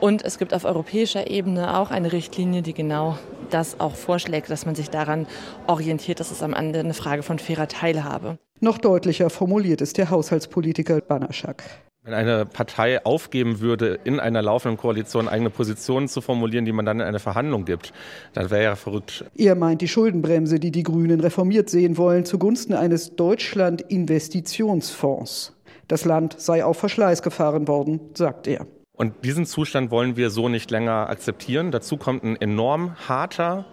Und 0.00 0.24
es 0.24 0.38
gibt 0.38 0.52
auf 0.52 0.64
europäischer 0.64 1.30
Ebene 1.30 1.78
auch 1.78 1.92
eine 1.92 2.10
Richtlinie, 2.10 2.62
die 2.62 2.74
genau 2.74 3.18
das 3.50 3.78
auch 3.78 3.94
vorschlägt, 3.94 4.50
dass 4.50 4.66
man 4.66 4.74
sich 4.74 4.90
daran 4.90 5.28
orientiert, 5.68 6.18
dass 6.18 6.32
es 6.32 6.42
am 6.42 6.54
Ende 6.54 6.80
eine 6.80 6.94
Frage 6.94 7.22
von 7.22 7.38
fairer 7.38 7.68
Teilhabe. 7.68 8.38
Noch 8.58 8.78
deutlicher 8.78 9.30
formuliert 9.30 9.80
ist 9.80 9.96
der 9.98 10.10
Haushaltspolitiker 10.10 11.02
Banaschak. 11.02 11.62
Wenn 12.06 12.12
eine 12.12 12.44
Partei 12.44 13.02
aufgeben 13.06 13.60
würde, 13.60 13.98
in 14.04 14.20
einer 14.20 14.42
laufenden 14.42 14.76
Koalition 14.76 15.26
eigene 15.26 15.48
Positionen 15.48 16.06
zu 16.06 16.20
formulieren, 16.20 16.66
die 16.66 16.72
man 16.72 16.84
dann 16.84 17.00
in 17.00 17.06
eine 17.06 17.18
Verhandlung 17.18 17.64
gibt, 17.64 17.94
dann 18.34 18.50
wäre 18.50 18.62
ja 18.62 18.76
verrückt. 18.76 19.24
Er 19.34 19.54
meint 19.54 19.80
die 19.80 19.88
Schuldenbremse, 19.88 20.60
die 20.60 20.70
die 20.70 20.82
Grünen 20.82 21.20
reformiert 21.20 21.70
sehen 21.70 21.96
wollen, 21.96 22.26
zugunsten 22.26 22.74
eines 22.74 23.16
Deutschland-Investitionsfonds. 23.16 25.54
Das 25.88 26.04
Land 26.04 26.38
sei 26.38 26.62
auf 26.62 26.76
Verschleiß 26.76 27.22
gefahren 27.22 27.68
worden, 27.68 28.00
sagt 28.12 28.48
er. 28.48 28.66
Und 28.92 29.24
diesen 29.24 29.46
Zustand 29.46 29.90
wollen 29.90 30.18
wir 30.18 30.28
so 30.28 30.50
nicht 30.50 30.70
länger 30.70 31.08
akzeptieren. 31.08 31.70
Dazu 31.70 31.96
kommt 31.96 32.22
ein 32.22 32.36
enorm 32.36 32.96
harter 33.08 33.64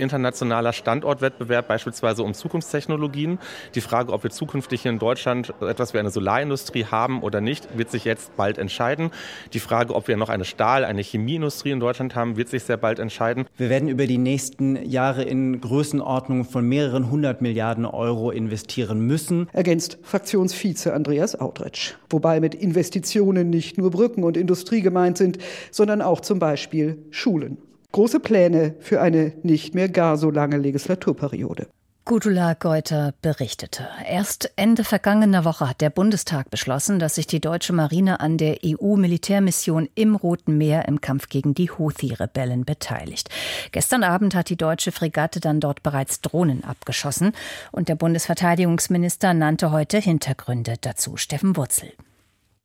internationaler 0.00 0.72
Standortwettbewerb, 0.72 1.68
beispielsweise 1.68 2.22
um 2.22 2.34
Zukunftstechnologien. 2.34 3.38
Die 3.74 3.80
Frage, 3.80 4.12
ob 4.12 4.22
wir 4.22 4.30
zukünftig 4.30 4.82
hier 4.82 4.90
in 4.90 4.98
Deutschland 4.98 5.54
etwas 5.60 5.94
wie 5.94 5.98
eine 5.98 6.10
Solarindustrie 6.10 6.86
haben 6.86 7.22
oder 7.22 7.40
nicht, 7.40 7.76
wird 7.76 7.90
sich 7.90 8.04
jetzt 8.04 8.36
bald 8.36 8.58
entscheiden. 8.58 9.10
Die 9.52 9.60
Frage, 9.60 9.94
ob 9.94 10.08
wir 10.08 10.16
noch 10.16 10.28
eine 10.28 10.44
Stahl-, 10.44 10.84
eine 10.84 11.02
Chemieindustrie 11.02 11.70
in 11.70 11.80
Deutschland 11.80 12.14
haben, 12.14 12.36
wird 12.36 12.48
sich 12.48 12.64
sehr 12.64 12.76
bald 12.76 12.98
entscheiden. 12.98 13.46
Wir 13.56 13.70
werden 13.70 13.88
über 13.88 14.06
die 14.06 14.18
nächsten 14.18 14.76
Jahre 14.84 15.22
in 15.22 15.60
Größenordnung 15.60 16.44
von 16.44 16.68
mehreren 16.68 17.10
hundert 17.10 17.42
Milliarden 17.42 17.84
Euro 17.84 18.30
investieren 18.30 19.00
müssen. 19.00 19.48
Ergänzt 19.52 19.98
Fraktionsvize 20.02 20.92
Andreas 20.92 21.38
Audretsch. 21.38 21.94
Wobei 22.08 22.40
mit 22.40 22.54
Investitionen 22.54 23.50
nicht 23.50 23.78
nur 23.78 23.90
Brücken 23.90 24.24
und 24.24 24.36
Industrie 24.36 24.80
gemeint 24.80 25.18
sind, 25.18 25.38
sondern 25.70 26.02
auch 26.02 26.20
zum 26.20 26.38
Beispiel 26.38 26.98
Schulen. 27.10 27.58
Große 27.92 28.20
Pläne 28.20 28.76
für 28.80 29.00
eine 29.00 29.32
nicht 29.42 29.74
mehr 29.74 29.88
gar 29.88 30.16
so 30.16 30.30
lange 30.30 30.56
Legislaturperiode. 30.56 31.66
Gudula 32.06 32.54
Geuter 32.54 33.14
berichtete. 33.20 33.86
Erst 34.08 34.50
Ende 34.56 34.84
vergangener 34.84 35.44
Woche 35.44 35.68
hat 35.68 35.80
der 35.80 35.90
Bundestag 35.90 36.50
beschlossen, 36.50 36.98
dass 36.98 37.16
sich 37.16 37.26
die 37.26 37.40
deutsche 37.40 37.72
Marine 37.72 38.20
an 38.20 38.36
der 38.36 38.58
EU-Militärmission 38.64 39.88
im 39.94 40.16
Roten 40.16 40.56
Meer 40.56 40.88
im 40.88 41.00
Kampf 41.00 41.28
gegen 41.28 41.54
die 41.54 41.70
Houthi-Rebellen 41.70 42.64
beteiligt. 42.64 43.28
Gestern 43.70 44.02
Abend 44.02 44.34
hat 44.34 44.48
die 44.48 44.56
deutsche 44.56 44.92
Fregatte 44.92 45.38
dann 45.38 45.60
dort 45.60 45.82
bereits 45.82 46.20
Drohnen 46.20 46.64
abgeschossen 46.64 47.32
und 47.70 47.88
der 47.88 47.96
Bundesverteidigungsminister 47.96 49.34
nannte 49.34 49.70
heute 49.70 49.98
Hintergründe 49.98 50.74
dazu. 50.80 51.16
Steffen 51.16 51.56
Wurzel. 51.56 51.92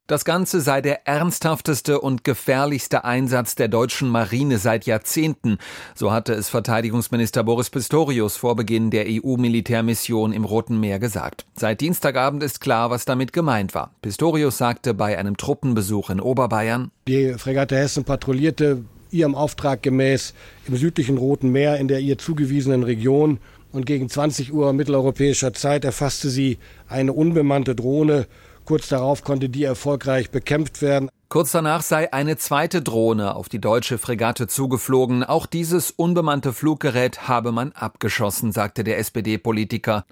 Das 0.07 0.23
Ganze 0.23 0.61
sei 0.61 0.81
der 0.81 1.07
ernsthafteste 1.07 1.99
und 1.99 2.23
gefährlichste 2.23 3.05
Einsatz 3.05 3.55
der 3.55 3.69
deutschen 3.69 4.07
Marine 4.07 4.59
seit 4.59 4.85
Jahrzehnten, 4.85 5.57
so 5.95 6.11
hatte 6.11 6.33
es 6.33 6.47
Verteidigungsminister 6.47 7.43
Boris 7.43 7.71
Pistorius 7.71 8.37
vor 8.37 8.55
Beginn 8.55 8.91
der 8.91 9.05
EU-Militärmission 9.07 10.31
im 10.31 10.45
Roten 10.45 10.79
Meer 10.79 10.99
gesagt. 10.99 11.47
Seit 11.55 11.81
Dienstagabend 11.81 12.43
ist 12.43 12.61
klar, 12.61 12.91
was 12.91 13.05
damit 13.05 13.33
gemeint 13.33 13.73
war. 13.73 13.95
Pistorius 14.03 14.59
sagte 14.59 14.93
bei 14.93 15.17
einem 15.17 15.37
Truppenbesuch 15.37 16.11
in 16.11 16.19
Oberbayern, 16.19 16.91
Die 17.07 17.33
Fregatte 17.39 17.75
Hessen 17.75 18.03
patrouillierte 18.03 18.83
ihrem 19.09 19.33
Auftrag 19.33 19.81
gemäß 19.81 20.35
im 20.67 20.77
südlichen 20.77 21.17
Roten 21.17 21.51
Meer 21.51 21.77
in 21.77 21.87
der 21.87 21.99
ihr 21.99 22.19
zugewiesenen 22.19 22.83
Region 22.83 23.39
und 23.71 23.87
gegen 23.87 24.07
20 24.07 24.53
Uhr 24.53 24.71
mitteleuropäischer 24.71 25.53
Zeit 25.53 25.83
erfasste 25.83 26.29
sie 26.29 26.59
eine 26.87 27.11
unbemannte 27.11 27.73
Drohne 27.73 28.27
Kurz 28.65 28.89
darauf 28.89 29.23
konnte 29.23 29.47
die 29.47 29.63
erfolgreich 29.63 30.31
bekämpft 30.31 30.81
werden. 30.81 31.09
Kurz 31.35 31.51
danach 31.51 31.81
sei 31.81 32.13
eine 32.13 32.37
zweite 32.37 32.81
Drohne 32.81 33.35
auf 33.35 33.49
die 33.49 33.59
deutsche 33.59 33.97
Fregatte 33.97 34.47
zugeflogen. 34.47 35.25
Auch 35.25 35.45
dieses 35.45 35.91
unbemannte 35.91 36.53
Fluggerät 36.53 37.27
habe 37.27 37.51
man 37.51 37.73
abgeschossen, 37.73 38.53
sagte 38.53 38.85
der 38.85 38.99
SPD-Politiker. 38.99 40.05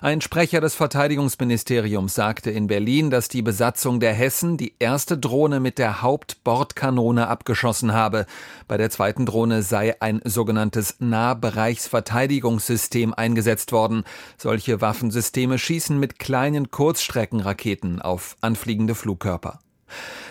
Ein 0.00 0.22
Sprecher 0.22 0.62
des 0.62 0.74
Verteidigungsministeriums 0.74 2.14
sagte 2.14 2.50
in 2.50 2.66
Berlin, 2.66 3.10
dass 3.10 3.28
die 3.28 3.42
Besatzung 3.42 4.00
der 4.00 4.14
Hessen 4.14 4.56
die 4.56 4.72
erste 4.78 5.18
Drohne 5.18 5.60
mit 5.60 5.76
der 5.76 6.00
Hauptbordkanone 6.00 7.28
abgeschossen 7.28 7.92
habe. 7.92 8.24
Bei 8.66 8.78
der 8.78 8.88
zweiten 8.88 9.26
Drohne 9.26 9.62
sei 9.62 10.00
ein 10.00 10.22
sogenanntes 10.24 10.96
Nahbereichsverteidigungssystem 10.98 13.12
eingesetzt 13.12 13.72
worden. 13.72 14.04
Solche 14.38 14.80
Waffensysteme 14.80 15.58
schießen 15.58 16.00
mit 16.00 16.18
kleinen 16.18 16.70
Kurzstreckenraketen 16.70 18.00
auf 18.00 18.38
anfliegende 18.40 18.94
Flugkörper. 18.94 19.58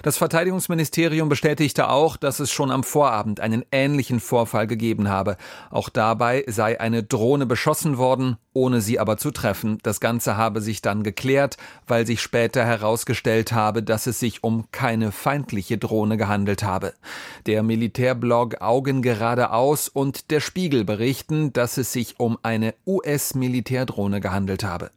Das 0.04 0.18
Verteidigungsministerium 0.18 1.30
bestätigte 1.30 1.90
auch, 1.90 2.18
dass 2.18 2.40
es 2.40 2.52
schon 2.52 2.72
am 2.72 2.84
Vorabend 2.84 3.40
einen 3.40 3.66
ähnlichen 3.72 4.20
Vorfall 4.20 4.68
gegeben 4.68 5.10
habe. 5.10 5.38
Auch 5.70 5.90
dabei 5.90 6.44
sei 6.48 6.80
eine 6.80 7.04
Drohne 7.04 7.46
beschossen 7.46 7.98
worden, 7.98 8.38
ohne 8.54 8.82
sie 8.82 9.00
aber 9.00 9.18
zu 9.18 9.32
treffen. 9.32 9.78
Das 9.84 10.00
Ganze 10.00 10.38
habe 10.38 10.62
sich 10.62 10.82
dann 10.82 11.04
geklärt, 11.04 11.58
weil 11.88 12.06
sich 12.06 12.22
später 12.22 12.66
herausgestellt 12.66 13.52
habe, 13.52 13.84
dass 13.84 14.08
es 14.08 14.20
sich 14.20 14.44
um 14.44 14.72
keine 14.72 15.12
feindliche 15.12 15.78
Drohne 15.78 16.18
gehandelt 16.18 16.64
habe. 16.64 16.94
Der 17.46 17.64
Militärblog 17.64 18.62
Augen 18.62 19.02
geradeaus 19.02 19.88
und 19.88 20.32
der 20.32 20.40
Spiegel 20.40 20.86
berichten, 20.86 21.54
dass 21.54 21.78
es 21.78 21.94
sich 21.94 22.20
um 22.20 22.38
eine 22.44 22.74
US-Militärdrohne 22.86 24.22
gehandelt 24.22 24.64
habe. 24.64 24.92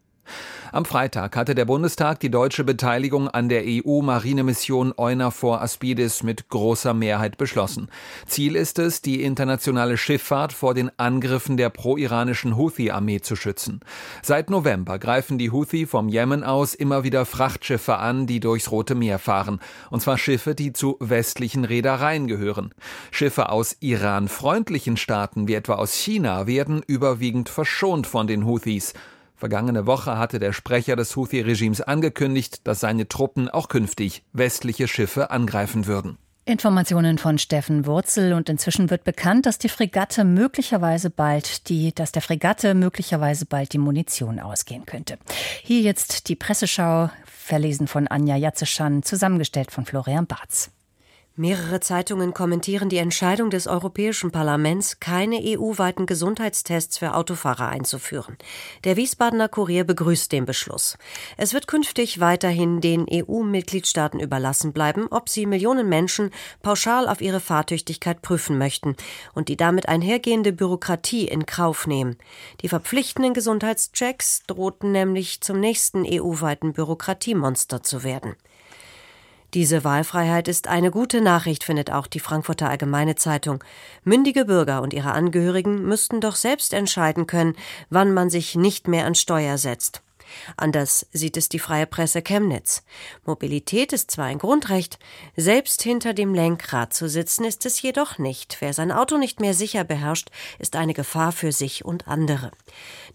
Am 0.75 0.87
Freitag 0.87 1.37
hatte 1.37 1.55
der 1.55 1.67
Bundestag 1.67 2.21
die 2.21 2.31
deutsche 2.31 2.65
Beteiligung 2.65 3.29
an 3.29 3.51
der 3.51 3.65
EU-Marinemission 3.67 4.95
EUNAVFOR 4.97 5.61
Aspidis 5.61 6.23
mit 6.23 6.49
großer 6.49 6.95
Mehrheit 6.95 7.37
beschlossen. 7.37 7.89
Ziel 8.27 8.57
ist 8.57 8.79
es, 8.79 9.03
die 9.03 9.23
internationale 9.23 9.99
Schifffahrt 9.99 10.55
vor 10.55 10.73
den 10.73 10.91
Angriffen 10.99 11.59
der 11.59 11.69
pro-iranischen 11.69 12.57
Houthi-Armee 12.57 13.21
zu 13.21 13.37
schützen. 13.37 13.81
Seit 14.23 14.49
November 14.49 14.99
greifen 14.99 15.37
die 15.37 15.51
Houthi 15.51 15.85
vom 15.85 16.09
Jemen 16.09 16.43
aus 16.43 16.75
immer 16.75 17.05
wieder 17.05 17.27
Frachtschiffe 17.27 17.99
an, 17.99 18.27
die 18.27 18.41
durchs 18.41 18.71
Rote 18.71 18.95
Meer 18.95 19.19
fahren. 19.19 19.61
Und 19.91 20.01
zwar 20.01 20.17
Schiffe, 20.17 20.55
die 20.55 20.73
zu 20.73 20.97
westlichen 21.01 21.67
Reedereien 21.67 22.29
gehören. 22.29 22.73
Schiffe 23.11 23.51
aus 23.51 23.77
Iran-freundlichen 23.81 24.97
Staaten, 24.97 25.49
wie 25.49 25.55
etwa 25.55 25.75
aus 25.75 25.93
China, 25.93 26.47
werden 26.47 26.83
überwiegend 26.87 27.51
verschont 27.51 28.07
von 28.07 28.27
den 28.27 28.47
Houthis. 28.47 28.95
Vergangene 29.43 29.89
Woche 29.89 30.19
hatte 30.19 30.39
der 30.39 30.53
Sprecher 30.53 30.95
des 30.95 31.17
Houthi-Regimes 31.17 31.81
angekündigt, 31.81 32.61
dass 32.63 32.79
seine 32.79 33.09
Truppen 33.09 33.49
auch 33.49 33.67
künftig 33.67 34.23
westliche 34.33 34.87
Schiffe 34.87 35.33
angreifen 35.33 35.89
würden. 35.89 36.17
Informationen 36.45 37.19
von 37.19 37.39
Steffen 37.39 37.85
Wurzel 37.85 38.35
und 38.35 38.49
inzwischen 38.49 38.89
wird 38.89 39.03
bekannt, 39.03 39.47
dass 39.47 39.59
die 39.59 39.69
Fregatte 39.69 40.23
möglicherweise 40.23 41.11
bald 41.11 41.69
die, 41.69 41.93
dass 41.93 42.13
der 42.13 42.23
Fregatte 42.23 42.75
möglicherweise 42.75 43.45
bald 43.45 43.73
die 43.73 43.79
Munition 43.79 44.39
ausgehen 44.39 44.87
könnte. 44.87 45.19
Hier 45.65 45.81
jetzt 45.81 46.29
die 46.29 46.37
Presseschau, 46.37 47.11
verlesen 47.27 47.89
von 47.89 48.07
Anja 48.07 48.37
Jatzeschan, 48.37 49.03
zusammengestellt 49.03 49.73
von 49.73 49.87
Florian 49.87 50.29
Barz. 50.29 50.71
Mehrere 51.35 51.81
Zeitungen 51.81 52.35
kommentieren 52.35 52.91
die 52.91 52.99
Entscheidung 52.99 53.49
des 53.49 53.67
Europäischen 53.67 54.33
Parlaments, 54.33 55.01
keine 55.01 55.41
EU-weiten 55.43 56.05
Gesundheitstests 56.05 56.99
für 56.99 57.15
Autofahrer 57.15 57.69
einzuführen. 57.69 58.37
Der 58.85 58.99
Wiesbadener 58.99 59.49
Kurier 59.49 59.85
begrüßt 59.85 60.31
den 60.31 60.45
Beschluss. 60.45 60.99
Es 61.39 61.55
wird 61.55 61.69
künftig 61.69 62.21
weiterhin 62.21 62.83
den 62.83 63.07
EU-Mitgliedstaaten 63.11 64.21
überlassen 64.21 64.75
bleiben, 64.75 65.07
ob 65.11 65.31
sie 65.31 65.47
Millionen 65.47 65.89
Menschen 65.89 66.33
pauschal 66.61 67.09
auf 67.09 67.23
ihre 67.23 67.41
Fahrtüchtigkeit 67.41 68.21
prüfen 68.21 68.59
möchten 68.59 68.95
und 69.33 69.49
die 69.49 69.57
damit 69.57 69.89
einhergehende 69.89 70.53
Bürokratie 70.53 71.29
in 71.29 71.47
Kauf 71.47 71.87
nehmen. 71.87 72.19
Die 72.61 72.69
verpflichtenden 72.69 73.33
Gesundheitschecks 73.33 74.43
drohten 74.47 74.93
nämlich 74.93 75.41
zum 75.41 75.61
nächsten 75.61 76.05
EU-weiten 76.07 76.75
Bürokratiemonster 76.75 77.83
zu 77.83 78.05
werden. 78.05 78.37
Diese 79.55 79.85
Wahlfreiheit 79.85 80.49
ist 80.49 80.67
eine 80.67 80.91
gute 80.91 81.21
Nachricht, 81.21 81.65
findet 81.65 81.91
auch 81.91 82.07
die 82.07 82.21
Frankfurter 82.21 82.71
Allgemeine 82.71 83.17
Zeitung. 83.17 83.63
Mündige 84.03 84.47
Bürger 84.47 84.81
und 84.81 84.95
ihre 84.95 85.13
Angehörigen 85.13 85.83
müssten 85.83 86.23
doch 86.23 86.37
selbst 86.37 86.73
entscheiden 86.73 87.27
können, 87.27 87.55
wann 87.91 88.15
man 88.15 88.31
sich 88.31 88.55
nicht 88.55 88.89
mehr 88.89 89.05
an 89.05 89.15
Steuer 89.15 89.59
setzt. 89.59 90.01
Anders 90.57 91.07
sieht 91.13 91.37
es 91.37 91.51
die 91.51 91.59
freie 91.59 91.87
Presse 91.87 92.23
Chemnitz. 92.23 92.83
Mobilität 93.27 93.93
ist 93.93 94.11
zwar 94.11 94.27
ein 94.27 94.39
Grundrecht, 94.39 94.99
selbst 95.37 95.83
hinter 95.83 96.15
dem 96.15 96.33
Lenkrad 96.33 96.95
zu 96.95 97.09
sitzen 97.09 97.45
ist 97.45 97.67
es 97.67 97.83
jedoch 97.83 98.19
nicht. 98.19 98.57
Wer 98.61 98.73
sein 98.73 98.91
Auto 98.91 99.19
nicht 99.19 99.41
mehr 99.41 99.53
sicher 99.53 99.85
beherrscht, 99.85 100.31
ist 100.59 100.77
eine 100.77 100.95
Gefahr 100.95 101.33
für 101.33 101.53
sich 101.53 101.85
und 101.85 102.09
andere. 102.09 102.53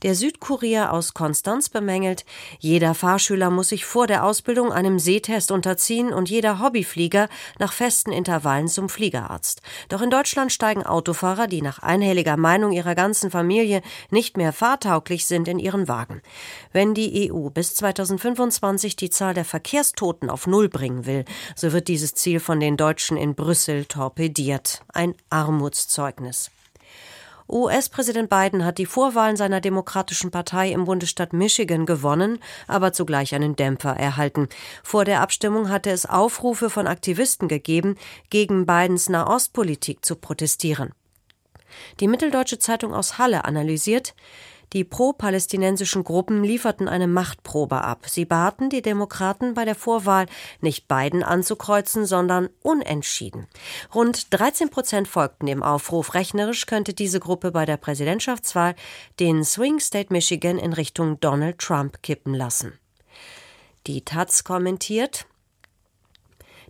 Der 0.04 0.14
Südkurier 0.14 0.94
aus 0.94 1.16
Konstanz 1.16 1.70
bemängelt, 1.70 2.24
jeder 2.60 2.94
Fahrschüler 2.94 3.50
muss 3.50 3.70
sich 3.70 3.86
vor 3.86 4.06
der 4.06 4.24
Ausbildung 4.24 4.72
einem 4.72 5.00
Sehtest 5.00 5.52
unterziehen 5.52 6.14
und 6.14 6.30
jeder 6.30 6.60
Hobbyflieger 6.60 7.30
nach 7.58 7.74
festen 7.74 8.12
Intervallen 8.12 8.68
zum 8.68 8.90
Fliegerarzt. 8.90 9.64
Doch 9.90 10.04
in 10.04 10.12
Deutschland 10.12 10.52
steigen 10.52 10.86
Autofahrer, 10.86 11.48
die 11.48 11.64
nach 11.64 11.80
einhelliger 11.80 12.38
Meinung 12.38 12.74
ihrer 12.74 12.94
ganzen 12.94 13.32
Familie 13.32 13.82
nicht 14.12 14.38
mehr 14.38 14.54
fahrtauglich 14.54 15.26
sind, 15.26 15.48
in 15.48 15.58
ihren 15.58 15.88
Wagen. 15.88 16.22
Wenn 16.72 16.94
die 16.94 17.32
EU 17.32 17.50
bis 17.50 17.74
2025 17.74 18.96
die 18.96 19.10
Zahl 19.10 19.34
der 19.34 19.46
Verkehrstoten 19.46 20.30
auf 20.30 20.46
Null 20.46 20.70
bringen 20.70 21.08
will, 21.08 21.26
so 21.56 21.74
wird 21.74 21.88
dieses 21.88 22.14
Ziel 22.14 22.40
von 22.40 22.60
den 22.60 22.78
Deutschen 22.78 23.18
in 23.18 23.34
Brüssel 23.34 23.86
torpediert. 23.86 24.84
Ein 24.94 25.16
Armutszeugnis. 25.32 26.52
US-Präsident 27.50 28.30
Biden 28.30 28.66
hat 28.66 28.78
die 28.78 28.86
Vorwahlen 28.86 29.38
seiner 29.38 29.62
Demokratischen 29.62 30.32
Partei 30.32 30.72
im 30.72 30.86
Bundesstaat 30.86 31.32
Michigan 31.32 31.86
gewonnen, 31.86 32.40
aber 32.68 32.92
zugleich 32.92 33.34
einen 33.34 33.56
Dämpfer 33.56 33.96
erhalten. 33.96 34.50
Vor 34.84 35.06
der 35.06 35.22
Abstimmung 35.22 35.70
hatte 35.70 35.90
es 35.90 36.06
Aufrufe 36.06 36.70
von 36.70 36.88
Aktivisten 36.88 37.48
gegeben, 37.48 37.96
gegen 38.30 38.66
Bidens 38.66 39.08
Nahostpolitik 39.08 40.04
zu 40.04 40.16
protestieren. 40.16 40.92
Die 42.00 42.08
Mitteldeutsche 42.08 42.60
Zeitung 42.60 42.94
aus 42.94 43.18
Halle 43.18 43.46
analysiert, 43.46 44.14
die 44.74 44.84
pro-palästinensischen 44.84 46.04
Gruppen 46.04 46.44
lieferten 46.44 46.88
eine 46.88 47.08
Machtprobe 47.08 47.84
ab. 47.84 48.06
Sie 48.08 48.26
baten 48.26 48.70
die 48.70 48.82
Demokraten 48.82 49.54
bei 49.54 49.66
der 49.66 49.76
Vorwahl 49.76 50.26
nicht 50.62 50.88
Biden 50.88 51.24
anzukreuzen, 51.24 52.06
sondern 52.06 52.50
unentschieden. 52.62 53.48
Rund 53.96 54.34
13 54.34 54.70
Prozent 54.70 55.08
folgten 55.08 55.46
dem 55.46 55.64
Aufruf. 55.64 56.14
Rechnerisch 56.14 56.66
könnte 56.66 56.94
diese 56.94 57.20
Gruppe 57.20 57.52
bei 57.52 57.66
der 57.66 57.78
Präsidentschaftswahl 57.78 58.76
den 59.20 59.44
Swing 59.44 59.80
State 59.80 60.12
Michigan 60.12 60.58
in 60.58 60.74
Richtung 60.74 61.20
Donald 61.20 61.60
Trump 61.60 62.04
kippen 62.04 62.34
lassen. 62.34 62.74
Die 63.88 64.04
Taz 64.04 64.44
kommentiert, 64.44 65.26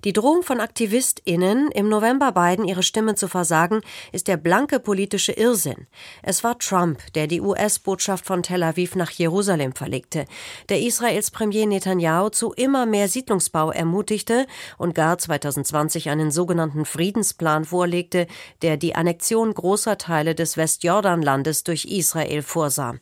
die 0.03 0.13
Drohung 0.13 0.43
von 0.43 0.59
AktivistInnen, 0.59 1.71
im 1.71 1.89
November 1.89 2.31
Biden 2.31 2.65
ihre 2.65 2.83
Stimme 2.83 3.15
zu 3.15 3.27
versagen, 3.27 3.81
ist 4.11 4.27
der 4.27 4.37
blanke 4.37 4.79
politische 4.79 5.31
Irrsinn. 5.31 5.87
Es 6.21 6.43
war 6.43 6.59
Trump, 6.59 6.99
der 7.13 7.27
die 7.27 7.41
US-Botschaft 7.41 8.25
von 8.25 8.43
Tel 8.43 8.63
Aviv 8.63 8.95
nach 8.95 9.11
Jerusalem 9.11 9.73
verlegte, 9.73 10.25
der 10.69 10.81
Israels 10.81 11.31
Premier 11.31 11.65
Netanyahu 11.65 12.29
zu 12.29 12.53
immer 12.53 12.85
mehr 12.85 13.07
Siedlungsbau 13.07 13.71
ermutigte 13.71 14.45
und 14.77 14.93
gar 14.93 15.17
2020 15.17 16.09
einen 16.09 16.31
sogenannten 16.31 16.85
Friedensplan 16.85 17.65
vorlegte, 17.65 18.27
der 18.61 18.77
die 18.77 18.95
Annexion 18.95 19.53
großer 19.53 19.97
Teile 19.97 20.35
des 20.35 20.57
Westjordanlandes 20.57 21.63
durch 21.63 21.85
Israel 21.85 22.41
vorsah. 22.41 22.95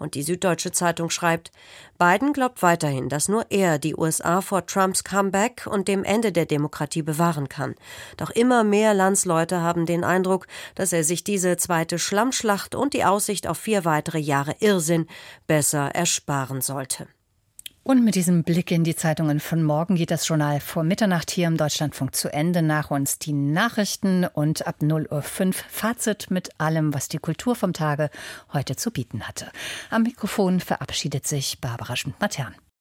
Und 0.00 0.14
die 0.14 0.22
Süddeutsche 0.22 0.72
Zeitung 0.72 1.10
schreibt, 1.10 1.52
Biden 1.98 2.32
glaubt 2.32 2.62
weiterhin, 2.62 3.10
dass 3.10 3.28
nur 3.28 3.44
er 3.50 3.78
die 3.78 3.94
USA 3.94 4.40
vor 4.40 4.64
Trumps 4.64 5.04
Comeback 5.04 5.66
und 5.66 5.88
dem 5.88 6.04
Ende 6.04 6.32
der 6.32 6.46
Demokratie 6.46 7.02
bewahren 7.02 7.50
kann. 7.50 7.74
Doch 8.16 8.30
immer 8.30 8.64
mehr 8.64 8.94
Landsleute 8.94 9.60
haben 9.60 9.84
den 9.84 10.02
Eindruck, 10.02 10.46
dass 10.74 10.94
er 10.94 11.04
sich 11.04 11.22
diese 11.22 11.58
zweite 11.58 11.98
Schlammschlacht 11.98 12.74
und 12.74 12.94
die 12.94 13.04
Aussicht 13.04 13.46
auf 13.46 13.58
vier 13.58 13.84
weitere 13.84 14.18
Jahre 14.18 14.56
Irrsinn 14.60 15.06
besser 15.46 15.94
ersparen 15.94 16.62
sollte. 16.62 17.06
Und 17.82 18.04
mit 18.04 18.14
diesem 18.14 18.44
Blick 18.44 18.70
in 18.70 18.84
die 18.84 18.94
Zeitungen 18.94 19.40
von 19.40 19.62
morgen 19.62 19.94
geht 19.94 20.10
das 20.10 20.28
Journal 20.28 20.60
vor 20.60 20.84
Mitternacht 20.84 21.30
hier 21.30 21.48
im 21.48 21.56
Deutschlandfunk 21.56 22.14
zu 22.14 22.32
Ende. 22.32 22.60
Nach 22.60 22.90
uns 22.90 23.18
die 23.18 23.32
Nachrichten 23.32 24.26
und 24.26 24.66
ab 24.66 24.76
0.05 24.82 25.46
Uhr 25.46 25.52
Fazit 25.68 26.30
mit 26.30 26.60
allem, 26.60 26.92
was 26.92 27.08
die 27.08 27.18
Kultur 27.18 27.56
vom 27.56 27.72
Tage 27.72 28.10
heute 28.52 28.76
zu 28.76 28.90
bieten 28.90 29.26
hatte. 29.26 29.50
Am 29.88 30.02
Mikrofon 30.02 30.60
verabschiedet 30.60 31.26
sich 31.26 31.60
Barbara 31.60 31.96
Schmidt-Matern. 31.96 32.54